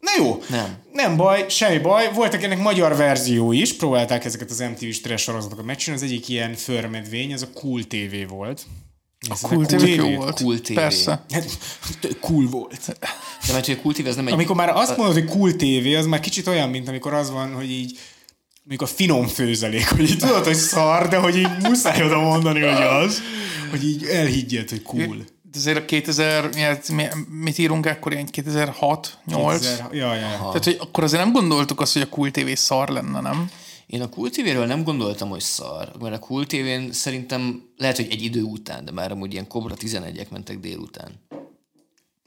[0.00, 0.76] Na jó, Nem.
[0.92, 2.12] nem baj, semmi baj.
[2.12, 6.04] Voltak ennek magyar verzió is, próbálták ezeket az MTV-s trash sorozatokat megcsinálni.
[6.04, 8.66] Az egyik ilyen förmedvény, ez a Cool TV volt.
[9.28, 10.40] A Cool TV jó volt.
[10.40, 10.72] Cool TV.
[10.72, 11.24] Persze.
[11.30, 11.58] Hát,
[12.20, 12.96] cool volt.
[13.46, 14.32] De mert hogy a kultív, ez nem egy...
[14.32, 17.54] Amikor már azt mondod, hogy cool TV, az már kicsit olyan, mint amikor az van,
[17.54, 17.98] hogy így
[18.64, 22.60] mondjuk a finom főzelék, hogy így tudod, hogy szar, de hogy így muszáj oda mondani,
[22.60, 23.20] hogy az,
[23.70, 25.24] hogy így elhiggyed, hogy cool.
[25.54, 29.60] Azért a 2000, mi- hát mi- mit írunk akkor, ilyen 2006, 8?
[29.60, 30.28] Kétszer- Ja, ja.
[30.38, 33.50] Tehát, hogy akkor azért nem gondoltuk azt, hogy a Cool TV szar lenne, nem?
[33.86, 38.06] Én a Cool TV-ről nem gondoltam, hogy szar, mert a Cool TV-n szerintem lehet, hogy
[38.10, 41.10] egy idő után, de már amúgy ilyen Cobra 11-ek mentek délután.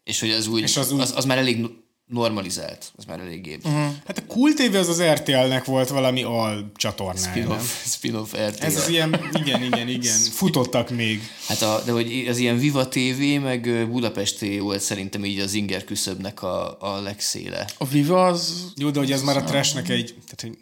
[0.03, 1.65] És hogy az úgy, És az úgy- az, az már elég
[2.07, 3.93] normalizált, az már eléggé uh-huh.
[4.05, 7.33] Hát a Cool TV az az RTL-nek volt valami al csatornája, nem?
[7.33, 8.63] spin-off, spin-off RTL.
[8.63, 10.17] Ez az ilyen, igen, igen, igen.
[10.31, 11.21] Futottak még.
[11.47, 15.53] Hát a, de hogy az ilyen Viva TV, meg ö, Budapesti volt szerintem így az
[15.53, 17.67] inger küszöbnek a, a legszéle.
[17.77, 18.71] A Viva az...
[18.75, 20.05] Jó, de hogy ez már a trashnek egy...
[20.13, 20.57] Tehát, hogy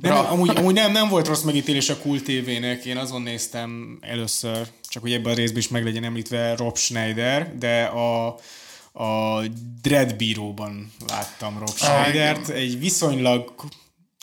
[0.00, 3.98] de nem, amúgy, amúgy nem, nem volt rossz megítélés a Cool TV-nek, én azon néztem
[4.00, 8.38] először, csak hogy ebben a részben is meg legyen említve Rob Schneider, de a,
[8.92, 9.40] a
[9.82, 13.54] Dread Bíróban láttam Rob Schneidert, egy viszonylag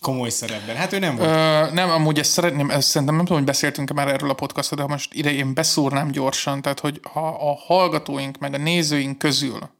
[0.01, 0.75] komoly szerepben.
[0.75, 1.29] Hát ő nem volt.
[1.29, 4.77] Ö, nem, amúgy ezt szeretném, ezt szerintem nem tudom, hogy beszéltünk már erről a podcastot,
[4.77, 9.17] de ha most ide én beszúrnám gyorsan, tehát hogy ha a hallgatóink meg a nézőink
[9.17, 9.73] közül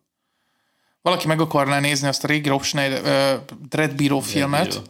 [1.06, 4.82] valaki meg akarná nézni azt a régi Rob Schneider uh, Dread Bíró filmet, Bíró.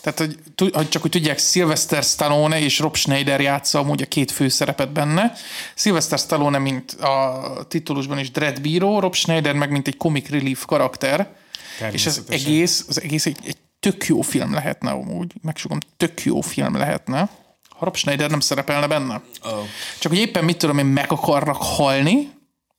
[0.00, 0.38] Tehát hogy,
[0.72, 5.32] hogy csak hogy tudják, Sylvester Stallone és Rob Schneider játsza amúgy a két főszerepet benne.
[5.74, 10.64] Sylvester Stallone, mint a titulusban is Dread Bíró, Rob Schneider meg mint egy comic relief
[10.64, 11.20] karakter.
[11.20, 12.40] És Természetesen.
[12.40, 15.32] egész, az egész egy, egy tök jó film lehetne amúgy.
[15.42, 17.28] Megsugom, tök jó film lehetne.
[17.68, 19.22] Ha Rob Schneider nem szerepelne benne.
[19.42, 19.52] Oh.
[19.98, 22.30] Csak hogy éppen mit tudom én, meg akarnak halni,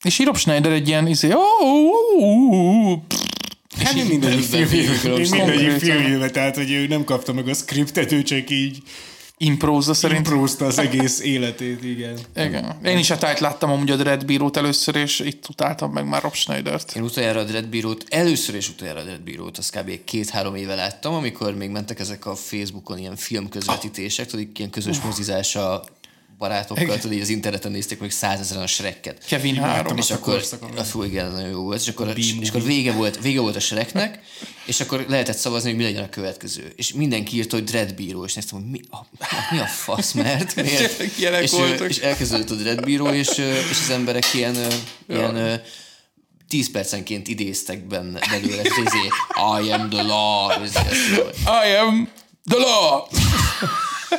[0.04, 3.00] és így Rob Schneider egy ilyen izé, oh, oh, oh, oh,
[3.78, 8.24] Hát nem mindegyik még mindegyik filmjében, tehát hogy ő nem kapta meg a skriptet, ő
[8.24, 8.84] csak így
[9.38, 10.28] Imprózza szerint.
[10.28, 12.20] Imprózta az egész életét, igen.
[12.36, 12.80] Igen.
[12.84, 16.22] Én is a tájt láttam amúgy a Dread Bírót először, és itt utáltam meg már
[16.22, 16.96] Rob Schneidert.
[16.96, 20.04] Én utoljára a Dread Bírót, először és utoljára a Dread Bírót, azt kb.
[20.04, 25.56] két-három éve láttam, amikor még mentek ezek a Facebookon ilyen filmközvetítések, tudod, ilyen közös mozizás
[25.56, 25.84] a
[26.38, 29.26] barátokkal, tudod, az interneten nézték meg százezeren a Shrekket.
[29.26, 29.98] Kevin 3.
[29.98, 30.44] És akkor,
[30.76, 33.60] a fú, igen, nagyon jó volt, és akkor, és akkor vége, volt, vége volt a
[33.60, 34.20] Shreknek,
[34.66, 36.74] és akkor lehetett szavazni, hogy mi legyen a következő.
[36.76, 38.98] És mindenki írta, hogy Dread Bíró, és néztem, hogy mi a,
[39.52, 41.00] mi a fasz, mert miért?
[41.42, 41.90] És, voltak.
[41.90, 43.38] és elkezdődött a Dread Bíró, és,
[43.70, 44.56] és az emberek ilyen,
[45.08, 45.62] ilyen
[46.48, 49.08] 10 percenként idéztek benne belőle, és izé,
[49.64, 50.64] I am the law,
[51.66, 52.10] I am
[52.50, 53.08] the law!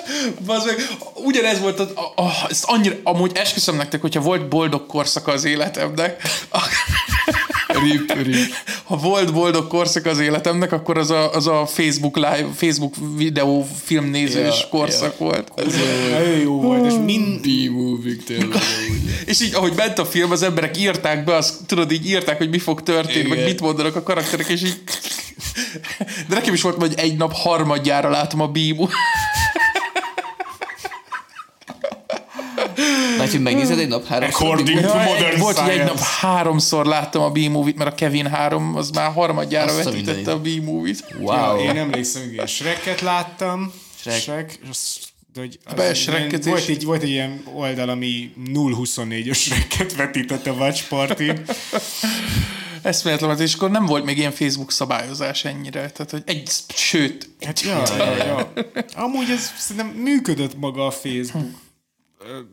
[0.46, 0.70] Bazd
[1.14, 5.44] ugyanez volt, a, a, a, ezt annyira, amúgy esküszöm nektek, hogyha volt boldog korszaka az
[5.44, 6.22] életemnek,
[7.82, 8.54] rip, rip.
[8.84, 13.66] ha volt boldog korszak az életemnek, akkor az a, az a Facebook live, Facebook videó
[13.84, 15.52] filmnézős Ja, korszak volt.
[16.10, 18.58] Nagyon jó volt, és mind, B-movie tényleg
[19.24, 22.50] És így, ahogy ment a film, az emberek írták be, azt tudod, így írták, hogy
[22.50, 24.82] mi fog történni, meg mit mondanak a karakterek, és így...
[26.28, 28.88] De nekem is volt, hogy egy nap harmadjára látom a bímú.
[33.18, 37.22] Vagy, hogy megnézed egy nap három according to modern volt, hogy egy nap háromszor láttam
[37.22, 41.04] a B-movie-t, mert a Kevin 3 az már harmadjára Azt a vetítette a B-movie-t.
[41.18, 41.58] Wow.
[41.58, 43.72] Ja, én emlékszem, hogy ilyen Shreket láttam.
[44.00, 44.20] Shrek.
[44.20, 44.58] Shrek.
[45.34, 49.96] de hogy az Be, ilyen- Shreket volt, egy, volt egy ilyen oldal, ami 0-24-ös Shreket
[49.96, 51.22] vetített a Watch Party.
[52.82, 55.90] Eszméletlen, és akkor nem volt még ilyen Facebook szabályozás ennyire.
[55.90, 58.52] Tehát, hogy egy, sőt, Hát, ja, ja, ja.
[58.94, 61.50] Amúgy ez szerintem működött maga a Facebook.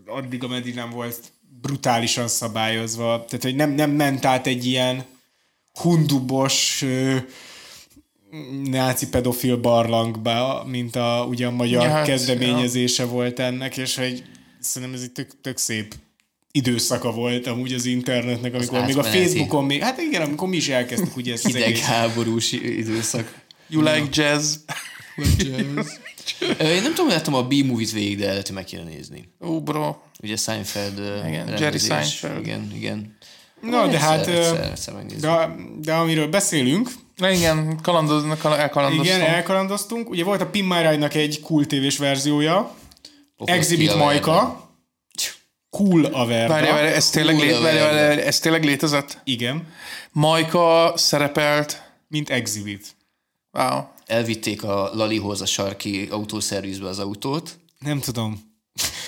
[0.05, 1.31] Addig, ameddig nem volt
[1.61, 3.25] brutálisan szabályozva.
[3.27, 5.05] Tehát, hogy nem, nem ment át egy ilyen
[5.73, 7.17] hundubos ö,
[8.63, 13.95] náci pedofil barlangba, mint a, ugye a magyar Ja, ja, hát, kezdeményezése volt ennek, és
[13.95, 14.23] hogy
[14.59, 15.95] szerintem ez egy tök, tök szép
[16.51, 19.03] időszaka volt amúgy az internetnek, amikor még a.
[19.03, 23.41] Facebookon még, hát igen, amikor mi is elkezdtük ugye ezt az hidegháborús időszak.
[23.69, 24.55] you like jazz.
[25.39, 25.81] Ö,
[26.59, 29.33] Én nem tudom, hogy láttam a B-movie-t végig, de lehet, hogy meg kéne nézni.
[29.41, 29.95] Ó, bro.
[30.23, 31.87] Ugye Seinfeld Igen, Jerry rendezés.
[31.87, 32.45] Seinfeld.
[32.45, 33.17] Igen, igen.
[33.61, 39.05] Na, de hát, Egyszer, egyszer, de, de amiről beszélünk, Na igen, kalandoznak, elkalandoztam.
[39.15, 40.09] igen, elkalandoztunk.
[40.09, 42.75] Ugye volt a Pin My Ride-nak egy cool tévés verziója,
[43.37, 44.69] Pokol Exhibit Majka,
[45.69, 46.53] Cool a Verda.
[46.53, 47.51] Várj, várj, ez tényleg, Hú, lé...
[47.61, 47.77] várj.
[47.77, 49.17] várj, ez tényleg létezett?
[49.23, 49.67] Igen,
[50.11, 51.81] Majka szerepelt.
[52.07, 52.85] mint Exhibit.
[53.51, 53.83] Wow.
[54.05, 57.57] Elvitték a Lalihoz a sarki autószervizbe az autót.
[57.79, 58.49] Nem tudom.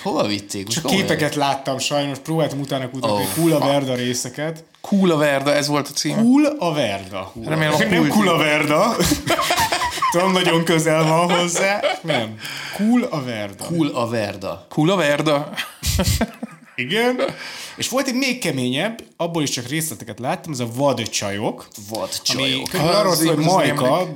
[0.02, 0.64] Hova vitték?
[0.64, 1.06] Most Csak komolyan?
[1.06, 4.64] képeket láttam sajnos, próbáltam utána kutatni Oh, oh, Cool a Verda részeket.
[4.80, 6.16] Cool a Verda, ez volt a cím.
[6.16, 7.32] Cool a Verda.
[7.44, 8.96] Remélem a Nem cool Cool a Verda.
[10.10, 11.80] Tudom, nagyon közel van hozzá.
[12.02, 12.36] Nem.
[12.76, 13.64] Cool a Verda.
[13.64, 14.66] Cool a Verda.
[14.68, 15.52] Cool a Verda.
[16.76, 17.20] Igen.
[17.76, 21.68] És volt egy még keményebb, abból is csak részleteket láttam, ez a vadcsajok.
[21.88, 24.08] Vad Ami arról szól, hogy Majka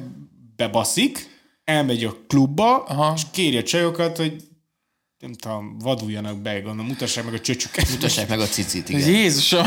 [0.59, 3.13] bebaszik, elmegy a klubba, Aha.
[3.17, 4.43] és kéri a csajokat, hogy
[5.19, 7.91] nem tudom, vaduljanak be, gondolom, mutassák meg a csöcsüket.
[7.91, 9.09] Mutassák meg a cicit, igen.
[9.09, 9.67] Jézusom.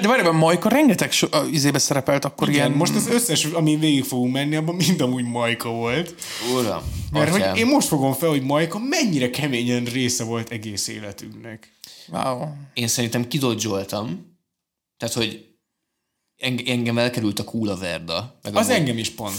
[0.00, 2.76] De várj, ebben Majka rengeteg so, izébe szerepelt akkor Igen, ilyen...
[2.78, 6.14] most az összes, amin végig fogunk menni, abban mind amúgy Majka volt.
[6.54, 11.72] Uram, Mert hogy én most fogom fel, hogy Majka mennyire keményen része volt egész életünknek.
[12.08, 12.48] Wow.
[12.74, 14.36] én szerintem kidodzsoltam,
[14.96, 15.49] tehát, hogy
[16.66, 18.38] engem elkerült a kóla verda.
[18.42, 19.34] Meg Az engem is pont.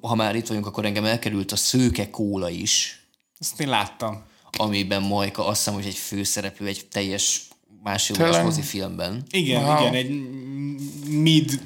[0.00, 3.06] Ha már itt vagyunk, akkor engem elkerült a szőke kóla is,
[3.38, 4.22] Ezt én láttam.
[4.58, 7.40] amiben Majka azt hiszem, hogy egy főszereplő egy teljes
[7.82, 9.22] másfél órás mozifilmben.
[9.30, 9.80] Igen, Wow.
[9.80, 10.10] igen, egy
[11.08, 11.60] mid,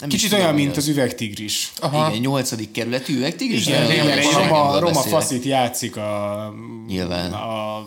[0.00, 0.76] Nem kicsit olyan, mint az.
[0.76, 1.72] az üvegtigris.
[1.88, 3.66] Igen, egy nyolcadik kerületű üvegtigris?
[3.66, 6.54] Igen, igen, nem, roma, roma faszit játszik a...
[6.86, 7.32] Nyilván.
[7.32, 7.86] A,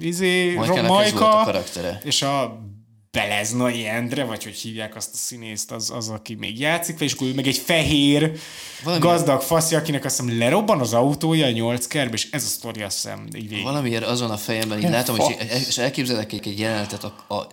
[0.00, 2.00] izé, volt a Majka, karaktere.
[2.04, 2.60] és a
[3.10, 7.26] Beleznai Endre, vagy hogy hívják azt a színészt, az, az aki még játszik, és akkor
[7.26, 8.38] ő meg egy fehér,
[8.84, 12.46] Valami- gazdag faszja, akinek azt hiszem lerobban az autója a nyolc kerbe, és ez a
[12.46, 13.64] sztori azt hiszem így végig.
[13.64, 15.68] Valamiért azon a fejemben így látom, hogy fasz.
[15.68, 17.46] és elképzelek egy, egy jelenetet a, a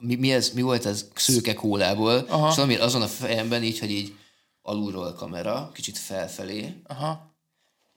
[0.00, 2.48] mi, mi, ez, mi volt ez szőke kólából, Aha.
[2.48, 4.14] és valamiért azon a fejemben így, hogy így
[4.62, 7.34] alulról a kamera, kicsit felfelé, Aha.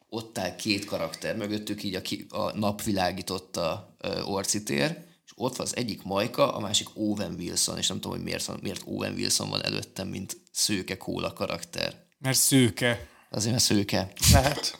[0.09, 5.08] ott áll két karakter, mögöttük így a, ki, a nap világította ö, orcitér, és
[5.39, 8.81] ott van az egyik Majka, a másik Owen Wilson, és nem tudom, hogy miért, miért
[8.85, 11.93] Owen Wilson van előttem, mint szőke kóla karakter.
[12.17, 13.07] Mert szőke.
[13.31, 14.11] Azért mert szőke.
[14.31, 14.77] Lehet.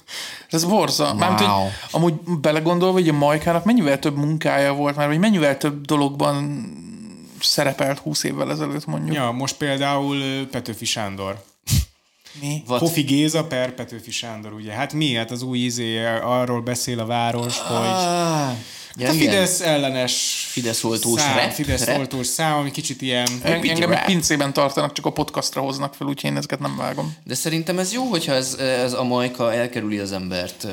[0.49, 1.03] Ez borza.
[1.06, 1.15] Wow.
[1.18, 1.61] Mármint, Wow.
[1.61, 6.64] hogy amúgy belegondolva, hogy a Majkának mennyivel több munkája volt már, vagy mennyivel több dologban
[7.41, 9.15] szerepelt 20 évvel ezelőtt mondjuk.
[9.15, 11.44] Ja, most például Petőfi Sándor.
[12.41, 12.64] Mi?
[12.65, 12.80] Vad?
[12.80, 14.72] Kofi Géza per Petőfi Sándor, ugye?
[14.72, 15.14] Hát mi?
[15.14, 18.51] Hát az új izé, arról beszél a város, hogy Ah,
[18.95, 19.15] ja, a igen.
[19.18, 21.97] Fidesz ellenes Fidesz oltós szám, rap, Fidesz rap.
[21.97, 23.27] oltós szám, ami kicsit ilyen...
[23.43, 27.15] En- Engem egy pincében tartanak, csak a podcastra hoznak fel, úgyhogy én ezeket nem vágom.
[27.23, 30.68] De szerintem ez jó, hogyha ez, ez a majka elkerüli az embert.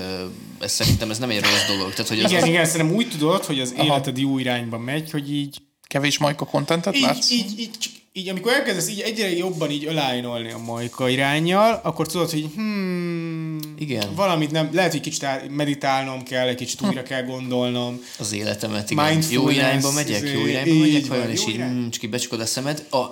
[0.61, 1.91] Ez szerintem ez nem egy rossz dolog.
[1.91, 5.11] Tehát, hogy az, Igen, az, igen, szerintem úgy tudod, hogy az életed jó irányba megy,
[5.11, 5.57] hogy így
[5.87, 7.31] Kevés majka kontentet látsz?
[7.31, 7.77] így, így, így,
[8.17, 13.59] így, amikor elkezdesz így egyre jobban így alájnolni a majka irányjal, akkor tudod, hogy hmm,
[13.79, 14.15] Igen.
[14.15, 18.01] valamit nem, lehet, hogy kicsit meditálnom kell, egy kicsit újra kell gondolnom.
[18.19, 19.23] az életemet, igen.
[19.31, 21.73] Jó irányba megyek, jó izé, irányba így megyek, vajon, és jó így irány.
[21.73, 22.87] mm, csak becsukod a szemed.
[22.91, 23.05] A,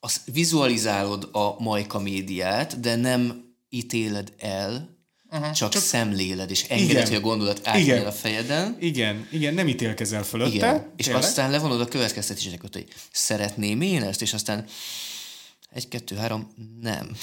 [0.00, 4.98] az vizualizálod a majka médiát, de nem ítéled el,
[5.30, 5.50] uh-huh.
[5.50, 7.06] csak, csak szemléled, és engeded, Igen.
[7.06, 8.76] hogy a gondolat átmenjen a fejeden.
[8.80, 10.54] Igen, igen, nem ítélkezel fölötte.
[10.54, 10.92] Igen.
[10.96, 11.24] És tényleg.
[11.24, 14.64] aztán levonod a következtetéseket, hogy szeretném én ezt, és aztán
[15.70, 17.16] egy, kettő, három, nem.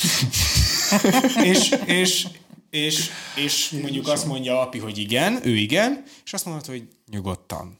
[1.51, 2.27] és, és,
[2.69, 7.79] és, és mondjuk azt mondja api, hogy igen, ő igen, és azt mondod, hogy nyugodtan.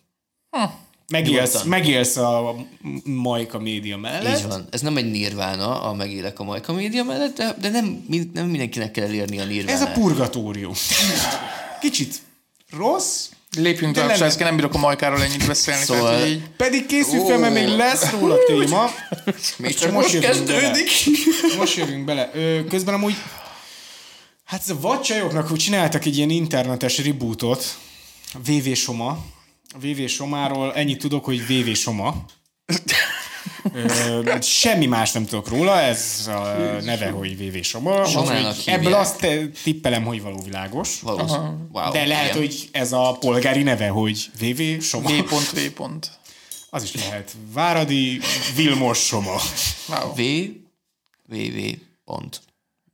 [1.12, 1.68] Megélsz, Nyugodtan.
[1.68, 2.56] megélsz a
[3.04, 4.38] Majka média mellett.
[4.38, 4.68] Így van.
[4.72, 8.92] Ez nem egy nirvána, a megélek a majka média mellett, de, de nem, nem mindenkinek
[8.92, 9.82] kell elérni a nirvánát.
[9.82, 10.74] Ez a purgatórium.
[11.82, 12.16] Kicsit
[12.78, 13.26] rossz,
[13.58, 15.84] Lépjünk tovább, nem- nem bírok a majkáról ennyit beszélni.
[15.84, 18.90] Szóval- Tehát, hogy így, pedig készül fel, mert még lesz róla téma.
[19.58, 20.90] Még Csak most most kezdődik.
[21.58, 22.32] Most jövünk bele.
[22.34, 23.16] Ö, közben amúgy,
[24.46, 27.78] hát ez a vadcsajoknak úgy csináltak egy ilyen internetes rebootot,
[28.46, 29.26] VV Soma.
[29.74, 32.26] A VV Somáról ennyit tudok, hogy VV Soma.
[33.74, 36.32] Ö, semmi más nem tudok róla, ez a
[36.84, 38.06] neve, hogy VV Soma.
[38.06, 41.02] Somának Ebből azt te- tippelem, hogy való világos.
[41.02, 41.48] Valószínű.
[41.72, 41.92] Wow.
[41.92, 42.38] De lehet, igen.
[42.38, 45.10] hogy ez a polgári neve, hogy VV Soma.
[45.10, 46.10] V pont, V pont.
[46.70, 47.32] Az is lehet.
[47.54, 48.20] Váradi
[48.56, 49.42] Vilmos Soma.
[49.88, 50.14] Wow.
[50.16, 50.22] V,
[51.28, 51.60] VV,
[52.06, 52.42] pont.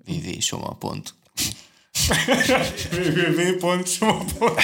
[0.06, 1.14] VV, soma, pont.
[2.91, 4.60] VV, soma, pont.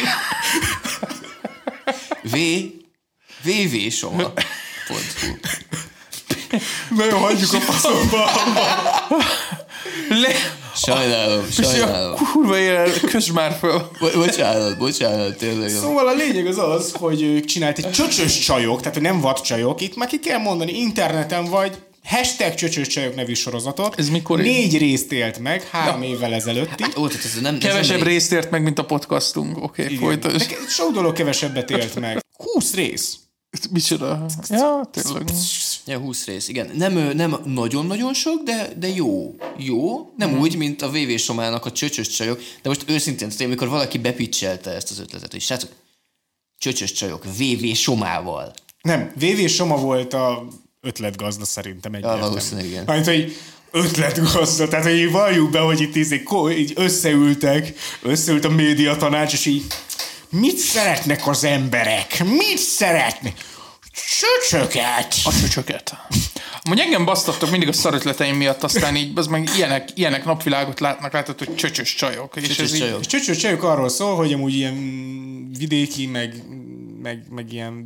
[5.22, 6.96] Hu.
[6.98, 8.30] Nagyon hagyjuk a faszomba.
[10.10, 10.32] Le...
[10.76, 12.16] Sajnálom, sajnálom.
[12.16, 13.58] Kurva él, kösd már.
[14.00, 15.70] Bo- bocsánat, bocsánat, tényleg.
[15.72, 15.80] jó.
[15.80, 19.82] Szóval a lényeg az az, hogy ők csinált egy csöcsös csajok, tehát nem vad csajok,
[19.82, 21.78] itt már ki kell mondani, interneten vagy,
[22.10, 24.00] hashtag csöcsös csajok nevű sorozatot.
[24.00, 26.84] Ez mikor- Négy részt élt meg, három évvel ezelőtti.
[26.98, 29.58] Ó, tehát ez nem, ez Kevesebb nem részt ért meg, mint a podcastunk.
[29.58, 30.56] Oké, okay, folytasd.
[30.68, 32.26] Sok dolog kevesebbet élt meg.
[32.38, 33.18] 20 rész.
[33.72, 34.26] Micsoda?
[34.50, 35.24] Ja, tényleg.
[35.86, 36.70] Ja, 20 rész, igen.
[36.74, 39.36] Nem, nem nagyon-nagyon sok, de, de jó.
[39.58, 40.12] Jó.
[40.18, 42.40] Nem úgy, mint a VV Somának a csöcsös csajok.
[42.62, 45.70] De most őszintén, tehát amikor valaki bepitchelte ezt az ötletet, hogy srácok,
[46.58, 48.54] csöcsös csajok VV Somával.
[48.82, 50.48] Nem, VV Soma volt a
[50.82, 52.22] ötletgazda szerintem egyértelmű.
[52.22, 52.84] valószínűleg igen.
[52.86, 53.36] Mert, hogy
[53.72, 59.34] ötletgazda, tehát hogy így valljuk be, hogy itt ko- így összeültek, összeült a média tanács,
[59.34, 59.66] és így
[60.30, 62.24] mit szeretnek az emberek?
[62.24, 63.34] Mit szeretnek?
[64.20, 65.16] Csöcsöket!
[65.24, 65.98] A csöcsöket.
[66.64, 71.14] Amúgy engem basztattok mindig a szarötleteim miatt, aztán így, az meg ilyenek, ilyenek napvilágot látnak,
[71.14, 72.36] látod, hogy csöcsös csajok.
[72.36, 73.00] És Csöcsös ez így, csajok.
[73.00, 74.76] És csöcsös csajok arról szól, hogy amúgy ilyen
[75.58, 76.44] vidéki, meg,
[77.02, 77.86] meg, meg ilyen,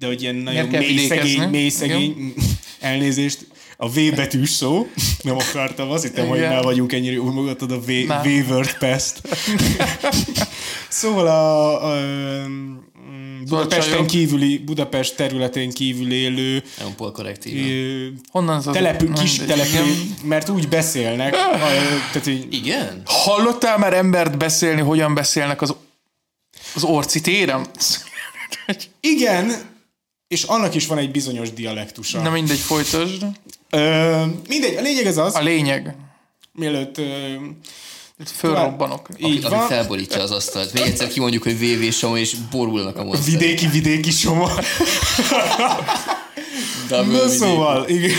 [0.00, 2.34] de hogy ilyen nagyon mély szegény, mély szegény,
[2.80, 3.46] elnézést,
[3.76, 4.86] a V betűs szó,
[5.22, 8.22] nem akartam, azt hittem, hogy már vagyunk ennyire, úgy magadod a V, Nem.
[8.22, 9.20] V-word pest.
[10.88, 12.00] szóval a, a,
[13.48, 16.62] Budapesten kívüli, Budapest területén kívül élő
[17.44, 18.66] ö, honnan az
[19.20, 19.92] kis telepű,
[20.24, 23.02] mert úgy beszélnek, a, tehát, hogy Igen?
[23.04, 25.74] Hallottál már embert beszélni, hogyan beszélnek az,
[26.74, 27.66] az orci téren?
[29.00, 29.68] Igen,
[30.30, 32.22] és annak is van egy bizonyos dialektusa.
[32.22, 33.24] Na mindegy, folytasd.
[33.70, 35.94] Ö, mindegy, a lényeg ez az, A lényeg.
[36.52, 36.98] mielőtt...
[36.98, 37.34] Ö,
[38.34, 39.08] Fölrobbanok.
[39.18, 40.72] így Aki van, felborítja az asztalt.
[40.72, 43.40] Még egyszer kimondjuk, hogy VV Soma, és borulnak a monsterek.
[43.40, 44.50] vidéki, vidéki soma.
[46.88, 47.36] Double Na vidéki.
[47.36, 48.16] szóval, igen.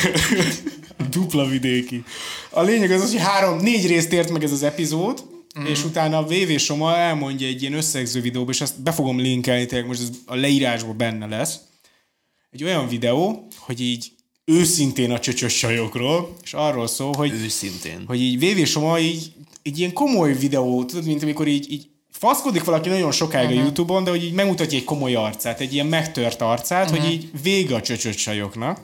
[1.09, 2.03] Dupla vidéki.
[2.49, 5.23] A lényeg az az, hogy három, négy részt ért meg ez az epizód,
[5.59, 5.65] mm.
[5.65, 9.65] és utána a VV Soma elmondja egy ilyen összegző videóba, és ezt be fogom linkelni,
[9.65, 11.55] tényleg most ez a leírásban benne lesz.
[12.51, 14.11] Egy olyan videó, hogy így
[14.45, 18.03] őszintén a csöcsös sajokról, és arról szól, hogy Őszintén.
[18.07, 19.33] hogy így VV Soma így,
[19.63, 23.61] egy ilyen komoly videó, tudod, mint amikor így, így faszkodik valaki nagyon sokáig uh-huh.
[23.61, 27.03] a Youtube-on, de hogy így megmutatja egy komoly arcát, egy ilyen megtört arcát, uh-huh.
[27.03, 28.79] hogy így vége a csöcsöt sajoknak.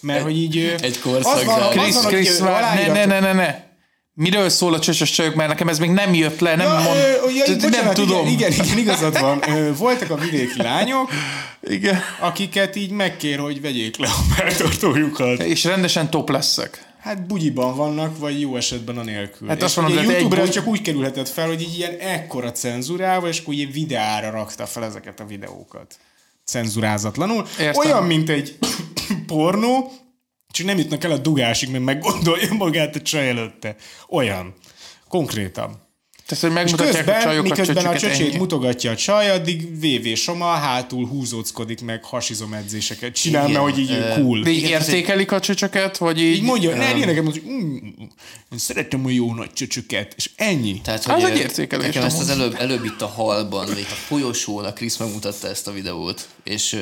[0.00, 0.56] Mert hogy így...
[0.80, 1.80] Egy korszak az van, zárul.
[1.80, 3.71] az Krisz, van, vár, ne, ne, ne, ne, ne.
[4.14, 6.96] Miről szól a csöcsös csajok, mert nekem ez még nem jött le, nem Ja, mond...
[6.96, 8.26] ö, ja, bocsánat, nem tudom.
[8.26, 9.42] Igen, igen, igen, igazad van.
[9.48, 11.10] Ö, Voltak a vidéki lányok,
[11.62, 12.00] Igen.
[12.20, 15.42] akiket így megkér, hogy vegyék le a melltartójukat.
[15.42, 16.90] És rendesen top leszek.
[17.00, 19.48] Hát bugyiban vannak, vagy jó esetben a nélkül.
[19.48, 21.78] Hát És azt mondod, ugye hogy egy YouTube-ra bugy- csak úgy kerülhetett fel, hogy így
[21.78, 25.94] ilyen ekkora cenzurával, és akkor ilyen videára rakta fel ezeket a videókat.
[26.44, 27.46] Cenzurázatlanul.
[27.60, 27.84] Értem.
[27.86, 28.58] Olyan, mint egy
[29.26, 29.92] pornó,
[30.52, 33.76] csak nem jutnak el a dugásig, mert meggondolja magát a csaj előtte.
[34.08, 34.54] Olyan.
[35.08, 35.80] Konkrétan.
[36.26, 38.36] Tehát, hogy És megmutatják a közben, csajokat, miközben a csöcsét ennyi.
[38.36, 43.14] mutogatja a csaj, addig VV Soma hátul húzóckodik meg hasizom edzéseket.
[43.14, 44.44] Csinál, Igen, mert hogy így ö, cool.
[44.44, 46.34] Egy- értékelik a csöcsöket, vagy így...
[46.36, 47.76] Így mondja, ne, ilyeneket mondja, hogy mm,
[48.52, 50.80] én szeretem a jó nagy csöcsöket, és ennyi.
[50.80, 53.78] Tehát, Az hogy egy ö, értékelés, Nekem ezt az előbb, előbb itt a halban, vagy
[53.78, 56.78] itt a folyosón a Krisz megmutatta ezt a videót, és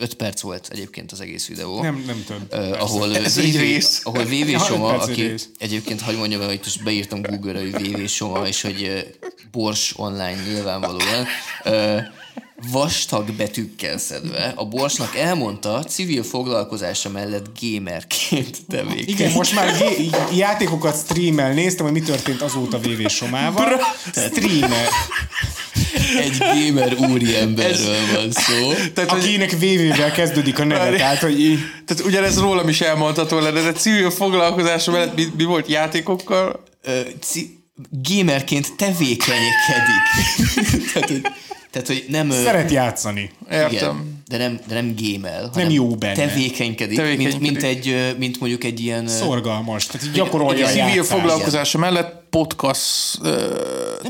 [0.00, 1.82] ö, öt perc volt egyébként az egész videó.
[1.82, 2.48] Nem, nem több.
[2.48, 2.78] Persze.
[2.78, 4.00] ahol Ez VV, rész.
[4.04, 5.48] ahol VV Soma, aki rész.
[5.58, 8.98] egyébként, hogy mondjam hogy most beírtam Google-ra, hogy VV Soma, és hogy ö,
[9.50, 11.26] Bors online nyilvánvalóan,
[11.64, 11.98] ö,
[12.72, 19.04] vastag betűkkel szedve, a Borsnak elmondta civil foglalkozása mellett gamerként tevékeny.
[19.14, 21.52] Igen, most már így játékokat streamel.
[21.52, 23.80] Néztem, hogy mi történt azóta VV Somával.
[24.12, 24.88] Streamer.
[26.18, 28.72] Egy gamer úriemberről van szó.
[28.94, 30.96] Tehát, Akinek VV-vel kezdődik a neve.
[30.96, 35.44] Tehát, hogy így, tehát ugyanez rólam is elmondható lenne, de civil foglalkozása mellett mi, mi
[35.44, 36.62] volt játékokkal?
[36.82, 37.58] Ö, ci-
[37.90, 40.04] gamerként tevékenykedik.
[40.92, 41.20] tehát, hogy,
[41.70, 42.30] tehát, hogy nem...
[42.30, 43.30] szeret játszani.
[43.50, 43.70] Értem.
[43.70, 46.14] Igen, de nem, de nem gémel, hanem jó benne.
[46.14, 47.40] Tevékenykedik, Tevékenykedik.
[47.40, 49.06] Mint, mint, egy, mint mondjuk egy ilyen...
[49.08, 49.86] Szorgalmas.
[49.86, 53.54] Tehát gyakorolja a Igen, Civil foglalkozása mellett podcast ö,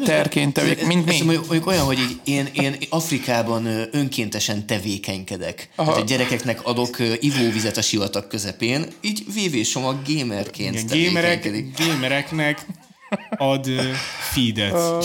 [0.04, 1.24] terként tevék, mint Ez mi?
[1.24, 5.68] mondjuk, mondjuk olyan, hogy így én, én Afrikában önkéntesen tevékenykedek.
[5.76, 11.76] Tehát a gyerekeknek adok ivóvizet a sivatag közepén, így VV Soma gamerként Igen, tevékenykedik.
[11.76, 12.66] gamerek, gamereknek
[13.36, 13.66] ad
[14.32, 15.04] feedet.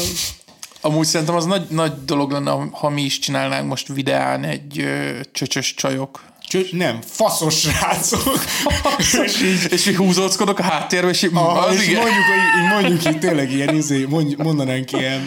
[0.86, 5.20] Amúgy szerintem az nagy, nagy dolog lenne, ha mi is csinálnánk most videán egy ö,
[5.32, 6.24] csöcsös csajok.
[6.48, 8.44] Cső, nem, faszos srácok.
[9.26, 12.02] és így, És mi húzóckodok a háttérbe, és így, aha, az és igen.
[12.02, 12.24] mondjuk,
[12.58, 15.22] így mondjuk így tényleg ilyen, izé, mondj, mondanánk ilyen,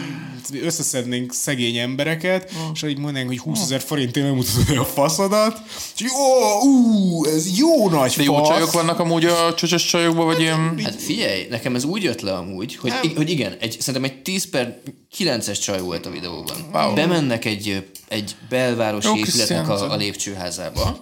[0.63, 5.61] összeszednénk szegény embereket, és így mondanánk, hogy 20 ezer forintért megmutatod a faszodat,
[5.95, 8.49] és így, ó, ú, ez jó nagy De jó fasz.
[8.49, 10.81] csajok vannak amúgy a csöcsös csajokban, vagy ilyen...
[10.83, 14.23] Hát figyelj, nekem ez úgy jött le amúgy, hogy, i- hogy igen, egy, szerintem egy
[14.23, 14.79] 10 per
[15.19, 16.57] 9-es csaj volt a videóban.
[16.73, 16.95] Wow.
[16.95, 20.99] Bemennek egy, egy belvárosi Jó, épületnek a, a lépcsőházába,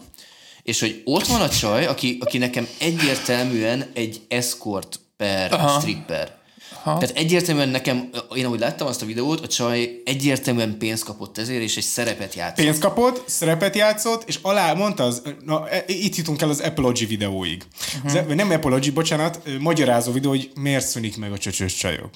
[0.63, 5.81] és hogy ott van a csaj, aki, aki nekem egyértelműen egy escort per Aha.
[5.81, 6.36] stripper.
[6.87, 6.99] Aha.
[6.99, 11.63] Tehát egyértelműen nekem, én ahogy láttam azt a videót, a csaj egyértelműen pénzt kapott ezért,
[11.63, 12.65] és egy szerepet játszott.
[12.65, 17.07] Pénzt kapott, szerepet játszott, és alá mondta az, na, e- itt jutunk el az Apology
[17.09, 17.63] videóig.
[17.97, 18.31] Uh-huh.
[18.31, 22.11] Az, nem Apology, bocsánat, magyarázó videó, hogy miért szűnik meg a csöcsös csajok.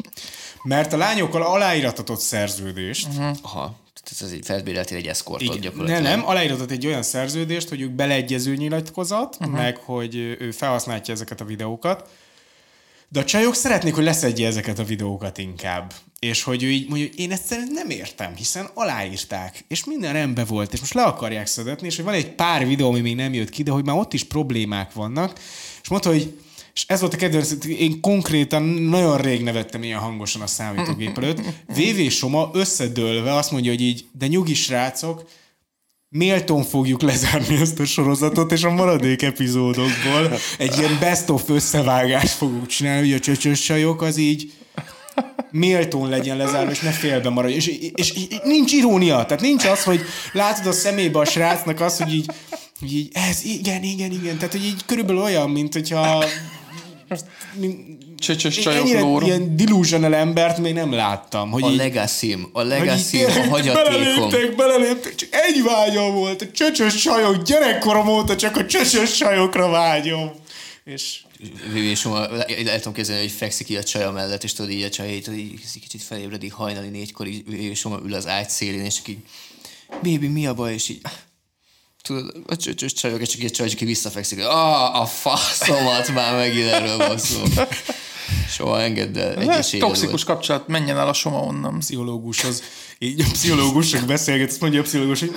[0.62, 3.36] Mert a lányokkal aláíratatott szerződést, uh-huh.
[3.42, 5.60] Aha, tehát ez egy felbéreltél egy escortot Igen.
[5.60, 6.02] gyakorlatilag.
[6.02, 9.56] Nem, nem, aláíratott egy olyan szerződést, hogy ők beleegyező nyilatkozat, uh-huh.
[9.56, 12.08] meg hogy ő felhasználja ezeket a videókat,
[13.12, 15.92] de a csajok szeretnék, hogy leszedje ezeket a videókat inkább.
[16.18, 20.12] És hogy ő így mondja, hogy én ezt szerintem nem értem, hiszen aláírták, és minden
[20.12, 23.14] rendben volt, és most le akarják szedetni, és hogy van egy pár videó, ami még
[23.14, 25.38] nem jött ki, de hogy már ott is problémák vannak,
[25.82, 26.38] és mondta, hogy
[26.74, 31.40] és ez volt a kedvenc, én konkrétan nagyon rég nevettem ilyen hangosan a számítógép előtt.
[31.76, 35.28] VV Soma összedőlve azt mondja, hogy így, de nyugi srácok,
[36.12, 42.32] méltón fogjuk lezárni ezt a sorozatot, és a maradék epizódokból egy ilyen best of összevágást
[42.32, 44.52] fogunk csinálni, hogy a csöcsös csajok az így
[45.50, 47.54] méltón legyen lezárva, és ne félbe maradj.
[47.54, 50.00] És, és, és, nincs irónia, tehát nincs az, hogy
[50.32, 52.30] látod a szemébe a srácnak azt, hogy így,
[52.88, 56.24] így ez, igen, igen, igen, tehát hogy így körülbelül olyan, mint hogyha
[58.18, 59.26] Csöcsös én csajok ennyire lóra.
[59.26, 63.84] ilyen delusional embert még nem láttam, hogy A így, legacy a legacy a hagyatékom.
[63.84, 69.68] beleléptek, beleléptek, csak egy vágyam volt, a csöcsös csajok, gyerekkorom óta csak a csöcsös csajokra
[69.68, 70.30] vágyom.
[70.84, 71.18] És
[71.72, 74.82] Vivi Soma, le, le tudom képzelni, hogy fekszik így a csaja mellett, és tudod így
[74.82, 78.84] a csaj, így, kicsit felébred, így hajnali négykor, így Vivi Soma ül az ágy szélén,
[78.84, 79.18] és így,
[80.02, 80.72] baby, mi a baj?
[80.72, 81.00] És így,
[82.02, 87.18] tudod, a csöcsös csajok, és egy csaj, visszafekszik, ah, a faszomat már megint erről van
[87.18, 87.42] szó.
[88.48, 89.36] Soha engedd el.
[89.36, 91.78] Egyes élet toxikus kapcsolat, menjen el a soma onnan.
[91.78, 92.62] pszichológushoz,
[92.98, 95.32] így a pszichológusok beszélget, azt mondja a pszichológus, hogy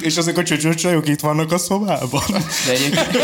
[0.00, 2.22] és ezek a csöcsös csajok itt vannak a szobában.
[2.66, 3.16] De egyébként,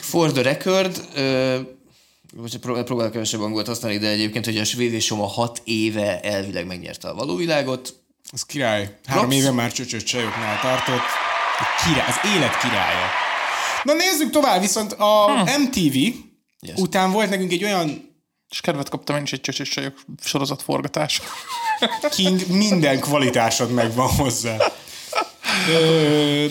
[0.00, 1.58] for the record, ö,
[2.36, 6.66] most pró- próbálok kevesebb angolt használni, de egyébként, hogy a VV Soma 6 éve elvileg
[6.66, 7.94] megnyerte a valóvilágot.
[8.32, 8.98] Az király.
[9.06, 9.40] Három Props.
[9.42, 11.04] éve már csöcsös csajoknál tartott.
[11.58, 13.06] A király, az élet királya.
[13.82, 15.26] Na nézzük tovább, viszont a
[15.58, 15.96] MTV
[16.60, 16.76] Yes.
[16.78, 18.16] után volt nekünk egy olyan
[18.48, 21.20] És kedvet kaptam én is egy csöcsös csajok sorozat forgatás.
[22.10, 24.56] King, minden kvalitásod megvan hozzá.
[25.68, 26.46] Ö,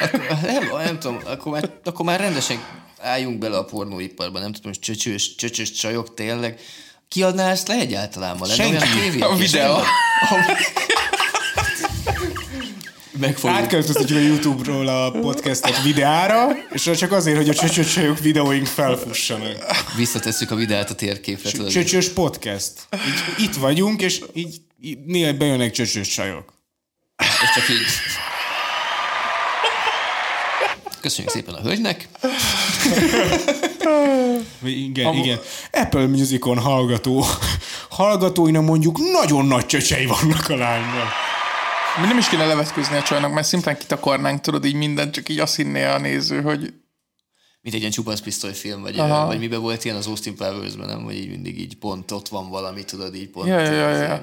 [0.00, 2.60] Akkor, nem, nem tudom, akkor már, akkor már rendesen
[3.00, 6.60] álljunk bele a pornóiparba, nem tudom, hogy csöcsös, csöcsös csajok tényleg.
[7.08, 8.36] Kiadná ezt le egyáltalán?
[8.40, 8.76] Lenne Senki.
[8.76, 9.20] olyan tévé?
[9.20, 9.74] A videó.
[9.74, 9.84] nem-
[13.20, 13.60] Megfogjuk.
[13.60, 19.56] Átköltöztetjük a YouTube-ról a podcastet videára, és csak azért, hogy a csöcsösajok videóink felfussanak.
[19.96, 21.68] Visszatesszük a videát a térképre.
[21.68, 22.72] Csöcsös podcast.
[22.94, 26.52] Így, itt vagyunk, és így, így néha bejönnek csöcsös csajok.
[27.16, 27.86] És csak így...
[31.06, 32.08] Köszönjük szépen a hölgynek.
[34.62, 35.38] Igen, igen.
[35.72, 37.24] Apple Musicon hallgató,
[37.90, 41.08] hallgatóinak mondjuk nagyon nagy csöcsei vannak a lánynak.
[42.00, 45.38] Mi nem is kéne levetközni a csajnak, mert szimplán kitakarnánk, tudod, így mindent, csak így
[45.38, 46.60] azt hinné a néző, hogy
[47.60, 49.26] Mint egy ilyen csupasz pisztolyfilm, vagy, Aha.
[49.26, 51.02] vagy miben volt ilyen az Austin Powers-ben, nem?
[51.04, 53.48] Hogy így mindig így pont ott van valami, tudod, így pont.
[53.48, 54.22] Ja, ja, ja,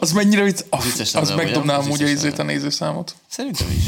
[0.00, 3.14] az mennyire vicc, az, Vicces az megdobná amúgy a izét a nézőszámot.
[3.28, 3.84] Szerintem is.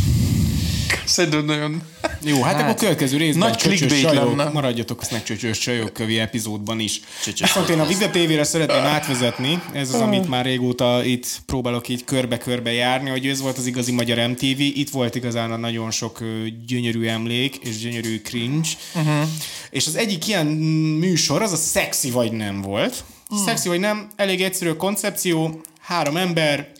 [1.04, 1.82] Szerintem nagyon...
[2.22, 4.44] Jó, hát, hát akkor a következő részben nagy csöcsös lenne.
[4.44, 7.00] maradjatok a csöcsös csajok kövi epizódban is.
[7.24, 7.86] Csöcsös Viszont én a.
[7.86, 13.26] Vida TV-re szeretném átvezetni, ez az, amit már régóta itt próbálok így körbe-körbe járni, hogy
[13.26, 16.18] ez volt az igazi magyar MTV, itt volt igazán a nagyon sok
[16.66, 19.28] gyönyörű emlék és gyönyörű cringe, uh-huh.
[19.70, 23.04] és az egyik ilyen műsor az a Sexy vagy nem volt.
[23.46, 26.72] Sexy vagy nem, elég egyszerű a koncepció, három ember,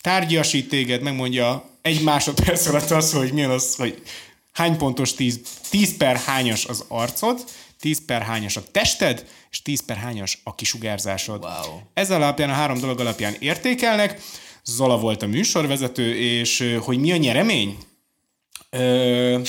[0.00, 4.02] tárgyasít téged, megmondja egy másodperc alatt az, hogy milyen az, hogy
[4.52, 5.40] hány pontos 10,
[5.70, 7.44] 10 per hányas az arcod,
[7.80, 11.44] 10 per hányas a tested, és 10 per hányas a kisugárzásod.
[11.44, 11.80] Wow.
[11.94, 14.20] Ez alapján, a három dolog alapján értékelnek.
[14.64, 17.78] Zola volt a műsorvezető, és hogy mi a nyeremény?
[18.70, 19.40] Ö,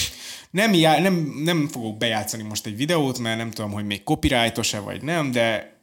[0.51, 4.79] nem, já, nem, nem fogok bejátszani most egy videót, mert nem tudom, hogy még copyrightos-e
[4.79, 5.77] vagy nem, de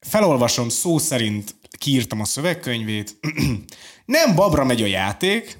[0.00, 3.16] felolvasom szó szerint, kiírtam a szövegkönyvét.
[4.04, 5.58] nem babra megy a játék,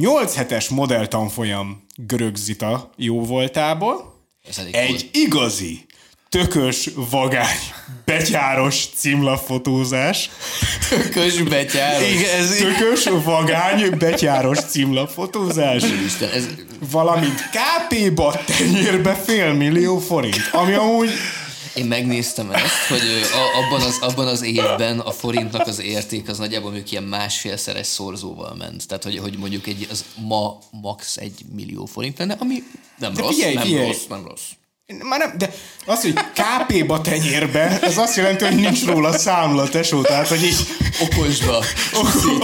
[0.00, 4.14] 8 hetes modelltanfolyam görög zita jó voltából,
[4.48, 5.86] Ez elég egy igazi,
[6.28, 7.58] tökös, vagány,
[8.04, 10.30] betyáros címlapfotózás,
[11.10, 12.02] Közbetyár.
[12.02, 16.48] Igen, ez tökös, vagány, betyáros címlapfotózás, Isten, ez,
[16.90, 21.10] valamint KP-ba tenyérbe fél millió forint, ami amúgy
[21.74, 23.00] én megnéztem ezt, hogy
[23.32, 27.86] a, abban, az, abban az évben a forintnak az érték az nagyjából mondjuk ilyen másfélszeres
[27.86, 28.86] szorzóval ment.
[28.86, 31.16] Tehát, hogy, hogy mondjuk egy, az ma max.
[31.16, 32.62] egy millió forint lenne, ami
[32.98, 33.86] nem De rossz, figyelj, nem figyelj.
[33.86, 34.42] rossz, nem rossz.
[35.02, 35.54] Már nem, de
[35.86, 40.66] az, hogy KP-ba tenyérbe, ez azt jelenti, hogy nincs róla számla, tesó, tehát, hogy így
[41.00, 41.64] Okosba,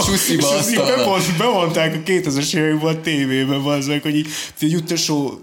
[0.05, 5.39] csuszi, csusziba és bemondták a 2000-es években a tévében, az meg, hogy így, tesó,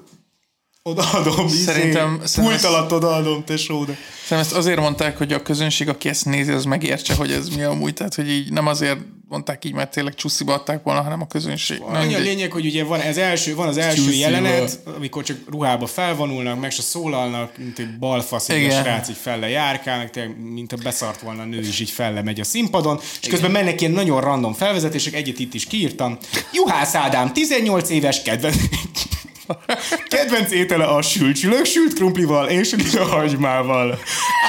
[0.86, 3.96] odaadom, izé, Szerintem- pult szerintem- alatt odaadom, tesó, de...
[4.26, 7.62] Szerintem ezt azért mondták, hogy a közönség, aki ezt nézi, az megértse, hogy ez mi
[7.62, 7.94] amúgy.
[7.94, 8.98] Tehát, hogy így nem azért
[9.28, 11.78] mondták így, mert tényleg csussziba adták volna, hanem a közönség.
[11.78, 14.30] Na, Annyi a lényeg, hogy ugye van, ez első, van az első Csúszival.
[14.30, 18.82] jelenet, amikor csak ruhába felvonulnak, meg se szólalnak, mint egy balfasz, egy Igen.
[18.82, 22.40] srác így felle járkálnak, tényleg, mint a beszart volna a nő is így felle megy
[22.40, 26.18] a színpadon, és közben mennek ilyen nagyon random felvezetések, egyet itt is kiírtam.
[26.52, 28.56] Juhász Ádám, 18 éves, kedvenc,
[30.08, 33.98] kedvenc étele a sült csülök, sült krumplival és a hagymával.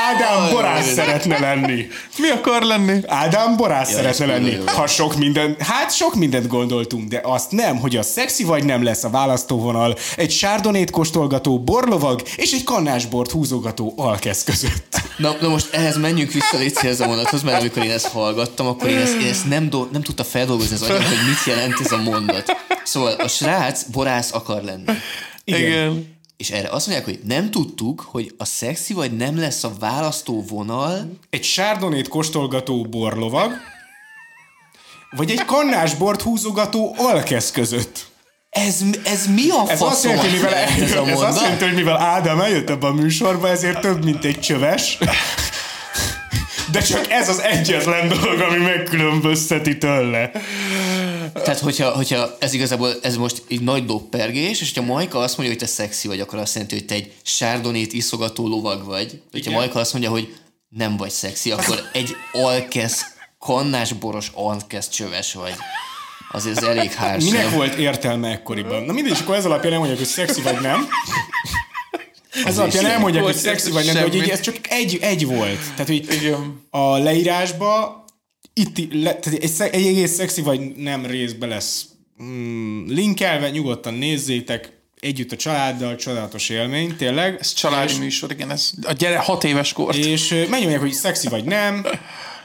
[0.10, 1.88] Ádám borász szeretne lenni.
[2.18, 3.00] Mi akar lenni?
[3.08, 4.52] Ádám borász ez szeretne lenni.
[4.52, 4.64] jó.
[4.66, 8.84] Ha sok minden, hát sok mindent gondoltunk, de azt nem, hogy a szexi vagy nem
[8.84, 15.02] lesz a választóvonal egy sárdonét kóstolgató borlovag és egy kannásbort húzogató alkesz között.
[15.18, 18.68] Na, na most ehhez menjünk vissza Léci ez a mondathoz, mert amikor én ezt hallgattam,
[18.68, 21.80] akkor én ezt, én ezt nem, do, nem tudta feldolgozni az agyam, hogy mit jelent
[21.80, 22.52] ez a mondat.
[22.84, 24.92] Szóval a srác borász akar lenni.
[25.44, 25.62] Igen.
[25.62, 26.16] Igen.
[26.38, 30.44] És erre azt mondják, hogy nem tudtuk, hogy a szexi vagy nem lesz a választó
[30.50, 33.52] vonal, Egy sárdonét kóstolgató borlovag,
[35.12, 38.06] vagy egy kannásbort húzogató alkesz között.
[38.66, 41.74] Ez, ez mi a Ez azt faszom jelenti, mivel, ez a ez azt jelenti, hogy
[41.74, 44.98] mivel Ádám eljött ebbe a műsorba, ezért több, mint egy csöves.
[46.72, 50.32] De csak ez az egyetlen dolog, ami megkülönbözteti tőle.
[51.34, 55.56] Tehát, hogyha, hogyha ez igazából, ez most egy nagy loppergés, és hogyha Majka azt mondja,
[55.56, 59.22] hogy te szexi vagy, akkor azt jelenti, hogy te egy sárdonét iszogató lovag vagy.
[59.32, 59.62] Hogyha Igen.
[59.62, 60.36] Majka azt mondja, hogy
[60.70, 63.06] nem vagy szexi, akkor egy alkesz,
[63.40, 65.56] kannásboros alkesz csöves vagy.
[66.32, 67.24] Azért ez elég hárs.
[67.24, 68.84] Minek volt értelme ekkoriban?
[68.84, 70.88] Na mindegy, és akkor ez alapján elmondják, hogy szexi vagy nem.
[72.46, 75.26] Ez alapján semmi elmondják, hogy szexi vagy nem, de hogy így ez csak egy, egy
[75.26, 75.60] volt.
[75.60, 76.62] Tehát, hogy Igen.
[76.70, 78.06] a leírásba
[78.54, 81.86] itt le, tehát egy, egy egész szexi vagy nem részbe lesz
[82.24, 87.38] mm, linkelve, nyugodtan nézzétek, együtt a családdal, csodálatos élmény, tényleg.
[87.40, 89.98] Ez családi műsor, igen, ez a gyere hat éves kort.
[89.98, 91.86] És megnyomják, hogy szexi vagy nem,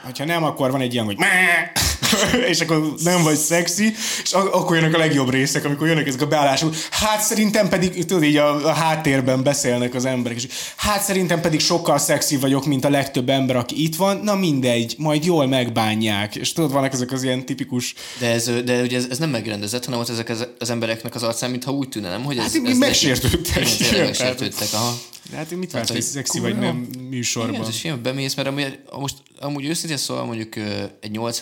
[0.03, 1.17] hogyha nem, akkor van egy ilyen, hogy
[2.51, 6.21] és akkor nem vagy szexi, és ak- akkor jönnek a legjobb részek, amikor jönnek ezek
[6.21, 6.75] a beállások.
[6.91, 11.59] Hát szerintem pedig, tudod, így a, a háttérben beszélnek az emberek, és hát szerintem pedig
[11.59, 14.17] sokkal szexi vagyok, mint a legtöbb ember, aki itt van.
[14.17, 16.35] Na mindegy, majd jól megbánják.
[16.35, 19.85] És tudod, vannak ezek az ilyen tipikus De, ez, de ugye ez, ez nem megrendezett,
[19.85, 22.23] hanem ott ezek az, az embereknek az arcán, mintha úgy tűnne, nem?
[22.23, 23.57] Hogy ez, Hát ez megsértődtek.
[23.57, 24.67] Igen, tényleg megsértődtek.
[24.73, 24.97] Aha.
[25.31, 27.53] De hát mit Hát, vársz, hogy hogy szexi vagy nem műsorban?
[27.53, 30.53] Igen, és ilyen bemész, mert amúgy, most, amúgy őszintén szóval mondjuk
[30.99, 31.39] egy 8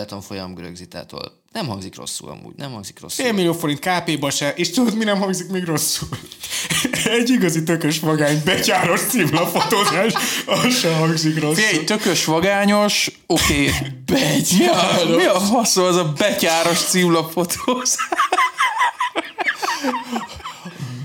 [0.00, 3.24] hetes modelltanfolyam Görögzitától nem hangzik rosszul amúgy, nem hangzik rosszul.
[3.24, 6.08] Fél millió forint KP-ba se, és tudod, mi nem hangzik még rosszul?
[7.18, 10.12] Egy igazi tökös magány betyáros címlafotózás,
[10.46, 11.54] az sem hangzik rosszul.
[11.54, 13.68] Figyelj, tökös, vagányos, oké.
[13.68, 13.88] Okay.
[14.12, 15.16] Betyáros.
[15.16, 18.08] Mi a faszol az a betyáros címlapfotózás?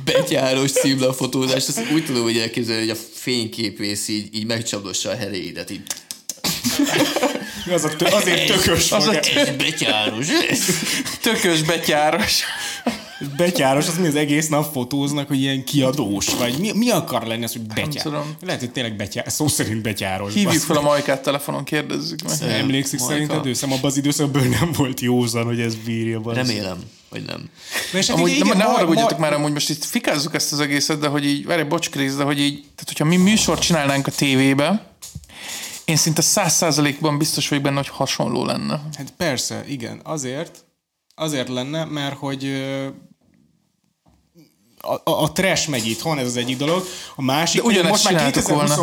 [0.03, 5.69] Betyáros címlafotózás, ezt úgy tudom, hogy elképzelni, hogy a fényképész így, így megcsapdossa a heréidet,
[5.69, 5.81] így
[7.73, 9.23] Az a tö- azért tökös Az a magány.
[9.35, 10.27] ez betyáros.
[11.21, 12.43] Tökös betyáros.
[13.37, 17.43] Betyáros, az mi az egész nap fotóznak, hogy ilyen kiadós, vagy mi, mi akar lenni
[17.43, 18.03] az, hogy betyár?
[18.03, 18.35] tudom.
[18.41, 20.33] Lehet, hogy tényleg betyár, szó szerint betyáros.
[20.33, 22.49] Hívjuk fel a Majkát telefonon, kérdezzük meg.
[22.51, 23.13] Emlékszik Majka.
[23.13, 23.45] szerinted?
[23.45, 26.19] Őszem abban az időszakban nem volt józan, hogy ez bírja.
[26.19, 26.47] basszus.
[26.47, 26.77] Remélem,
[27.09, 27.49] hogy nem.
[27.91, 30.51] Na és hát Amúgy igen, nem, ne ma- haragudjatok már, amúgy most itt fikázzuk ezt
[30.51, 33.61] az egészet, de hogy így, várj, bocs Krisz, de hogy így, tehát hogyha mi műsort
[33.61, 34.85] csinálnánk a tévébe,
[35.85, 38.81] én szinte száz százalékban biztos vagyok benne, hogy hasonló lenne.
[38.97, 40.01] Hát persze, igen.
[40.03, 40.65] Azért,
[41.15, 42.45] azért lenne, mert hogy
[44.77, 46.83] a, a, a trash megy itthon, ez az egyik dolog.
[47.15, 48.75] A másik, De ugyanezt most már csináltuk volna.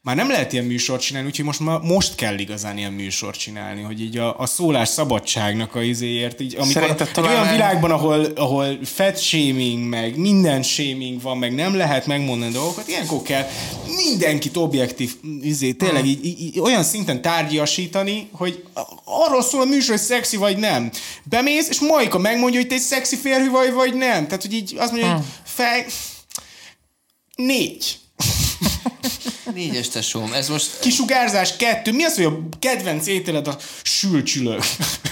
[0.00, 3.38] 2022-ben már nem lehet ilyen műsort csinálni, úgyhogy most, ma, most kell igazán ilyen műsort
[3.38, 7.52] csinálni, hogy így a, a szólás szabadságnak a izéért, így, amikor Szerinted egy talán olyan
[7.52, 13.22] világban, ahol, ahol fat shaming, meg minden shaming van, meg nem lehet megmondani dolgokat, ilyenkor
[13.22, 13.46] kell
[13.96, 18.64] mindenkit objektív, izé, tényleg így, így, így, olyan szinten tárgyasítani, hogy
[19.04, 20.90] arról szól a műsor, hogy szexi vagy nem.
[21.24, 24.24] Bemész, és Majka megmondja, hogy te egy szexi férfi vagy, vagy nem.
[24.24, 25.86] Tehát, hogy így azt mondja, hogy fej...
[27.36, 27.98] Négy.
[29.54, 31.92] Négyes tesóm, ez most, Kisugárzás kettő.
[31.92, 34.62] Mi az, hogy a kedvenc ételed a sülcsülök?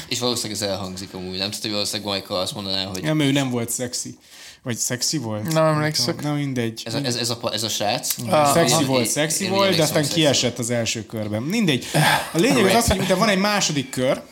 [0.09, 3.32] és valószínűleg ez elhangzik amúgy, nem tudom, hogy valószínűleg Majka azt mondaná, hogy Nem, ő
[3.32, 4.19] nem volt szexi.
[4.62, 5.52] Vagy szexi volt?
[5.52, 6.23] Nem emlékszek.
[6.23, 6.82] Na mindegy.
[6.85, 8.15] ez a, ez, ez, a, ez a srác.
[8.52, 10.19] Szexi Aha, volt, szexi én volt, de aztán szexi.
[10.19, 11.43] kiesett az első körben.
[11.43, 11.86] Mindegy.
[12.32, 14.23] A lényeg az az, hogy de van egy második kör,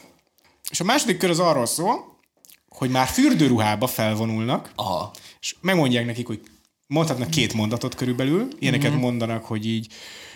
[0.71, 2.19] és a második kör az arról szól,
[2.69, 5.11] hogy már fürdőruhába felvonulnak, Aha.
[5.41, 6.41] és megmondják nekik, hogy
[6.87, 9.01] mondhatnak két mondatot körülbelül, ilyeneket Mhm.
[9.01, 9.87] mondanak, hogy így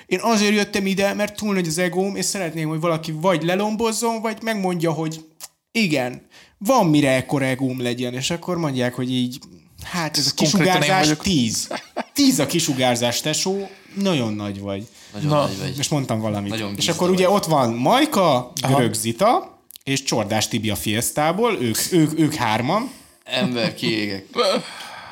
[0.07, 4.21] én azért jöttem ide, mert túl nagy az egóm, és szeretném, hogy valaki vagy lelombozzon,
[4.21, 5.25] vagy megmondja, hogy
[5.73, 6.27] igen,
[6.59, 9.39] van mire ekkor egóm legyen, és akkor mondják, hogy így,
[9.83, 11.69] hát ez a kisugárzás tíz.
[12.13, 14.87] Tíz a kisugárzás, tesó, nagyon nagy vagy.
[15.13, 15.41] Nagyon Na.
[15.47, 15.79] nagy vagy.
[15.79, 16.51] És mondtam valamit.
[16.51, 17.17] Nagyon és akkor vagy.
[17.17, 22.91] ugye ott van Majka, Görög Zita, és Csordás Tibi a Fiesztából, ők, ők, ők hárman,
[23.25, 24.27] Ember kiégek.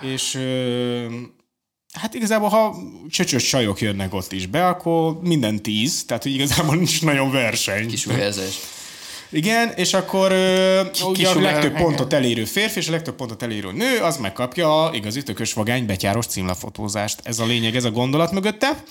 [0.01, 1.07] és ö,
[1.93, 2.77] hát igazából, ha
[3.11, 7.89] csöcsös sajok jönnek ott is be, akkor minden tíz, tehát hogy igazából nincs nagyon verseny.
[7.89, 8.59] Kisugárzás.
[9.31, 10.33] Igen, és akkor
[11.03, 14.95] ugye a legtöbb pontot elérő férfi és a legtöbb pontot elérő nő, az megkapja a
[14.95, 17.21] igazi tökös vagány betyáros címlafotózást.
[17.23, 18.83] Ez a lényeg, ez a gondolat mögötte.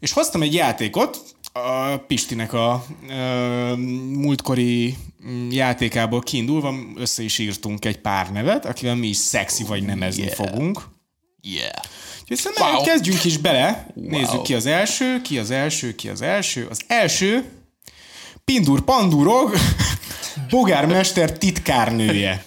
[0.00, 1.20] És hoztam egy játékot,
[1.52, 3.74] a Pistinek a ö,
[4.08, 4.96] múltkori
[5.50, 10.34] játékából kiindulva össze is írtunk egy pár nevet, akivel mi is szexi vagy nemezni Yeah.
[10.34, 10.82] fogunk.
[11.42, 11.72] Yeah.
[12.22, 12.82] Úgyhogy szerintem Wow.
[12.82, 13.86] kezdjünk is bele.
[13.94, 16.66] Nézzük ki az első, ki az első, ki az első.
[16.70, 17.44] Az első
[18.44, 19.54] Pindur Pandurog,
[20.50, 22.44] Bogármester titkárnője.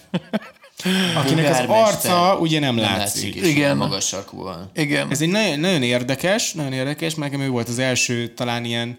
[1.16, 3.34] Akinek az arca ugye nem, Nem látszik.
[3.34, 3.76] látszik, Igen.
[3.76, 4.70] magas sarkú van.
[4.74, 5.10] Igen.
[5.10, 8.96] Ez egy nagyon, nagyon érdekes, nagyon érdekes, mert nekem ő volt az első talán ilyen,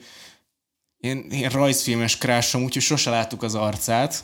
[1.00, 4.24] ilyen, ilyen rajzfilmes krásom, úgyhogy sose láttuk az arcát.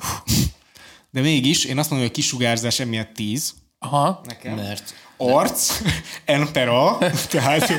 [1.11, 3.53] De mégis, én azt mondom, hogy a kisugárzás emiatt 10.
[3.79, 4.21] Aha.
[4.25, 4.55] Nekem.
[4.55, 5.81] Mert Arc,
[6.25, 6.97] N per A,
[7.29, 7.69] tehát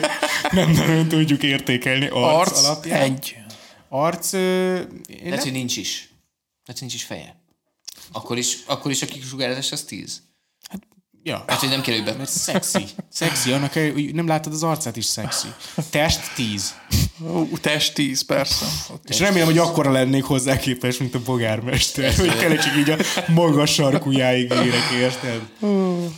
[0.51, 3.01] nem nagyon tudjuk értékelni arc, Arc, alapján.
[3.01, 3.37] egy.
[3.89, 4.41] Arc, én
[5.09, 6.09] lehet, nem, hogy nincs is.
[6.65, 7.41] Lehet, hogy nincs is feje.
[8.13, 10.23] Akkor is, akkor is a kisugárzás az 10.
[11.23, 12.13] ja, Hát, hogy nem kerül be.
[12.13, 12.85] mert szexi.
[13.11, 15.49] Szexi, annak hogy nem látod az arcát is szexi.
[15.91, 16.75] Test 10.
[17.61, 18.67] Test 10, persze.
[19.05, 22.97] És remélem, hogy akkora lennék hozzá képes, mint a bogármester, hogy kell csak így a
[23.27, 25.41] magas sarkujáig érek, érted?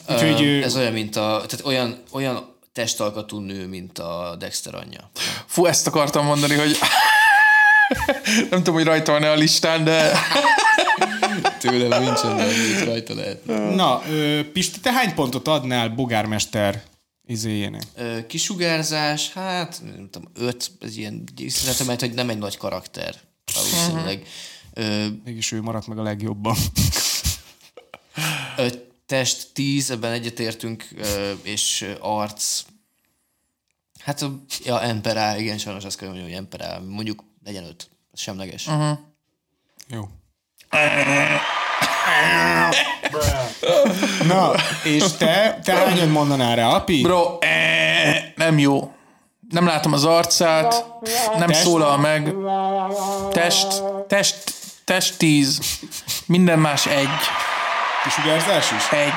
[0.09, 5.11] Úgyhogy ö, Ez olyan, mint a, tehát olyan, olyan testalkatú nő, mint a Dexter anyja.
[5.47, 6.79] Fú, ezt akartam mondani, hogy
[8.51, 10.11] nem tudom, hogy rajta van-e a listán, de
[11.61, 12.45] Tőlem nincsen, de
[12.85, 13.45] rajta lehet.
[13.75, 16.83] na, ö, Pisti, te hány pontot adnál bogármester
[17.29, 17.83] izéjének?
[18.27, 23.21] Kisugárzás, hát nem tudom, öt, ez ilyen, szerintem, mert hogy nem egy nagy karakter.
[23.55, 24.27] valószínűleg.
[24.73, 26.57] Ö, Mégis ő maradt meg a legjobban.
[28.57, 28.69] ö,
[29.07, 32.63] test 10, ebben egyetértünk, ö, és arc,
[33.99, 34.25] hát
[34.65, 38.67] ja, Emperá, igen, sajnos azt kell mondani, hogy Emperá, mondjuk legyen 5, az semleges.
[38.67, 38.99] Uh-huh.
[39.89, 40.09] Jó.
[44.27, 44.53] Na,
[44.85, 47.03] és te, te hányan mondanál rá, Api?
[47.03, 48.91] Bro, eh, nem jó.
[49.51, 50.85] Nem látom az arcát,
[51.39, 51.61] nem Test?
[51.61, 52.35] szólal meg.
[53.31, 54.53] Test, test,
[54.85, 55.61] test 10.
[56.27, 57.09] Minden más egy.
[58.03, 58.99] Kisugárzás is?
[58.99, 59.13] Egy.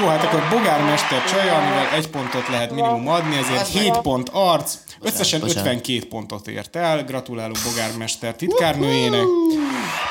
[0.00, 4.74] Jó, hát akkor Bogármester csaja, amivel egy pontot lehet minimum adni, ezért 7 pont arc,
[5.00, 5.66] összesen bocsánat.
[5.66, 7.04] 52 pontot ért el.
[7.04, 9.24] Gratulálok Bogármester titkárnőjének.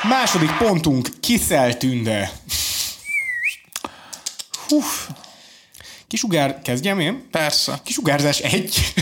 [0.08, 2.32] Második pontunk Kiszel Tünde.
[4.68, 5.08] Huf,
[6.06, 7.28] Kisugár, kezdjem én?
[7.30, 7.80] persze.
[7.84, 8.92] Kisugárzás egy.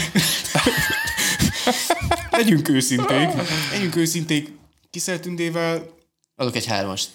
[2.30, 3.28] Legyünk őszinték.
[3.70, 4.48] Legyünk őszinték.
[4.90, 5.96] Kiszel Tündével
[6.36, 7.08] Adok egy hármast.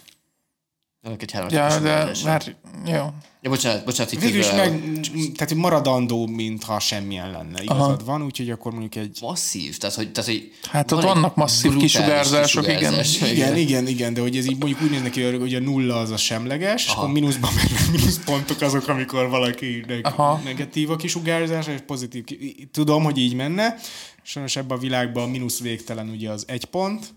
[1.06, 1.56] Adok egy hármast.
[1.56, 2.56] Ja, de már
[2.86, 3.14] jó.
[3.42, 5.00] Ja, bocsánat, bocsánat, itt végül is meg,
[5.36, 7.62] tehát maradandó, mintha semmilyen lenne.
[7.64, 11.78] Igazad van, úgyhogy akkor mondjuk egy masszív, tehát hogy, tehát, hogy Hát ott vannak masszív
[11.78, 12.78] kisugárzások, igen.
[12.78, 16.00] kisugárzás, Igen, igen, igen, de hogy ez így mondjuk úgy néz neki, hogy a nulla
[16.00, 20.42] az a semleges, és akkor mínuszban mennek mínusz pontok azok, amikor valakinek Aha.
[20.44, 22.24] negatív a kisugárzás, és pozitív.
[22.72, 23.76] Tudom, hogy így menne.
[24.22, 27.14] Sajnos ebben a világban a mínusz végtelen ugye az egy pont,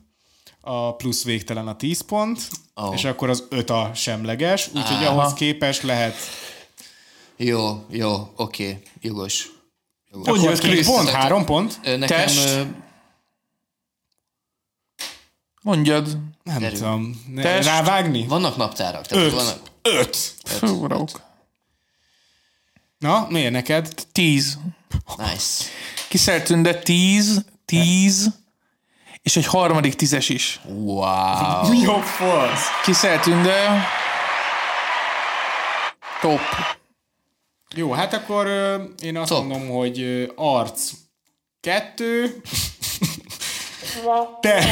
[0.66, 2.48] a plusz végtelen a 10 pont,
[2.82, 2.92] Ó.
[2.94, 6.16] és akkor az 5 a semleges, úgyhogy ahhoz képest lehet
[7.36, 9.48] Jó, jó, oké, jogos.
[10.10, 10.28] jogos.
[10.28, 11.80] akkor Mondjad, két pont, három pont?
[11.82, 12.66] Nekem Test.
[15.62, 16.18] Mondjad.
[16.42, 16.78] Nem Derül.
[16.78, 17.24] tudom.
[17.34, 17.68] Ne, Test.
[17.68, 18.26] rávágni?
[18.26, 19.32] vannak naptárak, tehát Öt.
[19.32, 19.58] vannak...
[19.82, 20.34] Öt.
[20.62, 21.08] Urak.
[22.98, 24.06] Na, miért neked?
[24.12, 24.58] 10.
[25.16, 25.64] Nice.
[26.08, 28.26] Kiszeltünde 10, 10,
[29.26, 30.60] és egy harmadik tízes is.
[30.64, 31.68] Wow.
[31.68, 32.66] Mi a fasz?
[32.84, 33.86] Kiszeltünde
[36.20, 36.40] top.
[37.74, 39.44] Jó, hát akkor ö, én azt Top.
[39.44, 40.90] mondom, hogy ö, arc
[41.60, 42.40] kettő,
[44.40, 44.64] te,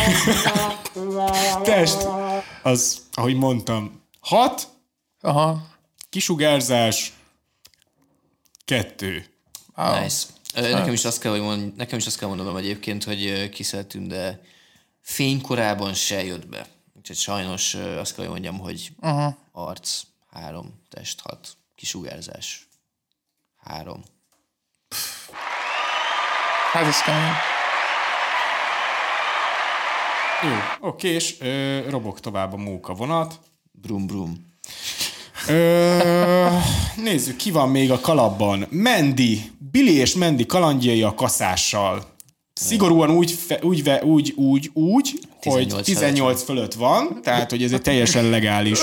[1.62, 2.08] test,
[2.62, 4.68] az, ahogy mondtam, hat,
[5.20, 5.66] Aha.
[6.10, 7.12] kisugárzás
[8.64, 9.26] kettő.
[9.76, 10.26] Nice.
[10.54, 14.06] Ö, Nekem is azt kell, hogy mond, nekem is azt kell mondanom egyébként, hogy kiszeltünk,
[14.06, 14.40] de
[15.00, 16.66] fénykorában se jött be.
[16.96, 19.34] Úgyhogy sajnos azt kell, hogy mondjam, hogy uh-huh.
[19.52, 20.00] arc,
[20.32, 22.68] három, test, hat, kisugárzás,
[23.56, 24.02] három.
[26.72, 27.32] Hát ez kemény.
[30.42, 33.40] Jó, oké, és ö, robok tovább a móka vonat.
[33.72, 34.52] Brum, brum.
[35.48, 36.48] Ö,
[36.96, 38.66] nézzük, ki van még a kalapban.
[38.70, 42.14] Mendi, Billy és Mendi kalandjai a kaszással.
[42.52, 47.62] Szigorúan úgy, fe, úgy, ve, úgy, úgy, úgy, hogy 18 18 fölött van, tehát hogy
[47.62, 48.78] ez egy teljesen legális,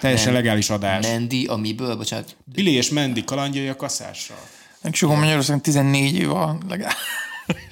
[0.00, 1.06] teljesen legális adás.
[1.06, 4.36] Mendi, a miből, bocsánat, Billy és Mendi kalandjai a kaszással.
[4.82, 6.96] Meg sokan Magyarországon 14 év van legalább.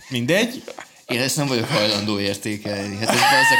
[0.09, 0.62] Mindegy.
[1.07, 2.97] Én ezt nem vagyok hajlandó értékelni.
[2.97, 3.59] Hát ez, ezek,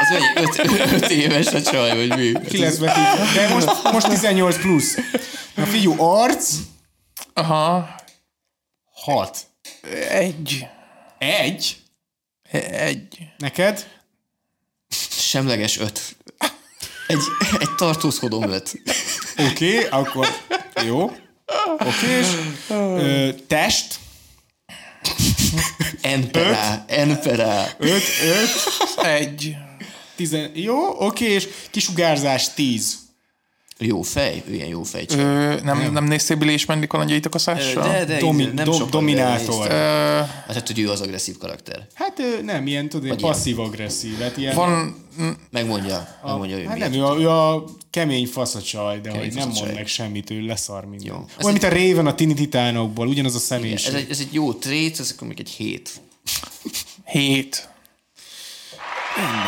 [0.00, 0.16] az,
[0.48, 2.32] az öt, öt éves a csaj, vagy mi?
[2.34, 3.40] Hát Ki ez- lesz vetítve.
[3.40, 4.96] De most, most 18 plusz.
[5.54, 6.54] Na figyú, arc,
[7.34, 7.88] Aha.
[9.00, 9.46] 6.
[10.08, 10.66] Egy.
[11.18, 11.76] Egy.
[12.70, 13.18] Egy.
[13.38, 13.86] Neked?
[15.10, 16.16] Semleges öt.
[17.06, 17.20] Egy,
[17.58, 18.82] egy tartózkodó öt.
[19.36, 20.28] Oké, okay, akkor
[20.84, 21.02] jó.
[21.78, 22.26] Oké, és
[22.68, 23.98] ö, test,
[26.00, 27.74] Enperá, enperá.
[27.78, 28.02] 5,
[28.96, 29.56] 5, Egy.
[30.16, 32.98] 10, jó, oké, és kisugárzás 10.
[33.82, 35.20] Jó fej, ő ilyen jó fej csaj.
[35.20, 37.88] Ö, nem, nem néztél Billy és Mandy kalandjait a kaszással?
[37.88, 39.58] De, de, Domi, nem do, dominátor.
[39.58, 39.78] néztem.
[40.46, 41.86] Hát, hát, hogy ő az agresszív karakter.
[41.94, 44.18] Hát ö, nem, ilyen, tudod, passzív-agresszív.
[44.18, 45.08] Hát ilyen, Van,
[45.50, 46.90] Megmondja, megmondja, hogy hát miért.
[46.90, 49.62] nem, ő a, ő a kemény faszacsaj, de hogy nem faszacsaj.
[49.64, 51.06] mond meg semmit, ő leszar minden.
[51.06, 51.14] Jó.
[51.14, 53.94] Olyan, Ez mint a Raven a Tini Titánokból, ugyanaz a Ez személyiség.
[53.94, 55.90] egy, ez egy jó trét, ez akkor még egy hét.
[57.04, 57.68] hét.
[59.16, 59.44] Mondjuk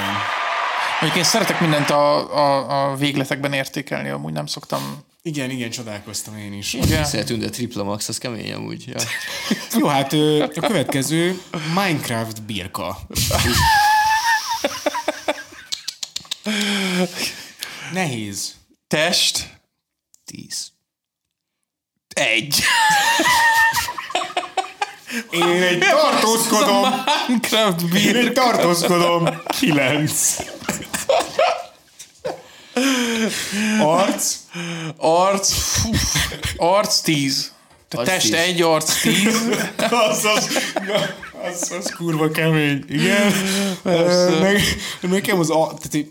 [1.16, 5.04] én szeretek mindent a, a, a végletekben értékelni, amúgy nem szoktam.
[5.22, 6.72] Igen, igen, csodálkoztam én is.
[6.72, 7.04] Igen.
[7.04, 8.84] Szeretünk, de tripla max, az kemény amúgy.
[8.86, 9.00] Ja.
[9.78, 11.42] Jó, hát a következő
[11.74, 12.98] Minecraft birka.
[17.92, 18.54] Nehéz.
[18.88, 19.60] Test.
[20.24, 20.72] Tíz.
[22.14, 22.62] Egy.
[25.30, 26.84] Én egy tartózkodom.
[27.26, 29.28] Minecraft Én egy tartózkodom.
[29.46, 30.36] Kilenc.
[33.80, 34.36] Arc.
[34.96, 35.54] Arc.
[36.56, 37.52] Arc 10.
[37.88, 38.40] Tehát Arc test tíz.
[38.40, 39.48] egy, arc tíz.
[39.90, 40.48] az, az,
[41.44, 43.32] az, az kurva kemény, igen.
[43.82, 44.62] Ö, Meg,
[45.00, 46.06] nekem az, a, tehát,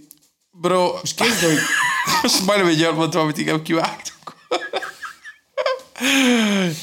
[0.51, 1.61] Bro, most képzeld, hogy
[2.21, 4.35] most majdnem egy olyan mondtam, amit igen kivágtunk.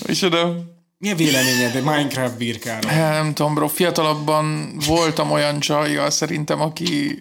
[0.06, 0.76] És oda...
[0.98, 2.90] mi a véleményed egy Minecraft birkáról?
[2.92, 7.20] Nem tudom, bro, fiatalabban voltam olyan csajjal szerintem, aki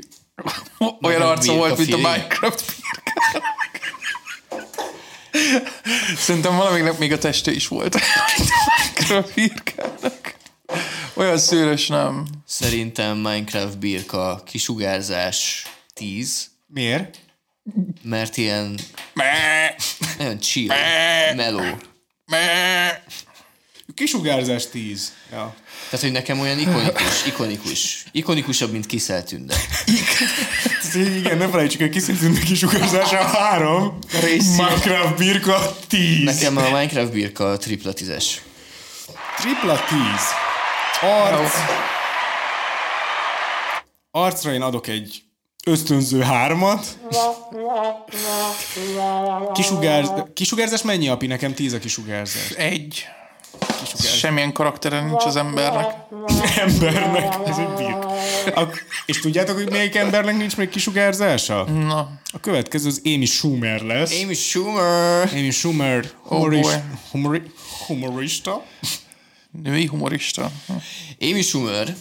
[1.01, 1.97] olyan arca volt, mint a.
[1.97, 3.55] Minecraft birkának.
[6.17, 7.99] Szerintem valaminek még a teste is volt, a
[8.37, 10.35] Minecraft birkának.
[11.13, 12.25] Olyan szőrös nem.
[12.47, 17.17] Szerintem Minecraft birka kisugárzás 10, Miért?
[18.03, 18.79] mert ilyen
[19.13, 19.75] Meh,
[20.17, 20.67] nagyon chill,
[21.35, 21.75] mellow.
[22.25, 22.97] meh.
[23.97, 25.13] Kisugárzás 10.
[25.31, 25.55] Ja.
[25.89, 28.03] Tehát, hogy nekem olyan ikonikus, ikonikus.
[28.11, 29.55] Ikonikusabb, mint Kiszel Tünde.
[30.81, 33.99] Tehát, így igen, ne felejtsük, hogy kiszintünk kisugárzása 3,
[34.57, 36.23] Minecraft birka 10.
[36.23, 38.41] Nekem a Minecraft birka tripla tízes.
[39.37, 39.79] Tripla
[40.99, 41.09] 10.
[41.09, 41.53] Arc.
[44.11, 45.23] Arcra én adok egy
[45.65, 46.97] ösztönző hármat.
[49.53, 50.09] Kisugárz...
[50.33, 51.27] Kisugárzás mennyi, api?
[51.27, 52.49] Nekem 10 a kisugárzás.
[52.49, 53.05] Egy.
[53.59, 54.17] Kisugárzás.
[54.19, 55.85] Semmilyen karaktere nincs az embernek.
[56.65, 57.35] Embernek.
[57.47, 58.03] Ez egy birk.
[58.57, 58.67] A...
[59.05, 61.63] És tudjátok, hogy melyik embernek nincs még kisugárzása?
[61.63, 61.99] Na,
[62.31, 64.21] A következő az Amy Schumer lesz.
[64.23, 65.29] Amy Schumer.
[65.33, 66.73] Amy Schumer Oh humoris, boy.
[67.11, 67.41] humori,
[67.87, 68.63] humorista.
[69.63, 70.51] női humorista.
[71.21, 71.95] Amy Schumer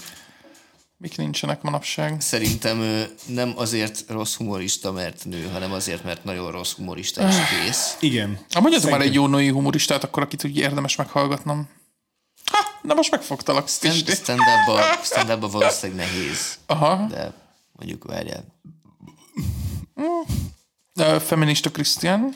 [0.99, 2.21] Mik nincsenek manapság?
[2.21, 7.35] szerintem ő nem azért rossz humorista, mert nő, hanem azért, mert nagyon rossz humorista és
[7.65, 7.97] kész.
[8.01, 8.39] Igen.
[8.53, 11.69] Ha mondjatok már egy jó női humoristát, akkor akit úgy érdemes meghallgatnom.
[12.45, 13.69] Ha, na most megfogtalak.
[13.69, 17.07] Stand- Stand- Stand-up-ba stand valószínűleg nehéz, Aha.
[17.11, 17.33] de
[17.73, 18.45] mondjuk várjál.
[20.95, 22.35] Uh, feminista Krisztián.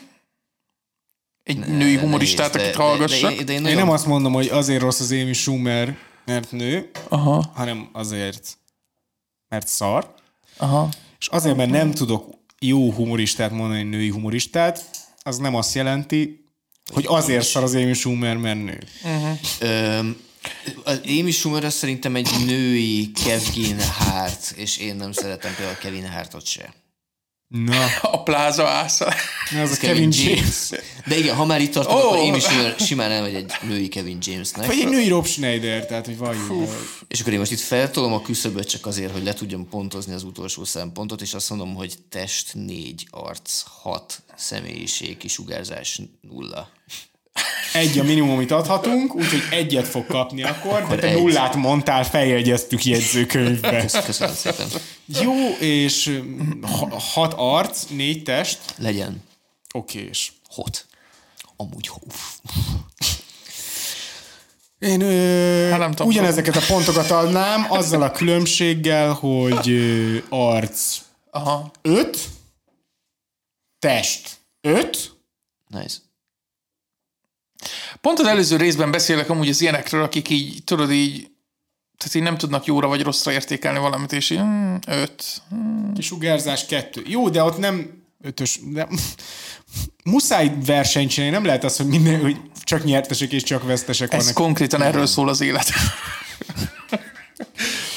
[1.43, 3.29] Egy női De humoristát, nehéz, akit de- hallgassak.
[3.29, 5.97] De, de, de én Én nagyon nem azt mondom, hogy azért rossz az Amy Schumer,
[6.31, 8.57] mert nő, Aha, hanem azért,
[9.47, 10.13] mert szar.
[10.57, 10.89] aha.
[11.19, 12.29] És azért, mert nem tudok
[12.59, 14.85] jó humoristát mondani, női humoristát,
[15.23, 16.45] az nem azt jelenti,
[16.93, 18.83] hogy azért szar az Amy Schumer, mert nő.
[19.59, 20.17] Öm,
[20.83, 26.09] az Amy Schumer az szerintem egy női Kevin Hart, és én nem szeretem például Kevin
[26.09, 26.73] Hartot se.
[27.51, 29.13] Na, A pláza ásza.
[29.61, 30.69] ez a Kevin James.
[31.05, 32.07] De igen, ha már itt tartunk, Ó!
[32.07, 34.65] akkor Amy Schumer simán elmegy egy női Kevin Jamesnek.
[34.65, 36.75] Vagy egy női Rob Schneider, tehát, hogy valljuk.
[37.07, 40.23] És akkor én most itt feltolom a küszöböt csak azért, hogy le tudjam pontozni az
[40.23, 46.69] utolsó szempontot, és azt mondom, hogy test 4, arc 6, személyiség, kisugárzás nulla.
[47.73, 51.17] Egy a minimum, amit adhatunk, úgyhogy egyet fog kapni akkor, de te egy.
[51.17, 53.85] nullát mondtál, feljegyeztük jegyzőkönyvbe.
[54.05, 54.67] Köszönöm szépen.
[55.21, 56.21] Jó, és
[56.61, 59.23] ha- hat arc, négy test, Legyen
[59.73, 60.33] okés.
[60.49, 60.85] hot.
[61.55, 62.37] Amúgy uff.
[64.79, 66.07] Én ö, Hát nem tudom.
[66.07, 70.97] ugyanezeket a pontokat adnám, azzal a különbséggel, hogy ö, arc
[71.31, 71.71] Aha.
[71.81, 72.17] 5,
[73.79, 75.15] test 5,
[75.67, 75.97] Nice.
[78.01, 81.30] Pont az előző részben beszélek amúgy az ilyenekről, akik így, tudod így,
[82.01, 85.41] tehát így nem tudnak jóra vagy rosszra értékelni valamit, és így, hmm, öt.
[85.95, 87.01] kisugárzás 2.
[87.05, 88.87] Jó, de ott nem ötös, de
[90.03, 94.19] muszáj versenyt csinálni, nem lehet az, hogy minden, hogy csak nyertesek és csak vesztesek Ez
[94.19, 94.33] vannak.
[94.35, 95.71] konkrétan erről szól az élet.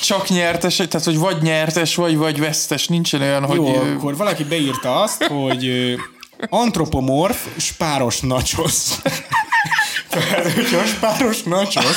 [0.03, 3.57] Csak nyertes, tehát hogy vagy nyertes, vagy vagy vesztes, nincsen olyan, hogy...
[3.57, 5.95] Jó, akkor valaki beírta azt, hogy
[6.49, 8.75] antropomorf spáros nachos.
[10.09, 11.97] Tehát, hogyha spáros nachos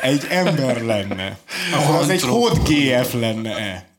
[0.00, 1.38] egy ember lenne,
[1.72, 3.90] akkor az egy hot GF lenne-e?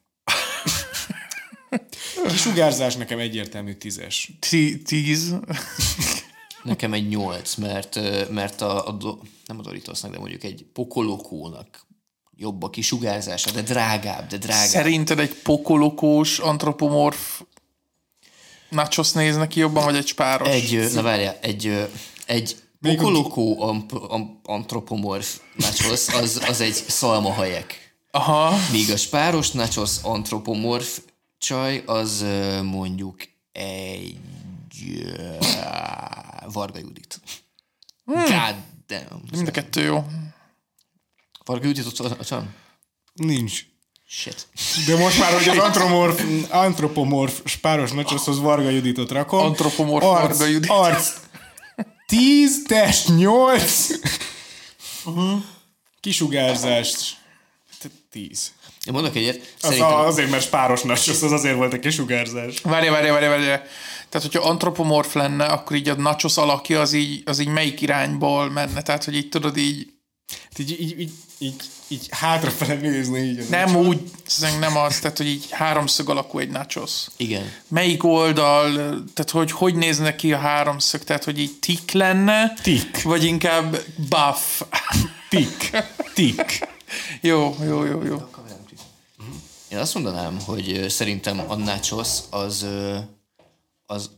[2.28, 4.32] Kisugárzás nekem egyértelmű tízes.
[4.40, 5.36] tí- Tíz.
[6.64, 8.00] Nekem egy nyolc, mert,
[8.30, 11.86] mert a, a do, nem a Doritosnak, de mondjuk egy pokolokónak
[12.38, 14.68] jobb a kisugárzása, de drágább, de drágább.
[14.68, 17.42] Szerinted egy pokolokós antropomorf
[18.70, 20.48] nachos néz neki jobban, vagy egy spáros?
[20.48, 21.88] Egy, na várjál, egy,
[22.26, 27.96] egy pokolokó amp, amp, antropomorf nachos, az, az egy szalmahajek.
[28.12, 28.56] Aha.
[28.72, 31.00] Míg a spáros nachos antropomorf
[31.38, 32.26] csaj, az
[32.64, 33.16] mondjuk
[33.52, 34.18] egy
[36.54, 37.20] Varga Judit.
[38.06, 38.56] God
[38.88, 39.22] damn.
[39.32, 40.06] Mind a kettő jó.
[41.46, 42.56] Varga Judit ott, ott van?
[43.14, 43.66] Nincs.
[44.08, 44.48] Shit.
[44.88, 49.40] De most már, hogy az antropomorf, antropomorf spáros nachoshoz Varga Juditot rakom.
[49.40, 50.70] Antropomorf arc, Varga Judit.
[50.70, 51.14] Arc
[52.06, 53.88] 10, test 8.
[56.00, 57.18] Kisugárzást
[58.12, 58.52] 10.
[58.86, 59.88] Én mondok egyet, Az szerintem...
[59.88, 62.62] a, azért, mert páros nachos, az azért volt egy kisugárzás.
[62.62, 63.44] Várj, várj, várj, várj.
[63.44, 68.50] Tehát, hogyha antropomorf lenne, akkor így a nachos alakja az így, az így melyik irányból
[68.50, 68.82] menne?
[68.82, 69.93] Tehát, hogy így tudod így,
[70.58, 73.20] Így, így, így, így, így hátrafele nézni.
[73.20, 76.92] Így nem úgy, szerintem nem az, tehát, hogy így háromszög alakú egy nachos.
[77.18, 77.52] Igen.
[77.68, 78.74] Melyik oldal,
[79.14, 83.02] tehát, hogy hogy nézne ki a háromszög, tehát, hogy így tik lenne, Tik.
[83.02, 83.78] vagy inkább
[84.10, 84.62] buff.
[85.30, 85.72] Tik.
[86.14, 86.68] Tik.
[87.22, 88.28] jó, jó, jó, jó.
[89.70, 92.66] Én azt mondanám, hogy szerintem a nachos az,
[93.86, 94.10] az,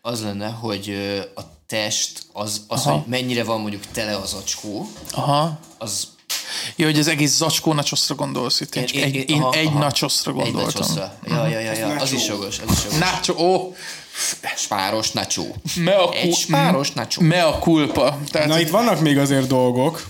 [0.00, 0.90] az lenne, hogy
[1.34, 1.40] a
[1.70, 5.58] test, az, az hogy mennyire van mondjuk tele az acskó, Aha.
[5.78, 6.08] az
[6.76, 8.74] Jó, hogy az egész zacskó nachosra gondolsz itt.
[8.74, 9.78] Én, csak egy, én aha, egy aha.
[9.78, 10.80] nachosra Egy gondoltam.
[10.80, 11.18] nachosra.
[11.26, 11.86] Ja, ja, ja, ja.
[12.00, 12.98] Az is jogos, az is jogos.
[12.98, 13.74] Nacho, ó,
[14.56, 15.44] Spáros nacho.
[15.76, 17.22] mea, Egy cu- spáros nacho.
[17.22, 18.18] mea culpa.
[18.30, 20.06] Tehát, Na, itt vannak még azért dolgok.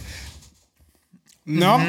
[1.43, 1.89] Na, Mhm.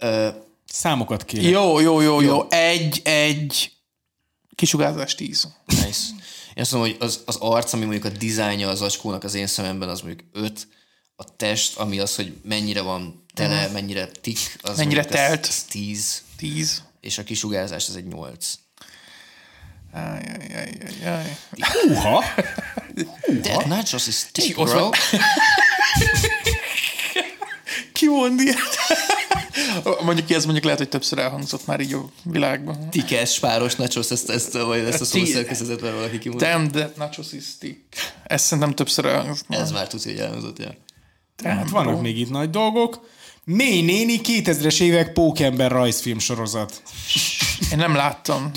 [0.00, 0.34] uh-huh.
[0.72, 1.50] számokat kérek.
[1.50, 2.46] Jó, jó, jó, jó.
[2.50, 3.72] Egy, egy
[4.54, 5.48] kisugárzás tíz.
[6.58, 9.46] Én azt mondom, hogy az, az arc, ami mondjuk a dizájnja az acskónak az én
[9.46, 10.68] szememben, az mondjuk 5.
[11.16, 15.46] A test, ami az, hogy mennyire van tele, mennyire tik, az Mennyire mondjuk az- telt.
[15.46, 16.22] az 10.
[16.36, 16.82] Tíz.
[17.00, 18.54] És a kisugárzás az egy 8.
[19.92, 21.36] Ajajajajaj.
[21.88, 22.24] Uha!
[23.42, 24.90] That nachos is thick, bro.
[27.92, 28.58] Ki mond ilyet?
[30.04, 32.90] Mondjuk ki, ez mondjuk lehet, hogy többször elhangzott már így a világban.
[32.90, 36.46] Tikes, spáros nachos, ezt, ezt, vagy ezt a szószerkezetet már valaki kimondta.
[36.46, 37.80] Damn, that nachos is stick.
[38.24, 39.46] Ezt szerintem többször elhangzott.
[39.48, 40.74] Ez már tudja, hogy elhangzott, ja.
[41.44, 43.06] Hát vannak még itt nagy dolgok.
[43.44, 46.82] Mély néni 2000-es évek pókember rajzfilm sorozat.
[47.72, 48.50] Én nem láttam.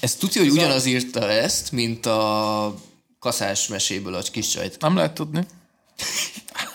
[0.00, 2.74] Ez tudja, hogy ugyanaz írta ezt, mint a
[3.18, 4.80] kaszás meséből a kis csajt.
[4.80, 5.46] Nem lehet tudni.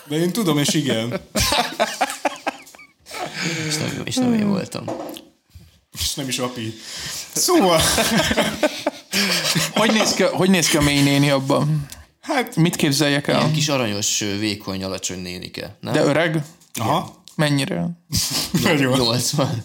[0.08, 1.20] De én tudom, és igen.
[3.68, 4.84] És nem, és nem én voltam.
[6.00, 6.74] És nem is api.
[7.34, 7.80] Szóval,
[9.74, 11.86] Hogy néz ki, hogy néz ki a mély néni abban?
[12.20, 13.38] hát, Mit képzeljek el?
[13.38, 15.76] Ilyen kis aranyos, vékony, alacsony nénike.
[15.80, 15.92] Nem?
[15.92, 16.42] De öreg?
[16.74, 17.88] aha, Mennyire?
[18.62, 18.96] nagyon.
[18.98, 19.64] 80.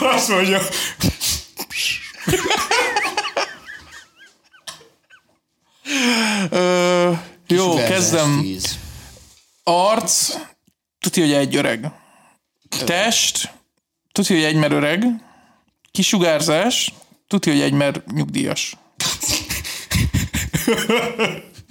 [0.00, 0.60] Azt mondja,
[6.50, 7.12] Ö,
[7.46, 8.40] jó, kezdem.
[8.40, 8.78] 10.
[9.64, 10.34] Arc,
[11.02, 11.92] tudja, hogy egy öreg.
[12.84, 13.52] Test,
[14.12, 15.04] tudja, hogy egy mer öreg.
[15.90, 16.92] Kisugárzás,
[17.28, 18.76] tudja, hogy egy mer nyugdíjas.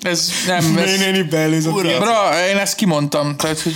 [0.01, 1.73] Ez nem, ez, néni beelőzött.
[1.73, 3.75] bra, én ezt kimondtam, tehát, hogy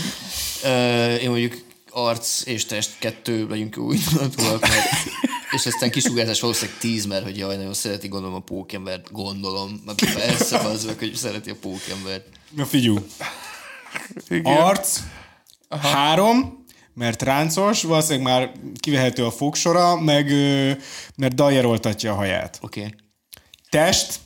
[0.66, 4.04] Ö, én mondjuk arc és test kettő legyünk úgy
[4.36, 4.88] tudok, mert
[5.52, 9.82] és aztán kisugárzás valószínűleg 10, mert hogy jaj, nagyon szereti gondolom a pókembert, gondolom.
[9.86, 12.26] Mert persze az meg, hogy szereti a pókembert.
[12.56, 13.06] Na figyú,
[14.30, 14.58] igen.
[14.58, 15.00] arc,
[15.70, 20.30] három, mert ráncos, valószínűleg már kivehető a fogsora, meg
[21.16, 22.60] mert dajeroltatja a haját.
[22.62, 22.80] Oké.
[22.80, 22.94] Okay.
[23.70, 24.20] Test,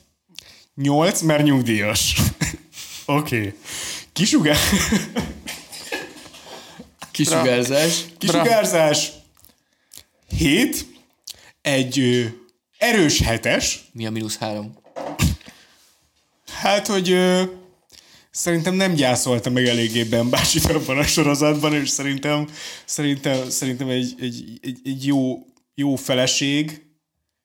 [0.76, 2.16] 8, mert nyugdíjas.
[3.06, 3.38] Oké.
[3.38, 3.54] Okay.
[4.14, 4.58] Kisugár...
[7.12, 8.06] Kisugárzás.
[8.18, 9.12] Kisugárzás,
[10.38, 10.86] 7,
[11.62, 12.26] egy ö,
[12.78, 14.78] erős hetes, Mi a mínusz három?
[16.52, 17.44] hát, hogy ö,
[18.40, 22.48] szerintem nem gyászolta meg eléggé Ben Bácsit abban a sorozatban, és szerintem,
[22.86, 25.46] szerintem, szerintem egy, egy, egy, egy jó,
[25.76, 26.82] jó feleség,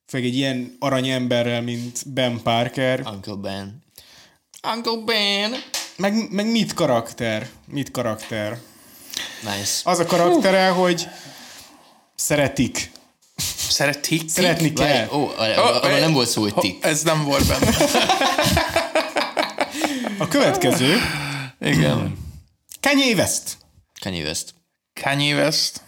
[0.06, 3.82] főleg egy ilyen aranyemberrel, mint Ben Parker, Uncle Ben.
[4.74, 5.54] Uncle Ben!
[5.96, 8.58] meg, meg mit karakter, mit karakter.
[9.42, 9.80] Nice.
[9.84, 11.08] Az a karaktere, hogy
[12.14, 12.90] szeretik.
[13.68, 14.28] szeretik.
[14.28, 15.08] Szeretni kell.
[15.12, 15.40] Ó, oh,
[15.82, 16.84] arra nem volt szó, hogy tik.
[16.84, 17.76] Ez nem volt benne.
[20.18, 20.96] A következő,
[21.60, 22.18] Igen.
[22.80, 23.56] Kanye West.
[24.00, 24.54] Kanye West.
[25.02, 25.80] Kanye West.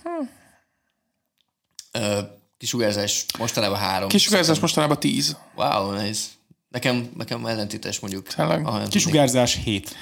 [1.93, 2.21] Ö,
[2.59, 4.09] Kisugárzás mostanában három.
[4.09, 5.37] Kisugárzás mostanában tíz.
[5.55, 6.21] Wow, nice.
[6.69, 8.27] Nekem, nekem ellentétes mondjuk.
[8.27, 8.89] Tényleg?
[8.89, 9.97] Kisugárzás 7.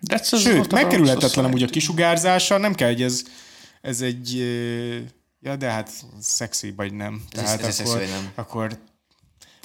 [0.00, 3.22] De ez az Sőt, megkerülhetetlen amúgy a kisugárzása, nem kell, hogy ez,
[3.80, 4.36] ez egy...
[5.40, 5.90] Ja, de hát
[6.20, 7.22] szexi vagy nem.
[7.30, 8.32] Ez Tehát ez szexi akkor, vagy nem.
[8.34, 8.78] akkor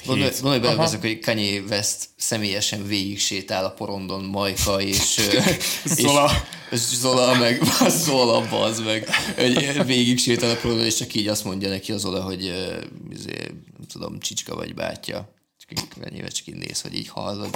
[0.05, 5.19] Gondolj, gondolj bele azok, hogy Kanye West személyesen végig sétál a porondon Majka és...
[5.85, 6.31] Zola.
[6.71, 7.61] És, és Zola meg
[8.05, 9.09] Zola, bazd meg.
[9.35, 12.43] Hogy végig sétál a porondon, és csak így azt mondja neki az Zola, hogy
[13.11, 13.33] izé,
[13.77, 15.33] nem tudom, csicska vagy bátyja.
[15.59, 17.49] Csak így csak így néz, hogy így hallod.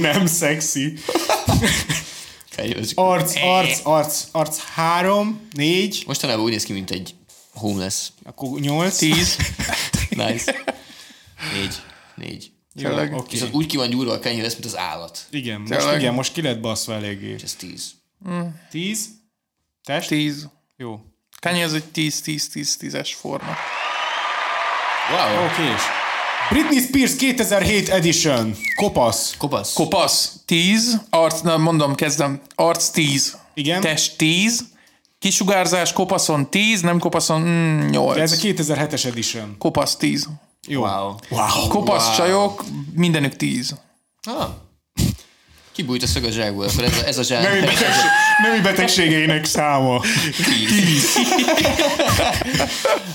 [0.00, 0.92] Nem szexi.
[2.94, 7.14] Arc, arc, arc, arc 3, 4, Mostanában úgy néz ki, mint egy
[7.54, 8.08] homeless.
[8.22, 8.96] akkor 8.
[8.96, 9.36] 10.
[10.26, 10.54] Nice.
[11.52, 11.82] Négy.
[12.14, 12.52] Négy.
[12.74, 13.12] Tényleg.
[13.12, 13.30] oké.
[13.30, 15.26] Viszont úgy ki van gyúrva a kenyér, lesz, mint az állat.
[15.30, 16.00] Igen, most, Tényleg?
[16.00, 17.36] igen, most ki lett baszva eléggé.
[17.42, 17.90] Ez tíz.
[18.70, 19.08] 10?
[19.84, 20.08] Test?
[20.08, 20.48] 10.
[20.76, 21.00] Jó.
[21.40, 23.56] Kanye ez egy 10-10-10-10-es forma.
[25.10, 25.44] Wow.
[25.44, 25.62] Oké.
[25.62, 25.82] és
[26.50, 28.56] Britney Spears 2007 edition.
[28.74, 29.34] Kopasz.
[29.36, 29.72] Kopasz.
[29.72, 33.36] Kopasz 10, arc, na mondom, kezdem, arc 10.
[33.54, 33.80] Igen.
[33.80, 34.64] Test 10,
[35.20, 38.14] kisugárzás kopaszon 10, nem kopaszon mm, 8.
[38.16, 39.54] De ez a 2007-es edition.
[39.58, 40.28] Kopasz 10.
[40.66, 40.80] Jó.
[40.80, 41.14] Wow.
[41.30, 41.68] Wow.
[41.68, 42.16] Kopasz Wow.
[42.16, 42.64] csajok,
[42.94, 43.74] mindenük 10.
[44.22, 44.48] Ah.
[45.72, 47.42] Kibújt a szög a zsákból, akkor ez a, ez a zsák.
[47.42, 48.04] Nemi, betegség,
[48.42, 50.02] nemi betegségeinek száma.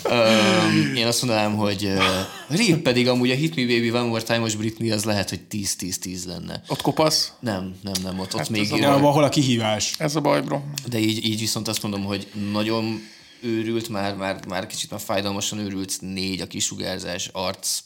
[0.04, 2.04] Öm, Én azt mondanám, hogy uh,
[2.48, 6.26] Rip pedig amúgy a Hit Me Baby One More Time-os Britney az lehet, hogy 10-10-10
[6.26, 6.62] lenne.
[6.68, 9.30] Ott kopasz, Nem, nem, nem, ott, ott Hát még ez a De abban hol a
[9.30, 9.94] kihívás?
[9.98, 10.60] ez a baj, bro.
[10.90, 13.08] De így, így viszont azt mondom, hogy nagyon
[13.42, 17.80] őrült, már, már, már kicsit már fájdalmasan őrült, négy a kisugárzás, arc,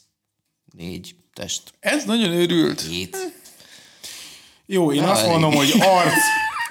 [0.78, 2.82] négy, test, Ez nagyon őrült.
[2.82, 3.18] hét.
[4.72, 5.32] Jó, én azt elég.
[5.32, 6.14] mondom, hogy arc,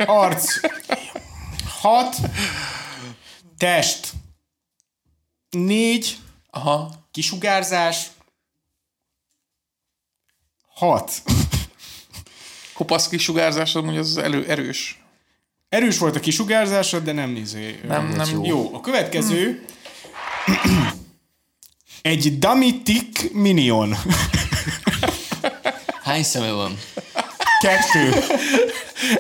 [0.07, 0.61] arc
[1.81, 2.17] 6,
[3.57, 4.13] test
[5.51, 6.17] 4,
[6.51, 7.09] Aha.
[7.11, 8.07] kisugárzás
[10.75, 11.23] 6.
[12.75, 15.03] Kopasz kisugárzás, amúgy az elő, erős.
[15.69, 17.81] Erős volt a kisugárzásod, de nem nézé.
[17.87, 18.45] Nem, nem jó.
[18.45, 19.65] Jó, a következő
[22.03, 23.95] egy Damitic Minion.
[26.03, 26.79] Hány szeme van?
[27.61, 28.23] Kettő.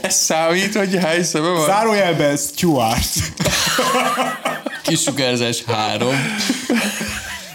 [0.03, 1.65] Ez számít, hogy hány szeme van?
[1.67, 3.09] Zárójelben Stuart.
[4.83, 6.15] Kisugárzás három.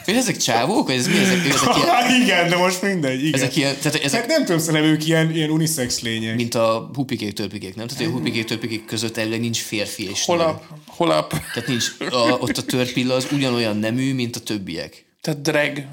[0.04, 1.18] Fél ezek csávók, ez mi?
[1.18, 3.26] Ezek, ezek ilyen, Hát igen, de most mindegy.
[3.26, 3.34] Igen.
[3.34, 6.36] ezek ilyen, tehát Hát ezek, nem tudom, szerintem ők ilyen, ilyen unisex lények.
[6.36, 7.88] mint a hupikék, törpikék, nem?
[7.88, 10.36] Tehát a hupikék, törpikék között elvileg nincs férfi és nő.
[10.36, 11.30] Holap, holap.
[11.30, 15.06] Tehát nincs, a, ott a törpilla az ugyanolyan nemű, mint a többiek.
[15.22, 15.84] Tehát drag.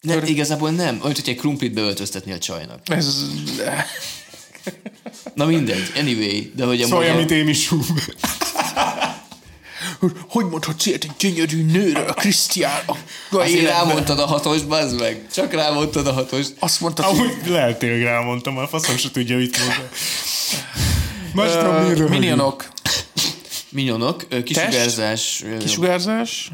[0.00, 1.00] Nem, igazából nem.
[1.02, 2.80] Olyan, hogy egy krumplit beöltöztetni a csajnak.
[2.84, 3.24] Ez...
[5.34, 7.16] Na mindegy, anyway, de hogy a Szólj, magyar...
[7.16, 8.14] amit Amy Schumer.
[10.28, 12.80] Hogy mondhatsz ilyet egy gyönyörű nőre, a Krisztián?
[12.86, 12.96] A
[13.36, 15.26] Azért rámondtad a hatost, bazd meg.
[15.32, 16.54] Csak rámondtad a hatost.
[16.58, 19.88] Azt mondtad, hogy Amúgy lehet tényleg rámondtam, a faszom se tudja, mit mondta.
[21.34, 22.68] Más tudom, miről minionok.
[23.68, 26.50] Minyonok, ö, kisugárzás, ö, Kisugárzás?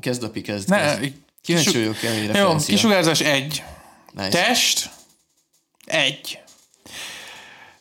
[0.00, 0.68] kezd api, kezd.
[0.68, 1.12] Ne, kezd.
[1.48, 3.62] Kíváncsi kisu- vagyok, elég Jó, kisugárzás egy.
[4.12, 4.28] Nice.
[4.28, 4.90] Test?
[5.84, 6.38] Egy.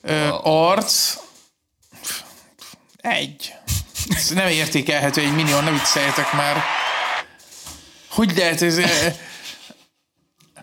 [0.02, 1.18] Ö, arc?
[2.98, 3.54] Egy.
[4.10, 6.64] Ez nem értékelhető egy millió, ne vicceljetek már.
[8.10, 8.80] Hogy lehet ez?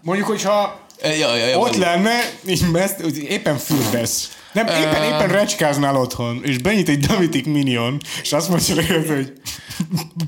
[0.02, 4.38] Mondjuk, hogyha Ja, ja, ja, ott lenne, így meszt, éppen fürdesz.
[4.52, 9.32] Nem, éppen, éppen recskáznál otthon, és benyit egy Damitic Minion, és azt mondja neked, hogy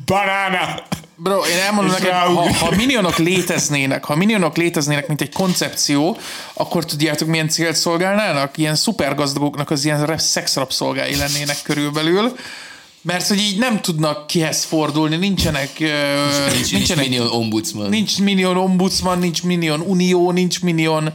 [0.05, 0.82] banána.
[1.19, 6.17] Bro, én elmondom neked, ha, ha minionok léteznének, ha minionok léteznének, mint egy koncepció,
[6.53, 8.59] akkor tudjátok, milyen célt szolgálnának?
[8.59, 12.37] Ilyen szupergazdagoknak az ilyen szexrapszolgái lennének körülbelül.
[13.03, 17.89] Mert hogy így nem tudnak kihez fordulni, nincsenek, Nincs, nincs nincsenek minion ombudsman.
[17.89, 21.13] Nincs minion ombudsman, nincs minion unió, nincs minion,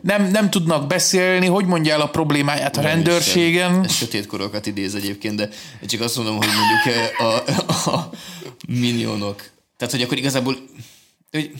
[0.00, 3.84] nem, nem tudnak beszélni, hogy mondjál a problémáját a rendőrségen.
[3.84, 5.48] Ez sötét korokat idéz egyébként, de
[5.86, 8.10] csak azt mondom, hogy mondjuk eh, a, a, a
[8.68, 9.50] minionok.
[9.76, 10.56] Tehát, hogy akkor igazából
[11.30, 11.50] hogy,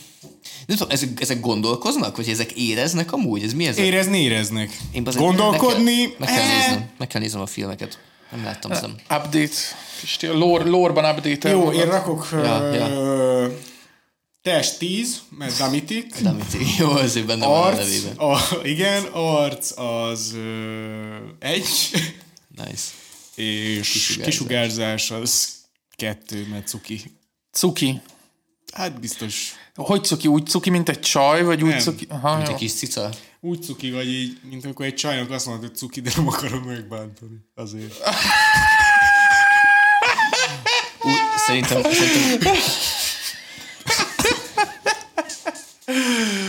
[0.66, 3.43] nem tudom, ezek, ezek gondolkoznak, vagy ezek éreznek amúgy?
[3.43, 3.78] Ez mi ez?
[3.78, 4.77] Érezni, éreznek.
[4.93, 7.98] Én azért Gondolkodni, Meg kell, meg kell, eh, néznem, meg kell néznem a filmeket.
[8.31, 8.94] Nem láttam szem.
[9.01, 9.56] Update.
[10.01, 13.47] Pisti, a lore, lore-ban update Jó, én rakok Ja, ö,
[14.48, 16.22] test 10, mert Damitic.
[16.22, 18.16] Damit, jó, azért benne van a Arc, nevében.
[18.16, 21.68] a, igen, arc az ö, egy,
[22.48, 22.82] Nice.
[23.34, 24.24] és Kisugárzás.
[24.24, 25.48] kisugárzás az
[25.96, 27.02] kettő, mert cuki.
[27.52, 28.00] Cuki.
[28.72, 30.28] Hát biztos Hogy cuki?
[30.28, 31.78] Úgy cuki, mint egy csaj, vagy úgy Nem.
[31.78, 32.06] cuki?
[32.08, 32.52] Aha, Mint jó.
[32.54, 33.10] egy kis cica.
[33.40, 36.62] úgy cuki vagy így, mint amikor egy csajnak azt mondod, hogy cuki, de nem akarom
[36.62, 37.36] megbántani.
[37.54, 37.94] Azért.
[41.02, 41.08] Ú,
[41.46, 42.54] szerintem, szerintem,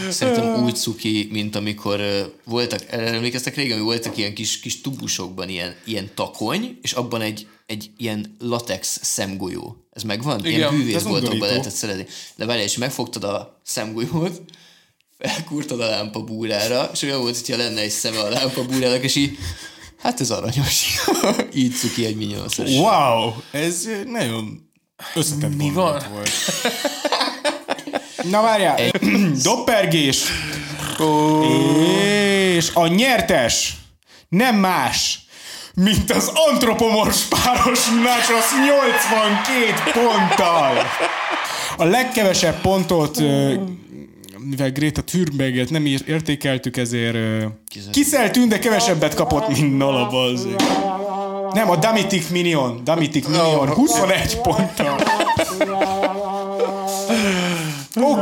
[0.10, 2.02] Szerintem úgy cuki, mint amikor
[2.46, 7.48] voltak, emlékeztek régen, hogy voltak ilyen kis, kis tubusokban ilyen, ilyen takony, és abban egy,
[7.66, 9.88] egy ilyen latex szemgolyó.
[9.92, 10.46] Ez megvan?
[10.46, 11.46] Igen, ilyen undorító.
[11.46, 12.06] lehetett szerezni.
[12.36, 14.42] De várjál, és megfogtad a szemgolyót,
[15.18, 19.16] felkúrtad a lámpa búrára, és olyan volt, hogyha lenne egy szeme a lámpa búrának, és
[19.16, 19.38] így,
[19.98, 20.86] hát ez aranyos.
[21.54, 22.84] így cuki egy minyon szerintem.
[22.84, 24.70] Wow, ez nagyon
[25.16, 26.04] összetett Mi van?
[26.12, 26.30] volt.
[28.30, 28.80] Na várjál,
[29.44, 30.24] doppergés.
[32.56, 33.74] És a nyertes
[34.30, 35.20] nem más,
[35.74, 40.78] mint az antropomorf páros Nachos 82 ponttal.
[41.78, 43.22] A legkevesebb pontot
[44.50, 47.18] mivel Greta Thunberget nem értékeltük, ezért
[47.92, 50.32] kiszeltünk, de kevesebbet kapott, mint Nala.
[51.54, 52.82] Nem, a Damitic Minion.
[52.84, 53.68] Damitic Minion.
[53.68, 55.19] 21 ponttal.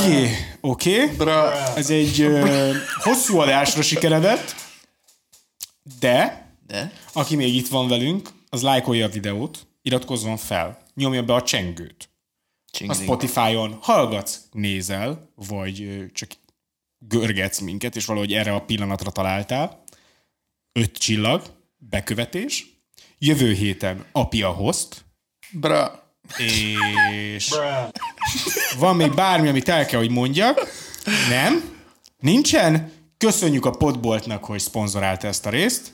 [0.08, 0.30] Oké,
[0.62, 1.06] oké.
[1.06, 1.54] Bra.
[1.76, 4.56] Ez egy ö, hosszú adásra sikeredett,
[6.00, 6.92] de De?
[7.14, 12.10] aki még itt van velünk, az lájkolja a videót, iratkozzon fel, nyomja be a csengőt.
[12.66, 13.04] A Csingling.
[13.04, 16.30] Spotify-on hallgatsz, nézel, vagy ö, csak
[17.00, 19.84] görgetsz minket, és valahogy erre a pillanatra találtál.
[20.72, 21.42] Öt csillag,
[21.78, 22.66] bekövetés.
[23.18, 25.06] Jövő héten api a host,
[25.52, 26.07] Bra.
[27.12, 27.54] És
[28.78, 30.60] van még bármi, amit el kell, hogy mondjak.
[31.30, 31.76] Nem?
[32.20, 32.92] Nincsen?
[33.18, 35.94] Köszönjük a Podboltnak, hogy szponzorálta ezt a részt.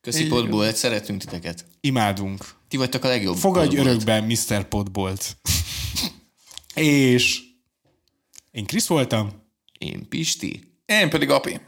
[0.00, 1.64] Köszi Podbolt, szeretünk titeket.
[1.80, 2.44] Imádunk.
[2.68, 3.36] Ti vagytok a legjobb.
[3.36, 3.86] Fogadj Podbolt.
[3.86, 4.68] örökben, Mr.
[4.68, 5.36] Podbolt.
[6.74, 7.40] és
[8.50, 9.30] én Krisz voltam.
[9.78, 10.78] Én Pisti.
[10.86, 11.60] Én pedig api.